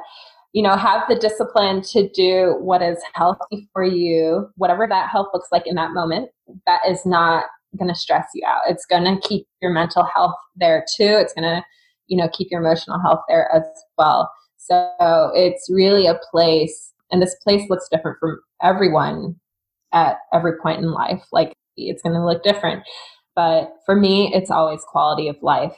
you 0.52 0.62
know, 0.62 0.74
have 0.76 1.02
the 1.08 1.14
discipline 1.14 1.82
to 1.92 2.08
do 2.08 2.56
what 2.60 2.82
is 2.82 2.98
healthy 3.12 3.68
for 3.72 3.84
you, 3.84 4.48
whatever 4.56 4.86
that 4.88 5.10
health 5.10 5.28
looks 5.32 5.48
like 5.52 5.66
in 5.66 5.76
that 5.76 5.92
moment. 5.92 6.30
That 6.66 6.80
is 6.88 7.04
not 7.04 7.44
going 7.78 7.92
to 7.92 7.94
stress 7.94 8.26
you 8.34 8.42
out. 8.46 8.62
It's 8.68 8.86
going 8.86 9.04
to 9.04 9.28
keep 9.28 9.46
your 9.60 9.70
mental 9.70 10.04
health 10.04 10.34
there 10.56 10.84
too. 10.96 11.18
It's 11.20 11.34
going 11.34 11.44
to 11.44 11.62
you 12.06 12.16
know 12.16 12.28
keep 12.32 12.48
your 12.50 12.60
emotional 12.60 13.00
health 13.00 13.20
there 13.28 13.50
as 13.54 13.62
well 13.96 14.30
so 14.56 15.30
it's 15.34 15.68
really 15.70 16.06
a 16.06 16.18
place 16.30 16.92
and 17.10 17.20
this 17.20 17.36
place 17.42 17.68
looks 17.68 17.88
different 17.90 18.18
from 18.18 18.40
everyone 18.62 19.36
at 19.92 20.18
every 20.32 20.58
point 20.60 20.80
in 20.80 20.90
life 20.90 21.22
like 21.32 21.54
it's 21.76 22.02
going 22.02 22.14
to 22.14 22.24
look 22.24 22.42
different 22.42 22.82
but 23.34 23.72
for 23.86 23.94
me 23.94 24.32
it's 24.34 24.50
always 24.50 24.80
quality 24.86 25.28
of 25.28 25.36
life 25.42 25.76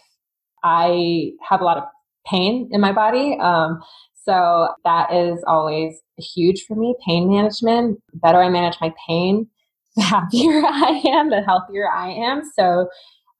i 0.64 1.30
have 1.48 1.60
a 1.60 1.64
lot 1.64 1.76
of 1.76 1.84
pain 2.26 2.68
in 2.72 2.80
my 2.80 2.92
body 2.92 3.38
um, 3.40 3.80
so 4.24 4.68
that 4.84 5.12
is 5.12 5.42
always 5.46 6.00
huge 6.34 6.64
for 6.66 6.74
me 6.74 6.94
pain 7.06 7.28
management 7.28 7.98
the 8.12 8.18
better 8.18 8.42
i 8.42 8.48
manage 8.48 8.76
my 8.80 8.92
pain 9.06 9.46
the 9.96 10.02
happier 10.02 10.62
i 10.66 11.02
am 11.06 11.30
the 11.30 11.42
healthier 11.42 11.88
i 11.90 12.08
am 12.10 12.42
so 12.56 12.88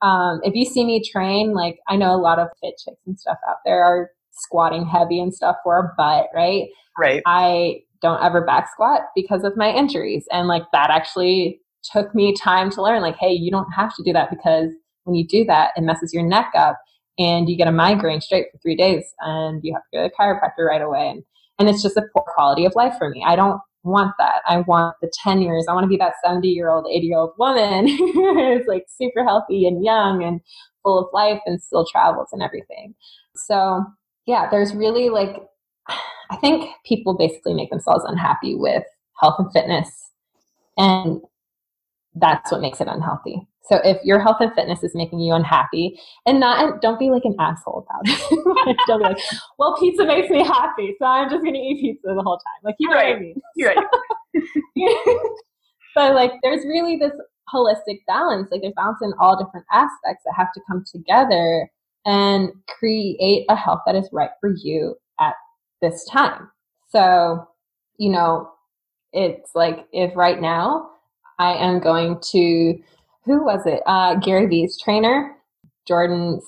um, 0.03 0.41
if 0.43 0.55
you 0.55 0.65
see 0.65 0.85
me 0.85 1.03
train, 1.03 1.53
like 1.53 1.79
I 1.89 1.97
know 1.97 2.15
a 2.15 2.21
lot 2.21 2.39
of 2.39 2.49
fit 2.61 2.75
chicks 2.83 3.01
and 3.07 3.19
stuff 3.19 3.39
out 3.49 3.57
there 3.65 3.83
are 3.83 4.11
squatting 4.33 4.87
heavy 4.87 5.21
and 5.21 5.35
stuff 5.35 5.57
for 5.65 5.79
a 5.79 5.95
butt, 5.97 6.29
right? 6.35 6.69
Right. 6.99 7.23
I 7.27 7.81
don't 8.03 8.23
ever 8.23 8.45
back 8.45 8.71
squat 8.71 9.03
because 9.15 9.45
of 9.45 9.57
my 9.57 9.71
injuries. 9.71 10.27
And 10.31 10.49
like 10.49 10.65
that 10.73 10.91
actually 10.91 11.61
took 11.93 12.14
me 12.14 12.34
time 12.34 12.70
to 12.70 12.82
learn, 12.82 13.03
like, 13.03 13.16
hey, 13.18 13.32
you 13.32 13.51
don't 13.51 13.70
have 13.72 13.95
to 13.97 14.03
do 14.03 14.12
that 14.12 14.30
because 14.30 14.70
when 15.05 15.14
you 15.14 15.26
do 15.26 15.45
that, 15.45 15.70
it 15.76 15.82
messes 15.82 16.12
your 16.12 16.22
neck 16.22 16.53
up 16.57 16.78
and 17.18 17.49
you 17.49 17.57
get 17.57 17.68
a 17.68 17.72
migraine 17.72 18.20
straight 18.20 18.47
for 18.53 18.59
three 18.59 18.76
days 18.76 19.05
and 19.20 19.61
you 19.62 19.72
have 19.72 19.82
to 19.82 19.89
go 19.93 20.03
to 20.03 20.11
the 20.11 20.22
chiropractor 20.22 20.66
right 20.68 20.82
away. 20.82 21.09
And, 21.09 21.22
and 21.59 21.68
it's 21.68 21.82
just 21.82 21.97
a 21.97 22.03
poor 22.12 22.24
quality 22.34 22.64
of 22.66 22.74
life 22.74 22.95
for 22.99 23.09
me. 23.09 23.24
I 23.26 23.37
don't 23.37 23.61
want 23.84 24.12
that. 24.18 24.43
I 24.47 24.61
want 24.61 24.97
the 25.01 25.11
10 25.22 25.41
years. 25.41 25.66
I 25.68 25.72
want 25.72 25.84
to 25.84 25.89
be 25.89 25.97
that 25.97 26.14
70 26.24 26.49
year 26.49 26.68
old, 26.68 26.87
80 26.91 27.07
year 27.07 27.18
old 27.18 27.32
woman 27.39 27.89
who's 27.97 28.66
like 28.66 28.84
super 28.89 29.24
healthy 29.24 29.66
and 29.66 29.84
young 29.84 30.22
and 30.22 30.41
full 30.82 30.99
of 30.99 31.09
life 31.12 31.41
and 31.47 31.62
still 31.62 31.87
travels 31.87 32.28
and 32.32 32.43
everything. 32.43 32.95
So, 33.34 33.84
yeah, 34.26 34.49
there's 34.51 34.74
really 34.74 35.09
like, 35.09 35.37
I 35.89 36.37
think 36.37 36.70
people 36.84 37.16
basically 37.16 37.55
make 37.55 37.70
themselves 37.70 38.05
unhappy 38.07 38.57
with 38.57 38.82
health 39.20 39.37
and 39.39 39.53
fitness. 39.53 39.89
And 40.76 41.20
that's 42.17 42.51
what 42.51 42.61
makes 42.61 42.81
it 42.81 42.89
unhealthy. 42.89 43.47
So 43.69 43.81
if 43.85 44.03
your 44.05 44.21
health 44.21 44.37
and 44.41 44.53
fitness 44.55 44.83
is 44.85 44.95
making 44.95 45.21
you 45.21 45.35
unhappy, 45.35 45.99
and 46.25 46.39
not 46.39 46.81
don't 46.81 46.99
be 46.99 47.11
like 47.11 47.25
an 47.25 47.35
asshole 47.39 47.87
about 47.87 48.03
it. 48.05 48.77
don't 48.87 49.01
be 49.01 49.09
like, 49.09 49.19
well, 49.59 49.77
pizza 49.79 50.05
makes 50.05 50.31
me 50.31 50.45
happy, 50.45 50.95
so 50.99 51.07
I'm 51.07 51.29
just 51.29 51.45
gonna 51.45 51.59
eat 51.59 51.81
pizza 51.81 52.14
the 52.14 52.23
whole 52.23 52.39
time. 52.39 52.61
Like 52.62 52.77
you 52.79 52.89
know 52.89 52.97
right. 52.97 53.11
what 53.11 53.17
I 53.17 53.21
mean? 53.21 53.41
You're 53.57 53.75
right. 53.75 55.07
but 55.95 56.14
like 56.14 56.33
there's 56.43 56.64
really 56.64 56.97
this 56.97 57.12
holistic 57.53 58.01
balance. 58.07 58.49
Like 58.51 58.62
there's 58.62 58.75
balance 58.77 58.99
in 59.03 59.12
all 59.19 59.43
different 59.43 59.67
aspects 59.73 60.23
that 60.25 60.35
have 60.37 60.53
to 60.55 60.61
come 60.69 60.85
together 60.91 61.69
and 62.05 62.51
create 62.69 63.47
a 63.49 63.57
health 63.57 63.81
that 63.87 63.97
is 63.97 64.09
right 64.12 64.31
for 64.41 64.55
you 64.57 64.95
at 65.21 65.35
this 65.83 66.07
time. 66.07 66.49
So, 66.89 67.49
you 67.99 68.11
know, 68.11 68.51
it's 69.12 69.51
like 69.55 69.87
if 69.93 70.14
right 70.17 70.41
now 70.41 70.91
I 71.39 71.55
am 71.55 71.80
going 71.80 72.18
to 72.32 72.78
who 73.24 73.45
was 73.45 73.66
it? 73.66 73.82
Uh, 73.87 74.14
Gary 74.14 74.47
Vee's 74.47 74.80
trainer, 74.80 75.34
Jordan. 75.87 76.41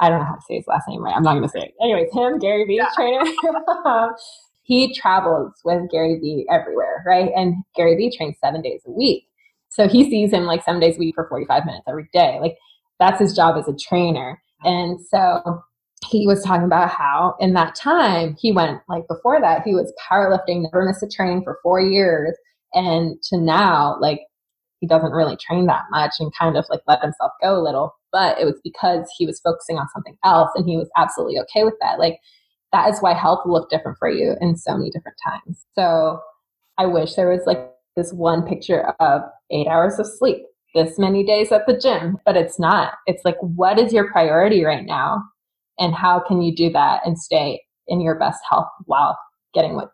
I 0.00 0.08
don't 0.08 0.20
know 0.20 0.26
how 0.26 0.34
to 0.34 0.42
say 0.46 0.56
his 0.56 0.66
last 0.66 0.86
name 0.88 1.02
right. 1.02 1.14
I'm 1.16 1.22
not 1.22 1.34
going 1.34 1.44
to 1.44 1.48
say 1.48 1.60
it. 1.60 1.74
Anyways, 1.82 2.12
him, 2.12 2.38
Gary 2.38 2.64
Vee's 2.64 2.76
yeah. 2.76 2.88
trainer. 2.94 3.24
he 4.62 4.94
travels 4.94 5.54
with 5.64 5.90
Gary 5.90 6.18
Vee 6.20 6.46
everywhere, 6.50 7.02
right? 7.06 7.30
And 7.34 7.56
Gary 7.74 7.96
Vee 7.96 8.14
trains 8.16 8.36
seven 8.44 8.60
days 8.60 8.82
a 8.86 8.90
week. 8.90 9.24
So 9.70 9.88
he 9.88 10.08
sees 10.08 10.32
him 10.32 10.44
like 10.44 10.62
seven 10.62 10.80
days 10.80 10.96
a 10.96 10.98
week 10.98 11.14
for 11.14 11.28
45 11.28 11.64
minutes 11.64 11.84
every 11.88 12.08
day. 12.12 12.38
Like 12.40 12.56
that's 13.00 13.20
his 13.20 13.34
job 13.34 13.56
as 13.56 13.66
a 13.66 13.76
trainer. 13.76 14.40
And 14.64 15.00
so 15.00 15.62
he 16.06 16.26
was 16.26 16.42
talking 16.44 16.66
about 16.66 16.90
how 16.90 17.34
in 17.40 17.54
that 17.54 17.74
time 17.74 18.36
he 18.38 18.52
went 18.52 18.80
like 18.88 19.08
before 19.08 19.40
that 19.40 19.62
he 19.62 19.74
was 19.74 19.92
powerlifting, 20.10 20.62
never 20.62 20.84
missed 20.84 21.02
a 21.02 21.08
training 21.08 21.42
for 21.44 21.58
four 21.62 21.80
years. 21.80 22.36
And 22.74 23.20
to 23.24 23.38
now, 23.38 23.96
like 24.00 24.20
he 24.80 24.86
doesn't 24.86 25.12
really 25.12 25.36
train 25.36 25.66
that 25.66 25.84
much 25.90 26.12
and 26.18 26.32
kind 26.38 26.56
of 26.56 26.64
like 26.70 26.80
let 26.86 27.02
himself 27.02 27.32
go 27.42 27.58
a 27.58 27.62
little. 27.62 27.94
But 28.12 28.38
it 28.40 28.44
was 28.44 28.60
because 28.62 29.08
he 29.16 29.26
was 29.26 29.40
focusing 29.40 29.76
on 29.76 29.88
something 29.92 30.16
else 30.24 30.50
and 30.54 30.68
he 30.68 30.76
was 30.76 30.88
absolutely 30.96 31.38
okay 31.40 31.64
with 31.64 31.74
that. 31.80 31.98
Like 31.98 32.18
that 32.72 32.88
is 32.88 33.00
why 33.00 33.14
health 33.14 33.40
will 33.44 33.54
look 33.54 33.70
different 33.70 33.98
for 33.98 34.08
you 34.08 34.36
in 34.40 34.56
so 34.56 34.76
many 34.76 34.90
different 34.90 35.18
times. 35.24 35.64
So 35.74 36.20
I 36.78 36.86
wish 36.86 37.14
there 37.14 37.30
was 37.30 37.42
like 37.46 37.70
this 37.96 38.12
one 38.12 38.46
picture 38.46 38.94
of 39.00 39.22
eight 39.50 39.66
hours 39.66 39.98
of 39.98 40.06
sleep, 40.06 40.42
this 40.74 40.98
many 40.98 41.24
days 41.24 41.50
at 41.50 41.66
the 41.66 41.76
gym, 41.76 42.18
but 42.24 42.36
it's 42.36 42.58
not. 42.58 42.94
It's 43.06 43.24
like, 43.24 43.36
what 43.40 43.78
is 43.78 43.92
your 43.92 44.10
priority 44.10 44.64
right 44.64 44.86
now? 44.86 45.22
And 45.78 45.94
how 45.94 46.20
can 46.20 46.42
you 46.42 46.54
do 46.54 46.70
that 46.70 47.00
and 47.04 47.18
stay 47.18 47.60
in 47.88 48.00
your 48.00 48.18
best 48.18 48.40
health 48.48 48.68
while 48.84 49.18
getting 49.54 49.74
what 49.74 49.90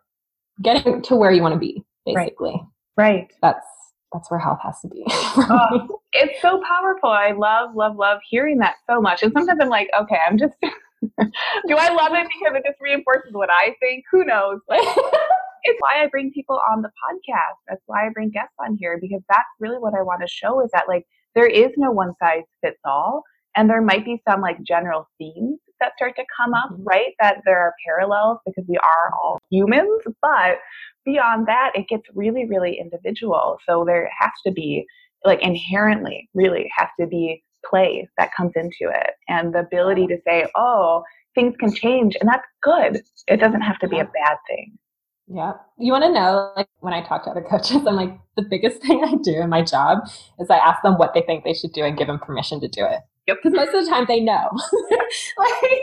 getting 0.61 1.01
to 1.03 1.15
where 1.15 1.31
you 1.31 1.41
want 1.41 1.53
to 1.53 1.59
be, 1.59 1.83
basically. 2.05 2.61
Right. 2.97 3.13
right. 3.15 3.33
That's 3.41 3.65
that's 4.13 4.31
where 4.31 4.39
health 4.39 4.59
has 4.63 4.79
to 4.81 4.87
be. 4.87 5.03
oh, 5.07 5.99
it's 6.13 6.41
so 6.41 6.61
powerful. 6.67 7.09
I 7.09 7.31
love, 7.31 7.75
love, 7.75 7.97
love 7.97 8.19
hearing 8.29 8.59
that 8.59 8.75
so 8.89 9.01
much. 9.01 9.23
And 9.23 9.31
sometimes 9.33 9.59
I'm 9.61 9.69
like, 9.69 9.89
okay, 9.99 10.17
I'm 10.27 10.37
just, 10.37 10.53
do 10.61 11.75
I 11.75 11.89
love 11.89 12.13
it 12.13 12.27
because 12.39 12.55
it 12.55 12.63
just 12.65 12.79
reinforces 12.81 13.33
what 13.33 13.49
I 13.49 13.75
think? 13.79 14.05
Who 14.11 14.23
knows? 14.23 14.59
it's 14.69 15.81
why 15.81 16.03
I 16.03 16.07
bring 16.09 16.31
people 16.31 16.61
on 16.71 16.81
the 16.81 16.89
podcast. 16.89 17.57
That's 17.67 17.81
why 17.87 18.07
I 18.07 18.09
bring 18.13 18.29
guests 18.29 18.55
on 18.59 18.77
here 18.79 18.97
because 19.01 19.21
that's 19.29 19.49
really 19.59 19.77
what 19.77 19.93
I 19.93 20.01
want 20.01 20.21
to 20.21 20.27
show 20.27 20.63
is 20.63 20.69
that 20.73 20.87
like 20.87 21.05
there 21.33 21.47
is 21.47 21.71
no 21.77 21.91
one 21.91 22.13
size 22.21 22.43
fits 22.61 22.79
all. 22.85 23.23
And 23.57 23.69
there 23.69 23.81
might 23.81 24.03
be 24.03 24.21
some 24.27 24.41
like 24.41 24.61
general 24.63 25.07
themes 25.17 25.59
that 25.79 25.93
start 25.95 26.15
to 26.15 26.23
come 26.35 26.53
up, 26.53 26.71
mm-hmm. 26.71 26.83
right? 26.83 27.13
That 27.19 27.41
there 27.45 27.59
are 27.59 27.73
parallels 27.85 28.39
because 28.45 28.63
we 28.67 28.77
are 28.77 29.13
all 29.13 29.39
humans, 29.49 30.01
but 30.21 30.59
beyond 31.05 31.47
that, 31.47 31.71
it 31.75 31.87
gets 31.87 32.03
really, 32.13 32.45
really 32.45 32.79
individual. 32.79 33.57
So 33.67 33.83
there 33.85 34.09
has 34.19 34.31
to 34.45 34.51
be, 34.51 34.85
like, 35.23 35.41
inherently, 35.41 36.29
really 36.33 36.69
has 36.77 36.89
to 36.99 37.07
be 37.07 37.43
play 37.69 38.07
that 38.17 38.29
comes 38.35 38.51
into 38.55 38.93
it 38.93 39.11
and 39.27 39.53
the 39.53 39.59
ability 39.59 40.05
to 40.07 40.17
say, 40.25 40.45
oh, 40.55 41.03
things 41.33 41.55
can 41.59 41.73
change, 41.73 42.15
and 42.19 42.29
that's 42.29 42.45
good. 42.61 43.01
It 43.27 43.37
doesn't 43.37 43.61
have 43.61 43.79
to 43.79 43.87
be 43.87 43.99
a 43.99 44.05
bad 44.05 44.37
thing. 44.47 44.77
Yeah. 45.27 45.53
You 45.77 45.91
want 45.91 46.03
to 46.03 46.11
know, 46.11 46.51
like, 46.55 46.67
when 46.79 46.93
I 46.93 47.01
talk 47.01 47.23
to 47.23 47.31
other 47.31 47.41
coaches, 47.49 47.85
I'm 47.87 47.95
like, 47.95 48.17
the 48.37 48.43
biggest 48.43 48.81
thing 48.81 49.03
I 49.03 49.15
do 49.15 49.41
in 49.41 49.49
my 49.49 49.61
job 49.61 49.99
is 50.39 50.49
I 50.49 50.57
ask 50.57 50.81
them 50.83 50.97
what 50.97 51.13
they 51.13 51.21
think 51.21 51.43
they 51.43 51.53
should 51.53 51.73
do 51.73 51.83
and 51.83 51.97
give 51.97 52.07
them 52.07 52.19
permission 52.19 52.59
to 52.61 52.67
do 52.67 52.85
it. 52.85 52.99
Yep. 53.27 53.37
Because 53.41 53.55
most 53.55 53.73
of 53.73 53.85
the 53.85 53.89
time 53.89 54.05
they 54.07 54.19
know. 54.19 54.49
like, 55.37 55.81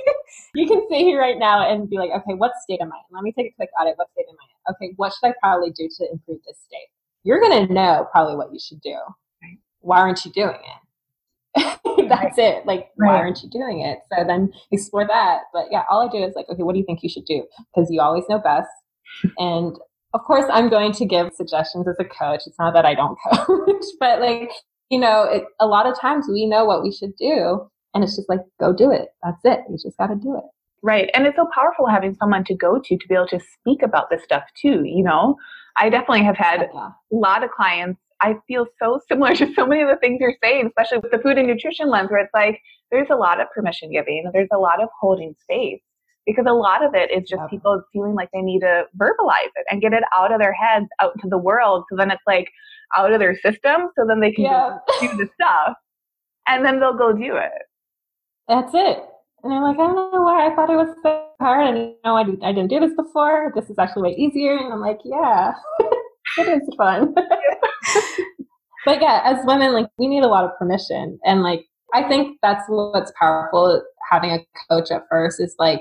you 0.54 0.66
can 0.66 0.82
sit 0.88 0.98
here 0.98 1.20
right 1.20 1.38
now 1.38 1.68
and 1.68 1.90
be 1.90 1.98
like, 1.98 2.10
okay, 2.10 2.34
what 2.34 2.52
state 2.62 2.80
am 2.80 2.92
I 2.92 2.96
in? 2.96 3.14
Let 3.14 3.24
me 3.24 3.32
take 3.32 3.52
a 3.52 3.54
quick 3.56 3.70
audit. 3.80 3.96
What 3.96 4.10
state 4.12 4.26
am 4.28 4.36
I 4.40 4.44
in? 4.44 4.74
Okay, 4.74 4.94
what 4.96 5.12
should 5.12 5.28
I 5.28 5.34
probably 5.40 5.70
do 5.70 5.88
to 5.98 6.10
improve 6.12 6.38
this 6.46 6.58
state? 6.66 6.88
You're 7.24 7.40
going 7.40 7.66
to 7.66 7.72
know 7.72 8.06
probably 8.12 8.36
what 8.36 8.52
you 8.52 8.60
should 8.60 8.80
do. 8.80 8.96
Right. 9.42 9.58
Why 9.80 9.98
aren't 9.98 10.24
you 10.24 10.32
doing 10.32 10.56
it? 10.56 10.82
That's 12.08 12.38
right. 12.38 12.38
it. 12.38 12.66
Like, 12.66 12.90
right. 12.96 13.08
why 13.08 13.16
aren't 13.16 13.42
you 13.42 13.50
doing 13.50 13.80
it? 13.80 13.98
So 14.12 14.24
then 14.24 14.52
explore 14.70 15.06
that. 15.06 15.40
But 15.52 15.66
yeah, 15.70 15.82
all 15.90 16.08
I 16.08 16.10
do 16.10 16.22
is 16.22 16.34
like, 16.34 16.48
okay, 16.48 16.62
what 16.62 16.74
do 16.74 16.78
you 16.78 16.86
think 16.86 17.02
you 17.02 17.08
should 17.08 17.26
do? 17.26 17.44
Because 17.74 17.90
you 17.90 18.00
always 18.00 18.24
know 18.28 18.38
best. 18.38 18.70
And 19.38 19.76
of 20.14 20.22
course, 20.22 20.44
I'm 20.52 20.68
going 20.68 20.92
to 20.92 21.04
give 21.04 21.32
suggestions 21.34 21.88
as 21.88 21.96
a 21.98 22.04
coach. 22.04 22.42
It's 22.46 22.58
not 22.58 22.74
that 22.74 22.84
I 22.84 22.94
don't 22.94 23.18
coach, 23.32 23.84
but 23.98 24.20
like, 24.20 24.50
you 24.92 24.98
know, 25.00 25.24
it, 25.24 25.44
a 25.58 25.66
lot 25.66 25.86
of 25.86 25.98
times 25.98 26.26
we 26.30 26.44
know 26.44 26.66
what 26.66 26.82
we 26.82 26.92
should 26.92 27.16
do, 27.16 27.66
and 27.94 28.04
it's 28.04 28.14
just 28.16 28.28
like, 28.28 28.40
go 28.60 28.74
do 28.74 28.90
it. 28.92 29.08
That's 29.24 29.40
it. 29.44 29.60
You 29.70 29.76
just 29.82 29.96
got 29.96 30.08
to 30.08 30.14
do 30.16 30.36
it. 30.36 30.44
Right. 30.82 31.08
And 31.14 31.26
it's 31.26 31.36
so 31.36 31.48
powerful 31.54 31.86
having 31.86 32.14
someone 32.14 32.44
to 32.44 32.54
go 32.54 32.78
to 32.84 32.96
to 32.98 33.08
be 33.08 33.14
able 33.14 33.28
to 33.28 33.40
speak 33.40 33.82
about 33.82 34.10
this 34.10 34.22
stuff 34.22 34.42
too, 34.60 34.82
you 34.84 35.02
know? 35.02 35.36
I 35.76 35.88
definitely 35.88 36.24
have 36.24 36.36
had 36.36 36.68
Yeah. 36.74 36.88
a 36.90 37.16
lot 37.16 37.42
of 37.42 37.50
clients. 37.50 38.00
I 38.20 38.34
feel 38.46 38.66
so 38.82 39.00
similar 39.08 39.34
to 39.36 39.52
so 39.54 39.66
many 39.66 39.80
of 39.82 39.88
the 39.88 39.96
things 39.96 40.18
you're 40.20 40.34
saying, 40.42 40.66
especially 40.66 40.98
with 40.98 41.12
the 41.12 41.18
food 41.18 41.38
and 41.38 41.46
nutrition 41.48 41.88
lens, 41.88 42.10
where 42.10 42.20
it's 42.20 42.34
like 42.34 42.60
there's 42.90 43.08
a 43.10 43.16
lot 43.16 43.40
of 43.40 43.46
permission 43.54 43.90
giving, 43.92 44.28
there's 44.34 44.48
a 44.52 44.58
lot 44.58 44.82
of 44.82 44.88
holding 45.00 45.34
space. 45.42 45.80
Because 46.26 46.44
a 46.48 46.52
lot 46.52 46.84
of 46.84 46.94
it 46.94 47.10
is 47.10 47.28
just 47.28 47.40
Yep. 47.40 47.50
people 47.50 47.82
feeling 47.92 48.14
like 48.14 48.28
they 48.32 48.42
need 48.42 48.60
to 48.60 48.84
verbalize 48.96 49.50
it 49.56 49.64
and 49.70 49.80
get 49.80 49.92
it 49.92 50.04
out 50.16 50.32
of 50.32 50.38
their 50.40 50.52
heads, 50.52 50.86
out 51.00 51.12
into 51.16 51.28
the 51.28 51.38
world. 51.38 51.84
So 51.90 51.96
then 51.96 52.10
it's 52.12 52.22
like 52.28 52.48
out 52.96 53.12
of 53.12 53.20
their 53.20 53.34
system. 53.36 53.88
So 53.96 54.06
then 54.06 54.20
they 54.20 54.32
can 54.32 54.44
Yeah. 54.44 54.78
do 55.00 55.08
the 55.16 55.28
stuff. 55.34 55.74
And 56.48 56.64
then 56.64 56.80
they'll 56.80 56.96
go 56.96 57.12
do 57.12 57.36
it. 57.36 57.52
That's 58.48 58.72
it. 58.74 59.04
And 59.44 59.52
I'm 59.52 59.62
like, 59.62 59.74
I 59.78 59.86
don't 59.86 60.12
know 60.12 60.22
why 60.22 60.46
I 60.46 60.54
thought 60.54 60.70
it 60.70 60.76
was 60.76 60.94
so 61.02 61.26
hard. 61.40 61.68
And 61.68 61.78
you 61.78 61.94
know, 62.04 62.16
I, 62.16 62.24
did, 62.24 62.42
I 62.42 62.52
didn't 62.52 62.70
do 62.70 62.80
this 62.80 62.94
before. 62.94 63.52
This 63.54 63.68
is 63.70 63.78
actually 63.78 64.10
way 64.10 64.16
easier. 64.16 64.56
And 64.56 64.72
I'm 64.72 64.80
like, 64.80 64.98
yeah, 65.04 65.52
it 66.38 66.48
is 66.62 66.68
fun. 66.76 67.14
but 68.84 69.00
yeah, 69.00 69.20
as 69.24 69.44
women, 69.44 69.72
like 69.72 69.86
we 69.98 70.06
need 70.06 70.22
a 70.22 70.28
lot 70.28 70.44
of 70.44 70.50
permission. 70.58 71.18
And 71.24 71.42
like, 71.42 71.64
I 71.94 72.06
think 72.08 72.38
that's 72.42 72.64
what's 72.68 73.12
powerful 73.18 73.82
having 74.10 74.30
a 74.30 74.38
coach 74.70 74.90
at 74.90 75.02
first 75.10 75.40
is 75.40 75.54
like 75.58 75.80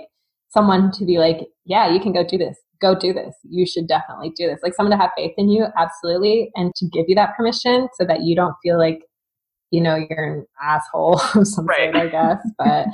someone 0.49 0.91
to 0.93 1.05
be 1.05 1.18
like, 1.18 1.39
yeah, 1.66 1.91
you 1.91 1.99
can 1.99 2.14
go 2.14 2.24
do 2.26 2.38
this. 2.38 2.57
Go 2.82 2.95
do 2.97 3.13
this. 3.13 3.36
You 3.43 3.65
should 3.65 3.88
definitely 3.88 4.32
do 4.36 4.47
this. 4.47 4.59
Like 4.63 4.73
someone 4.73 4.91
to 4.97 5.01
have 5.01 5.11
faith 5.15 5.34
in 5.38 5.49
you, 5.49 5.67
absolutely. 5.77 6.51
And 6.55 6.73
to 6.75 6.88
give 6.88 7.05
you 7.07 7.15
that 7.15 7.36
permission 7.38 7.88
so 7.99 8.05
that 8.05 8.23
you 8.23 8.36
don't 8.36 8.55
feel 8.63 8.77
like, 8.77 9.01
you 9.69 9.82
know, 9.82 9.95
you're 9.95 10.39
an 10.39 10.45
asshole 10.61 11.21
of 11.36 11.47
some 11.47 11.65
Right. 11.65 11.93
sort, 11.93 11.95
I 11.95 12.07
guess. 12.07 12.38
But 12.57 12.88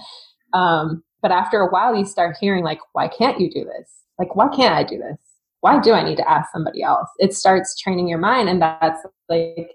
um, 0.58 1.04
but 1.22 1.32
after 1.32 1.60
a 1.60 1.70
while, 1.70 1.96
you 1.96 2.06
start 2.06 2.38
hearing 2.40 2.64
like, 2.64 2.80
why 2.94 3.08
can't 3.08 3.40
you 3.40 3.50
do 3.50 3.64
this? 3.64 3.92
Like, 4.20 4.36
why 4.36 4.48
can't 4.50 4.74
I 4.74 4.84
do 4.84 4.98
this? 4.98 5.18
Why 5.62 5.80
do 5.80 5.94
I 5.94 6.04
need 6.04 6.18
to 6.18 6.30
ask 6.30 6.52
somebody 6.52 6.84
else? 6.84 7.10
It 7.18 7.34
starts 7.34 7.76
training 7.80 8.08
your 8.08 8.20
mind, 8.20 8.48
and 8.50 8.62
that's 8.62 9.02
like 9.28 9.72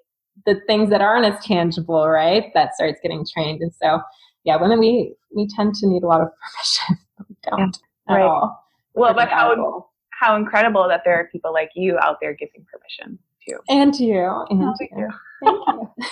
the 0.46 0.60
things 0.66 0.90
that 0.90 1.00
aren't 1.00 1.26
as 1.26 1.44
tangible, 1.44 2.08
right? 2.08 2.52
That 2.54 2.74
starts 2.74 2.98
getting 3.02 3.24
trained, 3.32 3.60
and 3.60 3.72
so 3.82 4.00
yeah, 4.44 4.56
women 4.60 4.78
we 4.78 5.14
we 5.34 5.48
tend 5.48 5.74
to 5.76 5.86
need 5.86 6.02
a 6.02 6.06
lot 6.06 6.20
of 6.20 6.28
permission. 6.86 7.04
we 7.28 7.36
don't 7.50 7.78
at 8.08 8.14
right. 8.14 8.22
all. 8.22 8.64
Well, 8.94 9.14
but 9.14 9.28
how 9.28 9.54
powerful. 9.54 9.91
How 10.22 10.36
incredible 10.36 10.86
that 10.88 11.02
there 11.04 11.16
are 11.18 11.28
people 11.32 11.52
like 11.52 11.70
you 11.74 11.98
out 12.00 12.18
there 12.20 12.32
giving 12.34 12.64
permission 12.72 13.18
too. 13.46 13.58
and 13.68 13.94
you 13.98 14.44
and 14.50 14.62
Oh, 14.62 14.74
you. 14.80 14.88
you. 14.96 15.08
Thank 15.44 15.68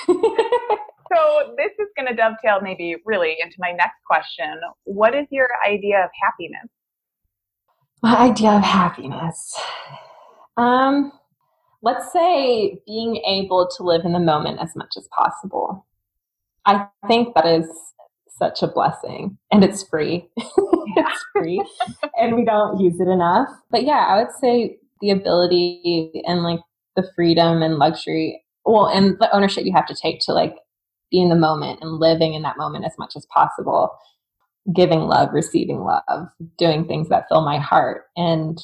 you. 0.08 0.76
So 1.12 1.54
this 1.56 1.72
is 1.80 1.88
going 1.96 2.06
to 2.06 2.14
dovetail 2.14 2.61
maybe 2.62 2.94
really 3.04 3.36
into 3.42 3.56
my 3.58 3.72
next 3.72 3.96
question. 4.06 4.61
What 4.84 5.12
is 5.12 5.26
your 5.30 5.48
idea 5.66 6.04
of 6.04 6.11
happiness? 6.22 6.68
My 8.00 8.16
idea 8.30 8.50
of 8.50 8.62
happiness. 8.62 9.58
Um, 10.56 11.11
let's 11.82 12.12
say 12.12 12.78
being 12.86 13.16
able 13.26 13.68
to 13.76 13.82
live 13.82 14.04
in 14.04 14.12
the 14.12 14.20
moment 14.20 14.61
as 14.61 14.76
much 14.76 14.92
as 14.96 15.08
possible. 15.08 15.84
I 16.64 16.86
think 17.08 17.34
that 17.34 17.44
is 17.46 17.66
such 18.41 18.62
a 18.62 18.66
blessing 18.66 19.38
and 19.53 19.62
it's 19.62 19.82
free. 19.84 20.28
it's 20.36 21.24
free 21.32 21.64
and 22.18 22.34
we 22.34 22.45
don't 22.45 22.80
use 22.80 22.99
it 22.99 23.09
enough. 23.09 23.49
But 23.70 23.84
yeah, 23.84 24.07
I 24.09 24.16
would 24.20 24.32
say 24.41 24.78
the 25.01 25.11
ability 25.11 26.22
and 26.26 26.43
like 26.43 26.61
the 26.97 27.09
freedom 27.14 27.62
and 27.62 27.76
luxury, 27.76 28.43
well, 28.64 28.86
and 28.86 29.16
the 29.20 29.32
ownership 29.34 29.64
you 29.64 29.72
have 29.74 29.86
to 29.86 29.95
take 29.95 30.20
to 30.22 30.32
like 30.32 30.57
be 31.12 31.20
in 31.20 31.28
the 31.28 31.36
moment 31.36 31.78
and 31.82 31.99
living 32.01 32.34
in 32.34 32.43
that 32.43 32.57
moment 32.57 32.84
as 32.84 32.93
much 32.99 33.12
as 33.16 33.26
possible 33.26 33.91
giving 34.74 35.01
love, 35.01 35.30
receiving 35.32 35.80
love, 35.80 36.28
doing 36.59 36.86
things 36.86 37.09
that 37.09 37.24
fill 37.28 37.43
my 37.45 37.59
heart. 37.59 38.05
And, 38.16 38.59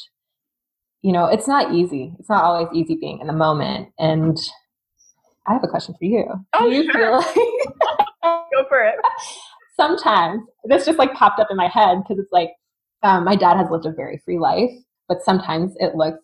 you 1.02 1.12
know, 1.12 1.26
it's 1.26 1.48
not 1.48 1.74
easy. 1.74 2.14
It's 2.18 2.28
not 2.28 2.44
always 2.44 2.68
easy 2.72 2.96
being 2.96 3.20
in 3.20 3.26
the 3.26 3.32
moment. 3.32 3.88
And 3.98 4.38
I 5.46 5.54
have 5.54 5.64
a 5.64 5.68
question 5.68 5.94
for 5.98 6.04
you. 6.04 6.26
Oh, 6.54 6.68
Do 6.68 6.76
you 6.76 6.90
sure. 6.90 7.22
feel 7.22 7.42
like 7.42 8.06
Go 8.52 8.64
for 8.68 8.80
it. 8.84 8.96
sometimes 9.76 10.42
this 10.64 10.86
just 10.86 10.98
like 10.98 11.14
popped 11.14 11.40
up 11.40 11.48
in 11.50 11.56
my 11.56 11.68
head 11.68 11.98
because 12.02 12.18
it's 12.18 12.32
like 12.32 12.50
um, 13.02 13.24
my 13.24 13.36
dad 13.36 13.56
has 13.56 13.70
lived 13.70 13.86
a 13.86 13.92
very 13.92 14.20
free 14.24 14.38
life, 14.38 14.70
but 15.08 15.22
sometimes 15.22 15.74
it 15.76 15.94
looks 15.94 16.18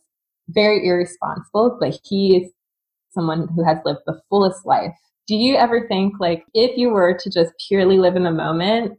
very 0.48 0.86
irresponsible. 0.86 1.76
But 1.78 1.98
he 2.02 2.38
is 2.38 2.50
someone 3.10 3.48
who 3.54 3.64
has 3.64 3.78
lived 3.84 4.00
the 4.06 4.20
fullest 4.28 4.64
life. 4.66 4.94
Do 5.26 5.36
you 5.36 5.56
ever 5.56 5.86
think 5.86 6.14
like 6.18 6.44
if 6.54 6.76
you 6.76 6.90
were 6.90 7.16
to 7.16 7.30
just 7.30 7.52
purely 7.68 7.98
live 7.98 8.16
in 8.16 8.24
the 8.24 8.30
moment, 8.30 8.98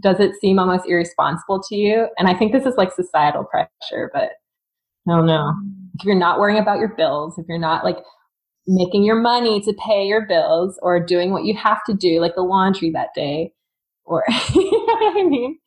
does 0.00 0.18
it 0.20 0.32
seem 0.40 0.58
almost 0.58 0.88
irresponsible 0.88 1.62
to 1.68 1.76
you? 1.76 2.08
And 2.18 2.28
I 2.28 2.34
think 2.34 2.52
this 2.52 2.66
is 2.66 2.76
like 2.76 2.92
societal 2.92 3.44
pressure, 3.44 4.10
but 4.12 4.30
I 5.06 5.16
don't 5.16 5.26
know. 5.26 5.52
If 5.98 6.04
you're 6.04 6.14
not 6.14 6.40
worrying 6.40 6.60
about 6.60 6.78
your 6.78 6.94
bills, 6.96 7.38
if 7.38 7.46
you're 7.48 7.58
not 7.58 7.84
like 7.84 7.98
making 8.66 9.04
your 9.04 9.20
money 9.20 9.60
to 9.60 9.74
pay 9.74 10.06
your 10.06 10.26
bills 10.26 10.78
or 10.82 11.04
doing 11.04 11.30
what 11.30 11.44
you 11.44 11.54
have 11.56 11.84
to 11.86 11.94
do, 11.94 12.20
like 12.20 12.34
the 12.34 12.42
laundry 12.42 12.90
that 12.90 13.10
day, 13.14 13.52
or 14.04 14.24
you 14.54 14.70
know 14.70 14.94
what 14.94 15.16
I 15.16 15.22
mean? 15.28 15.58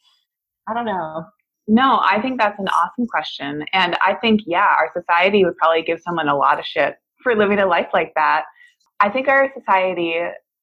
I 0.67 0.73
don't 0.73 0.85
know. 0.85 1.25
No, 1.67 1.99
I 2.01 2.21
think 2.21 2.39
that's 2.39 2.59
an 2.59 2.69
awesome 2.69 3.07
question. 3.07 3.65
And 3.73 3.97
I 4.03 4.13
think, 4.15 4.41
yeah, 4.45 4.67
our 4.79 4.89
society 4.93 5.43
would 5.43 5.57
probably 5.57 5.81
give 5.81 5.99
someone 5.99 6.29
a 6.29 6.37
lot 6.37 6.59
of 6.59 6.65
shit 6.65 6.95
for 7.21 7.35
living 7.35 7.59
a 7.59 7.65
life 7.65 7.87
like 7.93 8.13
that. 8.15 8.45
I 8.99 9.09
think 9.09 9.27
our 9.27 9.51
society, 9.53 10.15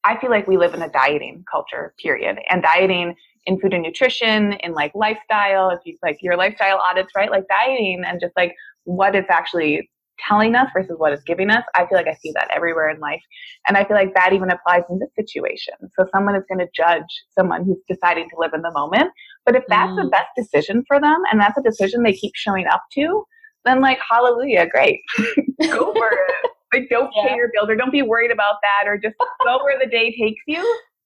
I 0.05 0.18
feel 0.18 0.31
like 0.31 0.49
we 0.49 0.57
live 0.57 0.72
in 0.72 0.83
a 0.83 0.89
dieting 0.89 1.45
culture, 1.51 1.95
period. 2.03 2.39
And 2.49 2.62
dieting 2.62 3.14
in 3.47 3.61
food 3.61 3.75
and 3.75 3.83
nutrition, 3.83 4.55
in 4.55 4.72
like 4.72 4.93
lifestyle, 4.95 5.68
if 5.70 5.81
you 5.85 5.97
like 6.03 6.18
your 6.22 6.37
lifestyle 6.37 6.79
audits, 6.79 7.12
right? 7.14 7.31
Like 7.31 7.45
dieting 7.49 8.03
and 8.07 8.18
just 8.18 8.33
like 8.37 8.55
what 8.85 9.14
it's 9.14 9.31
actually 9.31 9.91
telling 10.18 10.54
us 10.54 10.68
versus 10.74 10.94
what 10.98 11.12
it's 11.12 11.22
giving 11.24 11.50
us. 11.50 11.64
I 11.74 11.86
feel 11.86 11.98
like 11.98 12.06
I 12.08 12.14
see 12.14 12.32
that 12.34 12.48
everywhere 12.54 12.88
in 12.88 13.00
life. 13.00 13.22
And 13.66 13.76
I 13.76 13.84
feel 13.84 13.96
like 13.96 14.14
that 14.14 14.32
even 14.32 14.50
applies 14.50 14.82
in 14.90 14.98
this 14.98 15.10
situation. 15.16 15.74
So 15.98 16.06
someone 16.12 16.34
is 16.36 16.44
going 16.48 16.58
to 16.60 16.68
judge 16.74 17.02
someone 17.36 17.64
who's 17.64 17.80
deciding 17.88 18.28
to 18.30 18.36
live 18.38 18.52
in 18.54 18.62
the 18.62 18.70
moment. 18.72 19.10
But 19.44 19.56
if 19.56 19.64
that's 19.68 19.94
the 19.96 20.02
Mm. 20.04 20.10
best 20.10 20.28
decision 20.36 20.84
for 20.86 21.00
them 21.00 21.22
and 21.30 21.40
that's 21.40 21.58
a 21.58 21.62
decision 21.62 22.02
they 22.02 22.12
keep 22.12 22.32
showing 22.34 22.66
up 22.66 22.82
to, 22.94 23.24
then 23.64 23.80
like 23.80 23.98
hallelujah, 24.08 24.66
great. 24.68 25.00
Go 25.62 25.92
for 25.92 26.10
it. 26.10 26.50
Like 26.72 26.88
don't 26.90 27.10
Yeah. 27.14 27.28
pay 27.28 27.36
your 27.36 27.50
bills 27.52 27.68
or 27.68 27.76
don't 27.76 27.92
be 27.92 28.02
worried 28.02 28.30
about 28.30 28.56
that 28.62 28.88
or 28.88 28.98
just 28.98 29.14
go 29.44 29.62
where 29.64 29.78
the 29.78 29.86
day 29.86 30.10
takes 30.16 30.42
you. 30.46 30.62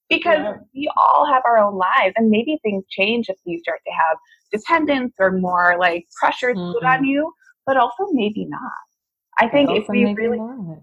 Because 0.09 0.39
Yeah. 0.43 0.57
we 0.75 0.91
all 0.97 1.27
have 1.27 1.43
our 1.45 1.59
own 1.59 1.77
lives 1.77 2.15
and 2.17 2.31
maybe 2.31 2.59
things 2.63 2.85
change 2.91 3.29
if 3.29 3.37
you 3.45 3.59
start 3.59 3.81
to 3.87 3.93
have 3.93 4.17
dependence 4.51 5.15
or 5.19 5.31
more 5.33 5.77
like 5.79 6.07
pressures 6.19 6.57
put 6.73 6.85
on 6.85 7.05
you, 7.05 7.33
but 7.67 7.77
also 7.77 8.07
maybe 8.13 8.47
not. 8.49 8.73
I 9.41 9.49
think 9.49 9.71
if 9.71 9.89
we 9.89 10.05
really 10.15 10.39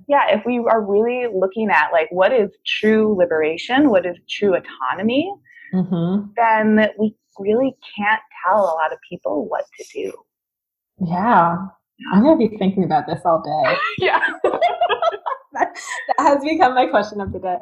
yeah, 0.08 0.30
if 0.30 0.46
we 0.46 0.60
are 0.60 0.82
really 0.82 1.28
looking 1.34 1.70
at 1.70 1.92
like 1.92 2.08
what 2.12 2.32
is 2.32 2.50
true 2.66 3.16
liberation, 3.18 3.90
what 3.90 4.06
is 4.06 4.18
true 4.30 4.56
autonomy, 4.56 5.32
Mhm. 5.74 6.30
then 6.36 6.90
we 6.98 7.16
really 7.40 7.76
can't 7.98 8.22
tell 8.46 8.60
a 8.64 8.76
lot 8.82 8.94
of 8.94 9.00
people 9.10 9.48
what 9.50 9.66
to 9.78 9.84
do. 9.94 10.14
Yeah. 11.06 11.58
I'm 12.12 12.24
to 12.24 12.36
be 12.38 12.58
thinking 12.58 12.84
about 12.84 13.08
this 13.08 13.22
all 13.26 13.42
day. 13.42 13.76
Yeah. 13.98 14.20
that 15.54 15.76
has 16.20 16.44
become 16.44 16.76
my 16.76 16.88
question 16.88 17.20
of 17.22 17.32
the 17.34 17.40
day. 17.40 17.58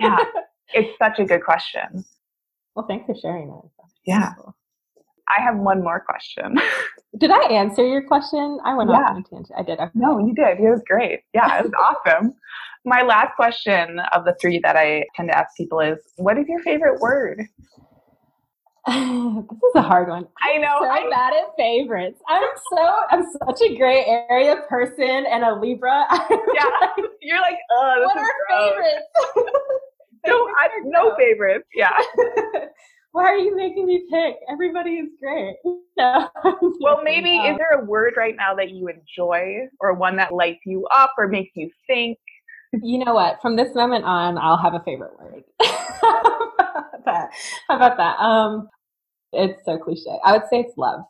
Yeah. 0.00 0.18
It's 0.72 0.96
such 0.98 1.18
a 1.18 1.24
good 1.24 1.42
question. 1.44 2.04
Well, 2.76 2.86
thanks 2.86 3.04
for 3.04 3.14
sharing 3.20 3.48
that. 3.48 3.68
Yeah. 4.06 4.34
I 5.36 5.42
have 5.42 5.56
one 5.56 5.82
more 5.82 5.98
question. 5.98 6.56
Did 7.18 7.30
I 7.30 7.42
answer 7.48 7.84
your 7.86 8.02
question? 8.06 8.58
I 8.64 8.74
went 8.74 8.90
Yeah. 8.90 8.96
off 8.98 9.10
on 9.10 9.16
a 9.18 9.22
tangent. 9.22 9.52
I 9.56 9.62
did. 9.62 9.78
Okay. 9.80 9.90
No, 9.94 10.18
you 10.20 10.32
did. 10.34 10.58
It 10.60 10.70
was 10.70 10.82
great. 10.86 11.20
Yeah, 11.34 11.58
it 11.58 11.64
was 11.64 11.72
awesome. 12.06 12.34
My 12.84 13.02
last 13.02 13.34
question 13.36 13.98
of 14.12 14.24
the 14.24 14.34
three 14.40 14.60
that 14.62 14.76
I 14.76 15.04
tend 15.16 15.28
to 15.30 15.36
ask 15.36 15.56
people 15.56 15.80
is 15.80 15.98
what 16.16 16.38
is 16.38 16.46
your 16.48 16.60
favorite 16.60 17.00
word? 17.00 17.42
this 18.86 18.96
is 18.96 19.74
a 19.74 19.82
hard 19.82 20.08
one. 20.08 20.26
I 20.40 20.56
know. 20.58 20.78
so 20.80 20.88
I, 20.88 21.08
bad 21.10 21.34
at 21.34 21.54
favorites. 21.58 22.18
I'm 22.28 22.42
so 22.74 22.92
I'm 23.10 23.24
such 23.46 23.60
a 23.70 23.76
gray 23.76 24.04
area 24.30 24.62
person 24.68 25.26
and 25.30 25.44
a 25.44 25.54
Libra. 25.54 26.06
yeah. 26.54 26.88
You're 27.20 27.40
like, 27.40 27.58
oh, 27.72 27.94
this 27.98 28.06
what 28.06 28.16
are 28.18 28.32
gross. 28.48 28.70
favorites? 28.70 29.56
No, 30.26 30.34
I, 30.36 30.68
no 30.84 31.16
favorites. 31.16 31.66
Yeah. 31.74 31.98
Why 33.12 33.24
are 33.24 33.36
you 33.36 33.56
making 33.56 33.86
me 33.86 34.04
pick? 34.10 34.36
Everybody 34.50 34.92
is 34.92 35.08
great. 35.20 35.56
Well, 36.80 37.02
maybe 37.04 37.36
Um, 37.36 37.44
is 37.52 37.58
there 37.58 37.78
a 37.80 37.84
word 37.84 38.14
right 38.16 38.34
now 38.34 38.54
that 38.54 38.70
you 38.70 38.88
enjoy 38.88 39.68
or 39.80 39.92
one 39.92 40.16
that 40.16 40.32
lights 40.32 40.60
you 40.64 40.86
up 40.86 41.12
or 41.18 41.28
makes 41.28 41.50
you 41.54 41.70
think? 41.86 42.16
you 42.82 43.04
know 43.04 43.12
what? 43.12 43.42
From 43.42 43.56
this 43.56 43.74
moment 43.74 44.04
on, 44.06 44.38
I'll 44.38 44.56
have 44.56 44.72
a 44.72 44.80
favorite 44.80 45.12
word. 45.20 45.42
How 45.62 46.20
about 46.20 47.04
that? 47.04 47.30
How 47.68 47.76
about 47.76 47.96
that? 47.98 48.18
Um, 48.18 48.68
it's 49.34 49.62
so 49.66 49.76
cliche. 49.76 50.18
I 50.24 50.32
would 50.32 50.48
say 50.50 50.60
it's 50.60 50.78
love. 50.78 51.02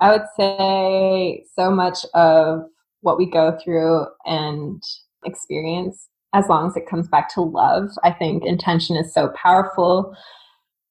I 0.00 0.12
would 0.12 0.26
say 0.36 1.44
so 1.54 1.70
much 1.70 2.04
of 2.12 2.64
what 3.00 3.16
we 3.16 3.30
go 3.30 3.56
through 3.64 4.06
and 4.26 4.82
experience, 5.24 6.08
as 6.34 6.46
long 6.48 6.66
as 6.66 6.76
it 6.76 6.88
comes 6.88 7.08
back 7.08 7.32
to 7.34 7.40
love, 7.40 7.88
I 8.04 8.10
think 8.10 8.44
intention 8.44 8.96
is 8.96 9.14
so 9.14 9.32
powerful. 9.40 10.14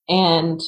And 0.09 0.61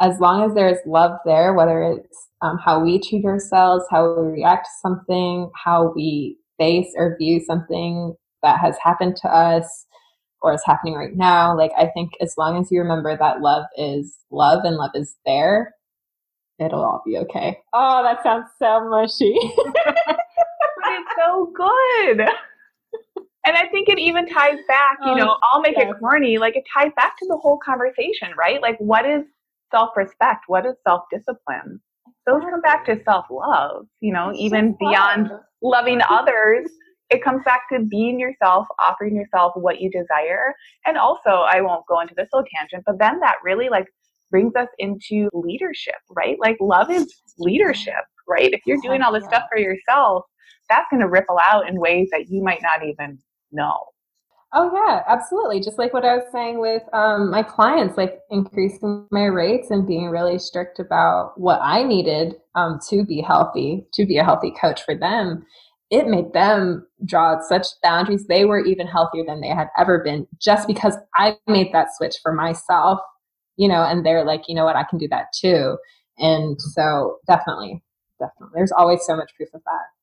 as 0.00 0.18
long 0.18 0.42
as 0.42 0.54
there's 0.54 0.78
love 0.86 1.18
there, 1.24 1.52
whether 1.54 1.82
it's 1.82 2.28
um, 2.42 2.58
how 2.58 2.80
we 2.80 3.00
treat 3.00 3.24
ourselves, 3.24 3.84
how 3.90 4.14
we 4.14 4.32
react 4.32 4.66
to 4.66 4.70
something, 4.80 5.50
how 5.54 5.92
we 5.94 6.36
face 6.58 6.92
or 6.96 7.16
view 7.18 7.40
something 7.40 8.14
that 8.42 8.58
has 8.60 8.76
happened 8.82 9.16
to 9.16 9.28
us 9.28 9.86
or 10.42 10.54
is 10.54 10.62
happening 10.64 10.94
right 10.94 11.14
now, 11.14 11.54
like 11.56 11.72
I 11.76 11.88
think 11.88 12.12
as 12.20 12.34
long 12.38 12.58
as 12.58 12.70
you 12.70 12.80
remember 12.80 13.14
that 13.16 13.42
love 13.42 13.64
is 13.76 14.16
love 14.30 14.64
and 14.64 14.76
love 14.76 14.92
is 14.94 15.16
there, 15.26 15.74
it'll 16.58 16.82
all 16.82 17.02
be 17.04 17.18
okay. 17.18 17.58
Oh, 17.74 18.02
that 18.02 18.22
sounds 18.22 18.46
so 18.58 18.88
mushy. 18.88 19.34
but 19.84 20.16
it's 20.88 21.10
so 21.18 21.52
good. 21.54 22.26
And 23.46 23.56
I 23.56 23.66
think 23.68 23.88
it 23.88 23.98
even 23.98 24.26
ties 24.26 24.58
back, 24.68 24.98
you 25.04 25.14
know, 25.14 25.30
oh, 25.30 25.38
I'll 25.52 25.62
make 25.62 25.76
yes. 25.76 25.90
it 25.90 25.98
corny, 25.98 26.36
like 26.36 26.56
it 26.56 26.64
ties 26.72 26.92
back 26.96 27.16
to 27.18 27.26
the 27.26 27.38
whole 27.38 27.58
conversation, 27.64 28.28
right? 28.36 28.60
Like 28.60 28.76
what 28.78 29.06
is 29.06 29.22
self 29.70 29.96
respect? 29.96 30.44
What 30.46 30.66
is 30.66 30.74
self 30.86 31.04
discipline? 31.10 31.80
Those 32.26 32.42
come 32.42 32.60
back 32.60 32.84
to 32.86 33.02
self 33.02 33.26
love, 33.30 33.86
you 34.00 34.12
know, 34.12 34.32
even 34.34 34.76
beyond 34.78 35.30
loving 35.62 36.00
others. 36.08 36.68
It 37.08 37.24
comes 37.24 37.42
back 37.44 37.62
to 37.72 37.80
being 37.80 38.20
yourself, 38.20 38.66
offering 38.78 39.16
yourself 39.16 39.52
what 39.56 39.80
you 39.80 39.90
desire. 39.90 40.54
And 40.86 40.96
also, 40.96 41.30
I 41.30 41.60
won't 41.60 41.86
go 41.88 42.00
into 42.00 42.14
this 42.16 42.28
little 42.32 42.46
tangent, 42.54 42.84
but 42.86 42.98
then 43.00 43.18
that 43.20 43.36
really 43.42 43.68
like 43.68 43.86
brings 44.30 44.54
us 44.54 44.68
into 44.78 45.28
leadership, 45.32 45.96
right? 46.10 46.36
Like 46.38 46.56
love 46.60 46.90
is 46.90 47.12
leadership, 47.38 48.04
right? 48.28 48.52
If 48.52 48.60
you're 48.64 48.78
doing 48.82 49.02
all 49.02 49.12
this 49.12 49.24
stuff 49.24 49.44
for 49.50 49.58
yourself, 49.58 50.24
that's 50.68 50.86
going 50.90 51.00
to 51.00 51.08
ripple 51.08 51.38
out 51.42 51.68
in 51.68 51.80
ways 51.80 52.08
that 52.12 52.28
you 52.28 52.42
might 52.42 52.62
not 52.62 52.86
even 52.86 53.18
know. 53.52 53.90
Oh 54.52 54.70
yeah, 54.74 55.02
absolutely. 55.06 55.60
Just 55.60 55.78
like 55.78 55.94
what 55.94 56.04
I 56.04 56.16
was 56.16 56.24
saying 56.32 56.60
with 56.60 56.82
um, 56.92 57.30
my 57.30 57.42
clients, 57.42 57.96
like 57.96 58.18
increasing 58.30 59.06
my 59.12 59.26
rates 59.26 59.70
and 59.70 59.86
being 59.86 60.10
really 60.10 60.40
strict 60.40 60.80
about 60.80 61.38
what 61.38 61.60
I 61.62 61.84
needed 61.84 62.34
um, 62.56 62.80
to 62.88 63.04
be 63.04 63.20
healthy, 63.20 63.86
to 63.94 64.04
be 64.04 64.18
a 64.18 64.24
healthy 64.24 64.52
coach 64.60 64.82
for 64.84 64.96
them. 64.96 65.46
It 65.90 66.08
made 66.08 66.32
them 66.32 66.86
draw 67.04 67.40
such 67.40 67.66
boundaries. 67.82 68.26
They 68.26 68.44
were 68.44 68.64
even 68.64 68.88
healthier 68.88 69.24
than 69.24 69.40
they 69.40 69.48
had 69.48 69.68
ever 69.78 70.02
been, 70.02 70.26
just 70.40 70.66
because 70.66 70.94
I 71.14 71.36
made 71.46 71.72
that 71.72 71.88
switch 71.96 72.16
for 72.20 72.32
myself. 72.32 72.98
You 73.56 73.68
know, 73.68 73.82
and 73.84 74.04
they're 74.04 74.24
like, 74.24 74.48
you 74.48 74.54
know 74.54 74.64
what, 74.64 74.76
I 74.76 74.84
can 74.84 74.98
do 74.98 75.08
that 75.08 75.26
too. 75.32 75.76
And 76.18 76.60
so, 76.60 77.18
definitely, 77.26 77.82
definitely, 78.18 78.52
there's 78.54 78.72
always 78.72 79.04
so 79.04 79.16
much 79.16 79.30
proof 79.36 79.50
of 79.54 79.62
that. 79.64 79.99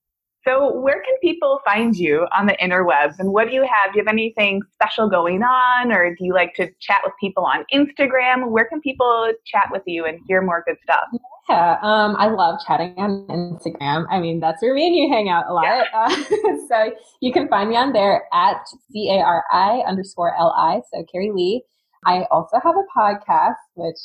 So, 0.48 0.80
where 0.80 1.02
can 1.04 1.14
people 1.22 1.60
find 1.66 1.94
you 1.94 2.26
on 2.34 2.46
the 2.46 2.54
interwebs 2.54 3.20
and 3.20 3.34
what 3.34 3.50
do 3.50 3.54
you 3.54 3.64
have? 3.64 3.92
Do 3.92 4.00
you 4.00 4.06
have 4.06 4.14
anything 4.14 4.62
special 4.76 5.10
going 5.10 5.44
on 5.44 5.92
or 5.92 6.16
do 6.16 6.24
you 6.24 6.34
like 6.34 6.54
to 6.54 6.70
chat 6.80 7.02
with 7.04 7.12
people 7.20 7.44
on 7.44 7.66
Instagram? 7.74 8.50
Where 8.50 8.64
can 8.64 8.80
people 8.80 9.34
chat 9.46 9.68
with 9.72 9.82
you 9.86 10.06
and 10.06 10.20
hear 10.26 10.42
more 10.42 10.64
good 10.66 10.78
stuff? 10.82 11.04
Yeah, 11.50 11.78
um, 11.82 12.16
I 12.18 12.30
love 12.30 12.62
chatting 12.66 12.94
on 12.96 13.28
Instagram. 13.28 14.06
I 14.10 14.22
mean, 14.22 14.40
that's 14.40 14.62
where 14.62 14.74
me 14.74 14.88
and 14.88 14.96
you 14.96 15.10
hang 15.10 15.28
out 15.28 15.48
a 15.50 15.54
lot. 15.54 15.66
Yeah. 15.66 15.84
Uh, 15.94 16.10
so, 16.70 16.94
you 17.22 17.34
can 17.34 17.50
find 17.50 17.70
me 17.70 17.76
on 17.76 17.92
there 17.92 18.24
at 18.32 18.66
C 18.90 19.10
A 19.10 19.22
R 19.22 19.44
I 19.52 19.84
underscore 19.86 20.34
L 20.40 20.54
I, 20.58 20.80
so 20.94 21.04
Cari 21.12 21.32
Li. 21.34 21.62
I 22.06 22.24
also 22.32 22.58
have 22.64 22.76
a 22.76 22.98
podcast, 22.98 23.56
which 23.76 23.98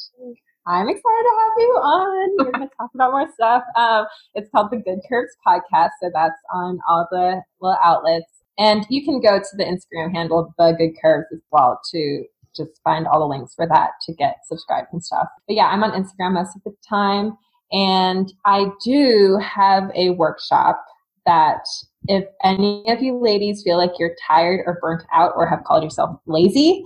I'm 0.67 0.89
excited 0.89 1.03
to 1.03 1.37
have 1.39 1.53
you 1.59 1.73
on. 1.83 2.37
We're 2.39 2.53
going 2.53 2.69
to 2.69 2.75
talk 2.77 2.91
about 2.95 3.11
more 3.11 3.29
stuff. 3.35 3.65
Um, 3.77 4.07
it's 4.35 4.49
called 4.51 4.71
the 4.71 4.77
Good 4.77 5.01
Curves 5.09 5.33
Podcast. 5.47 5.91
So 6.01 6.11
that's 6.15 6.39
on 6.55 6.79
all 6.89 7.09
the 7.11 7.43
little 7.61 7.79
outlets. 7.83 8.27
And 8.59 8.87
you 8.89 9.05
can 9.05 9.21
go 9.21 9.39
to 9.39 9.57
the 9.57 9.65
Instagram 9.65 10.15
handle, 10.15 10.55
The 10.59 10.75
Good 10.79 10.93
Curves, 11.03 11.27
as 11.33 11.41
well, 11.51 11.81
to 11.93 12.25
just 12.57 12.81
find 12.85 13.07
all 13.07 13.21
the 13.21 13.27
links 13.27 13.55
for 13.55 13.67
that 13.67 13.91
to 14.07 14.15
get 14.15 14.37
subscribed 14.47 14.89
and 14.93 15.03
stuff. 15.03 15.27
But 15.49 15.57
yeah, 15.57 15.67
I'm 15.67 15.83
on 15.83 15.91
Instagram 15.91 16.35
most 16.35 16.55
of 16.55 16.63
the 16.65 16.75
time. 16.89 17.37
And 17.73 18.33
I 18.45 18.67
do 18.85 19.41
have 19.43 19.91
a 19.97 20.11
workshop 20.11 20.85
that 21.25 21.65
if 22.09 22.25
any 22.45 22.85
of 22.89 23.03
you 23.03 23.17
ladies 23.17 23.63
feel 23.63 23.79
like 23.79 23.93
you're 23.99 24.15
tired 24.29 24.61
or 24.67 24.79
burnt 24.81 25.03
out 25.13 25.33
or 25.35 25.47
have 25.47 25.65
called 25.65 25.83
yourself 25.83 26.21
lazy, 26.27 26.83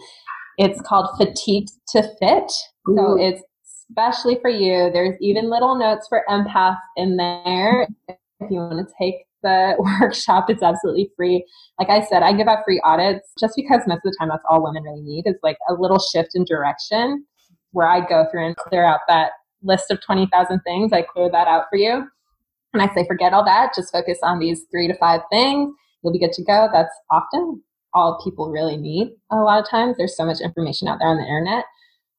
it's 0.59 0.81
called 0.83 1.09
Fatigued 1.19 1.71
to 1.89 2.03
Fit. 2.21 2.51
So 2.95 3.19
it's 3.19 3.43
especially 3.91 4.39
for 4.41 4.51
you. 4.51 4.91
There's 4.93 5.17
even 5.21 5.51
little 5.51 5.77
notes 5.77 6.07
for 6.09 6.25
empaths 6.29 6.79
in 6.97 7.17
there. 7.17 7.89
If 8.09 8.51
you 8.51 8.59
want 8.59 8.87
to 8.87 8.95
take 9.01 9.27
the 9.43 9.75
workshop, 10.01 10.47
it's 10.49 10.63
absolutely 10.63 11.11
free. 11.17 11.45
Like 11.79 11.91
I 11.91 12.05
said, 12.05 12.23
I 12.23 12.33
give 12.33 12.49
out 12.49 12.65
free 12.65 12.81
audits 12.85 13.33
just 13.39 13.55
because 13.57 13.83
most 13.87 13.99
of 13.99 14.13
the 14.13 14.17
time 14.19 14.29
that's 14.29 14.45
all 14.51 14.63
women 14.63 14.83
really 14.83 15.03
need 15.03 15.27
is 15.27 15.37
like 15.43 15.59
a 15.69 15.75
little 15.75 15.99
shift 15.99 16.31
in 16.35 16.45
direction 16.45 17.25
where 17.73 17.89
I 17.89 18.07
go 18.07 18.27
through 18.31 18.47
and 18.47 18.57
clear 18.57 18.85
out 18.85 19.01
that 19.09 19.33
list 19.63 19.91
of 19.91 20.01
20,000 20.01 20.61
things. 20.61 20.93
I 20.93 21.03
clear 21.03 21.31
that 21.31 21.49
out 21.49 21.65
for 21.71 21.77
you. 21.77 22.09
And 22.73 22.83
I 22.83 22.93
say, 22.95 23.07
forget 23.07 23.33
all 23.33 23.45
that, 23.45 23.75
just 23.75 23.93
focus 23.93 24.19
on 24.23 24.39
these 24.39 24.65
three 24.71 24.87
to 24.89 24.95
five 24.95 25.23
things. 25.31 25.75
You'll 26.03 26.13
be 26.13 26.19
good 26.19 26.33
to 26.33 26.45
go. 26.45 26.69
That's 26.73 26.93
often 27.11 27.63
all 27.95 28.21
people 28.23 28.51
really 28.51 28.77
need 28.77 29.09
a 29.31 29.37
lot 29.37 29.63
of 29.63 29.69
times. 29.69 29.97
There's 29.97 30.17
so 30.17 30.27
much 30.27 30.41
information 30.41 30.89
out 30.89 30.99
there 30.99 31.09
on 31.09 31.17
the 31.17 31.23
internet. 31.23 31.65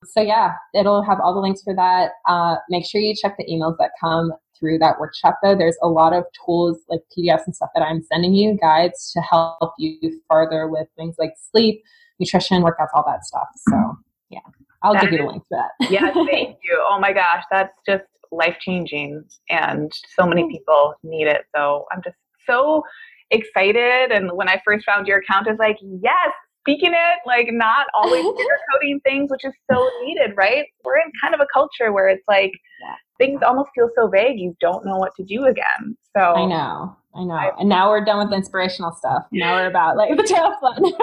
So 0.05 0.21
yeah, 0.21 0.53
it'll 0.73 1.03
have 1.03 1.19
all 1.21 1.33
the 1.33 1.39
links 1.39 1.63
for 1.63 1.73
that. 1.75 2.11
Uh, 2.27 2.57
make 2.69 2.85
sure 2.85 3.01
you 3.01 3.15
check 3.15 3.35
the 3.37 3.45
emails 3.45 3.75
that 3.79 3.91
come 3.99 4.31
through 4.59 4.79
that 4.79 4.99
workshop 4.99 5.37
though. 5.43 5.55
There's 5.55 5.77
a 5.81 5.87
lot 5.87 6.13
of 6.13 6.23
tools 6.45 6.79
like 6.89 7.01
PDFs 7.17 7.45
and 7.45 7.55
stuff 7.55 7.69
that 7.75 7.81
I'm 7.81 8.01
sending 8.03 8.33
you, 8.33 8.57
guides 8.59 9.11
to 9.13 9.21
help 9.21 9.73
you 9.77 10.21
further 10.29 10.67
with 10.67 10.87
things 10.95 11.15
like 11.17 11.33
sleep, 11.51 11.81
nutrition, 12.19 12.63
workouts, 12.63 12.89
all 12.93 13.03
that 13.07 13.25
stuff. 13.25 13.47
So 13.69 13.97
yeah, 14.29 14.39
I'll 14.83 14.93
that 14.93 15.03
give 15.03 15.13
you 15.13 15.17
the 15.19 15.25
link 15.25 15.43
for 15.49 15.57
that. 15.57 15.91
yeah, 15.91 16.11
thank 16.13 16.57
you. 16.63 16.85
Oh 16.89 16.99
my 16.99 17.13
gosh, 17.13 17.43
that's 17.51 17.73
just 17.87 18.03
life 18.31 18.57
changing 18.59 19.23
and 19.49 19.91
so 20.15 20.25
many 20.27 20.49
people 20.51 20.93
need 21.03 21.27
it. 21.27 21.45
So 21.55 21.85
I'm 21.91 22.01
just 22.03 22.17
so 22.47 22.83
excited. 23.31 24.11
And 24.11 24.31
when 24.33 24.49
I 24.49 24.61
first 24.65 24.85
found 24.85 25.07
your 25.07 25.19
account, 25.19 25.47
I 25.47 25.51
was 25.51 25.59
like, 25.59 25.77
yes, 25.81 26.31
speaking 26.67 26.91
it, 26.91 27.19
like 27.25 27.47
not 27.51 27.87
always 27.93 28.23
sugarcoating 28.25 29.01
things, 29.03 29.31
which 29.31 29.45
is 29.45 29.53
so 29.71 29.89
needed, 30.03 30.31
right? 30.35 30.65
We're 30.83 30.97
in 30.97 31.11
kind 31.21 31.33
of 31.33 31.39
a 31.39 31.47
culture 31.53 31.93
where 31.93 32.09
it's 32.09 32.23
like 32.27 32.51
yeah. 32.81 32.95
things 33.17 33.41
almost 33.45 33.69
feel 33.73 33.89
so 33.95 34.09
vague, 34.09 34.39
you 34.39 34.55
don't 34.59 34.85
know 34.85 34.97
what 34.97 35.13
to 35.15 35.23
do 35.23 35.45
again. 35.45 35.97
So 36.15 36.21
I 36.21 36.45
know, 36.45 36.95
I 37.15 37.23
know. 37.23 37.33
I, 37.33 37.51
and 37.59 37.69
now 37.69 37.89
we're 37.89 38.03
done 38.03 38.27
with 38.27 38.35
inspirational 38.35 38.91
stuff. 38.91 39.23
Now 39.31 39.55
we're 39.55 39.67
about 39.67 39.95
like 39.95 40.15
the 40.15 40.23
tail 40.23 40.53
fun. 40.59 40.83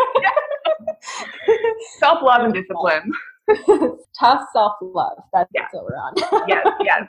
self 1.99 2.23
love 2.23 2.43
and 2.43 2.55
discipline. 2.55 3.13
tough 4.19 4.47
self 4.53 4.75
love. 4.83 5.19
That's 5.33 5.51
yeah. 5.55 5.67
what 5.73 5.85
we're 5.85 5.97
on. 5.97 6.49
yes, 6.49 6.67
yes. 6.81 7.03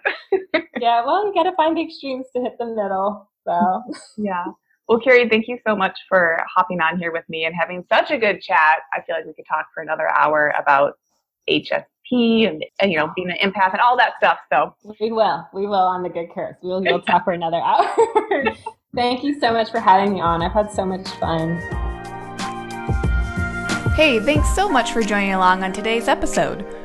yeah, 0.80 1.06
well, 1.06 1.26
you 1.26 1.34
got 1.34 1.44
to 1.44 1.56
find 1.56 1.78
the 1.78 1.84
extremes 1.84 2.26
to 2.36 2.42
hit 2.42 2.54
the 2.60 2.66
middle. 2.66 3.30
So, 3.48 3.84
yeah. 4.18 4.46
Well, 4.88 5.00
Cari, 5.00 5.28
thank 5.28 5.48
you 5.48 5.58
so 5.66 5.76
much 5.76 5.98
for 6.08 6.40
hopping 6.54 6.80
on 6.80 7.00
here 7.00 7.12
with 7.12 7.28
me 7.28 7.46
and 7.46 7.56
having 7.56 7.84
such 7.92 8.12
a 8.12 8.18
good 8.18 8.42
chat. 8.42 8.80
I 8.94 9.02
feel 9.02 9.16
like 9.16 9.26
we 9.26 9.34
could 9.34 9.46
talk 9.50 9.68
for 9.74 9.82
another 9.82 10.08
hour 10.10 10.54
about 10.60 10.94
HSP 11.50 12.48
and, 12.48 12.64
and 12.80 12.92
you 12.92 12.98
know 12.98 13.12
being 13.16 13.32
an 13.32 13.38
empath 13.38 13.72
and 13.72 13.82
all 13.82 13.98
that 13.98 14.14
stuff. 14.18 14.38
So 14.52 14.76
we 15.00 15.12
will, 15.12 15.48
we 15.54 15.66
will 15.66 15.74
on 15.74 16.04
the 16.04 16.10
good 16.10 16.28
curves. 16.32 16.58
We 16.62 16.70
will 16.70 16.84
we'll 16.84 17.02
talk 17.08 17.24
for 17.24 17.34
another 17.34 17.62
hour. 17.62 17.96
thank 18.96 19.24
you 19.24 19.40
so 19.40 19.52
much 19.52 19.72
for 19.72 19.80
having 19.80 20.14
me 20.14 20.22
on. 20.22 20.44
I've 20.44 20.52
had 20.52 20.72
so 20.72 20.86
much 20.86 21.08
fun. 21.20 21.58
Hey, 23.96 24.20
thanks 24.20 24.54
so 24.54 24.70
much 24.70 24.92
for 24.92 25.02
joining 25.02 25.34
along 25.34 25.64
on 25.64 25.74
today's 25.74 26.08
episode. 26.08 26.85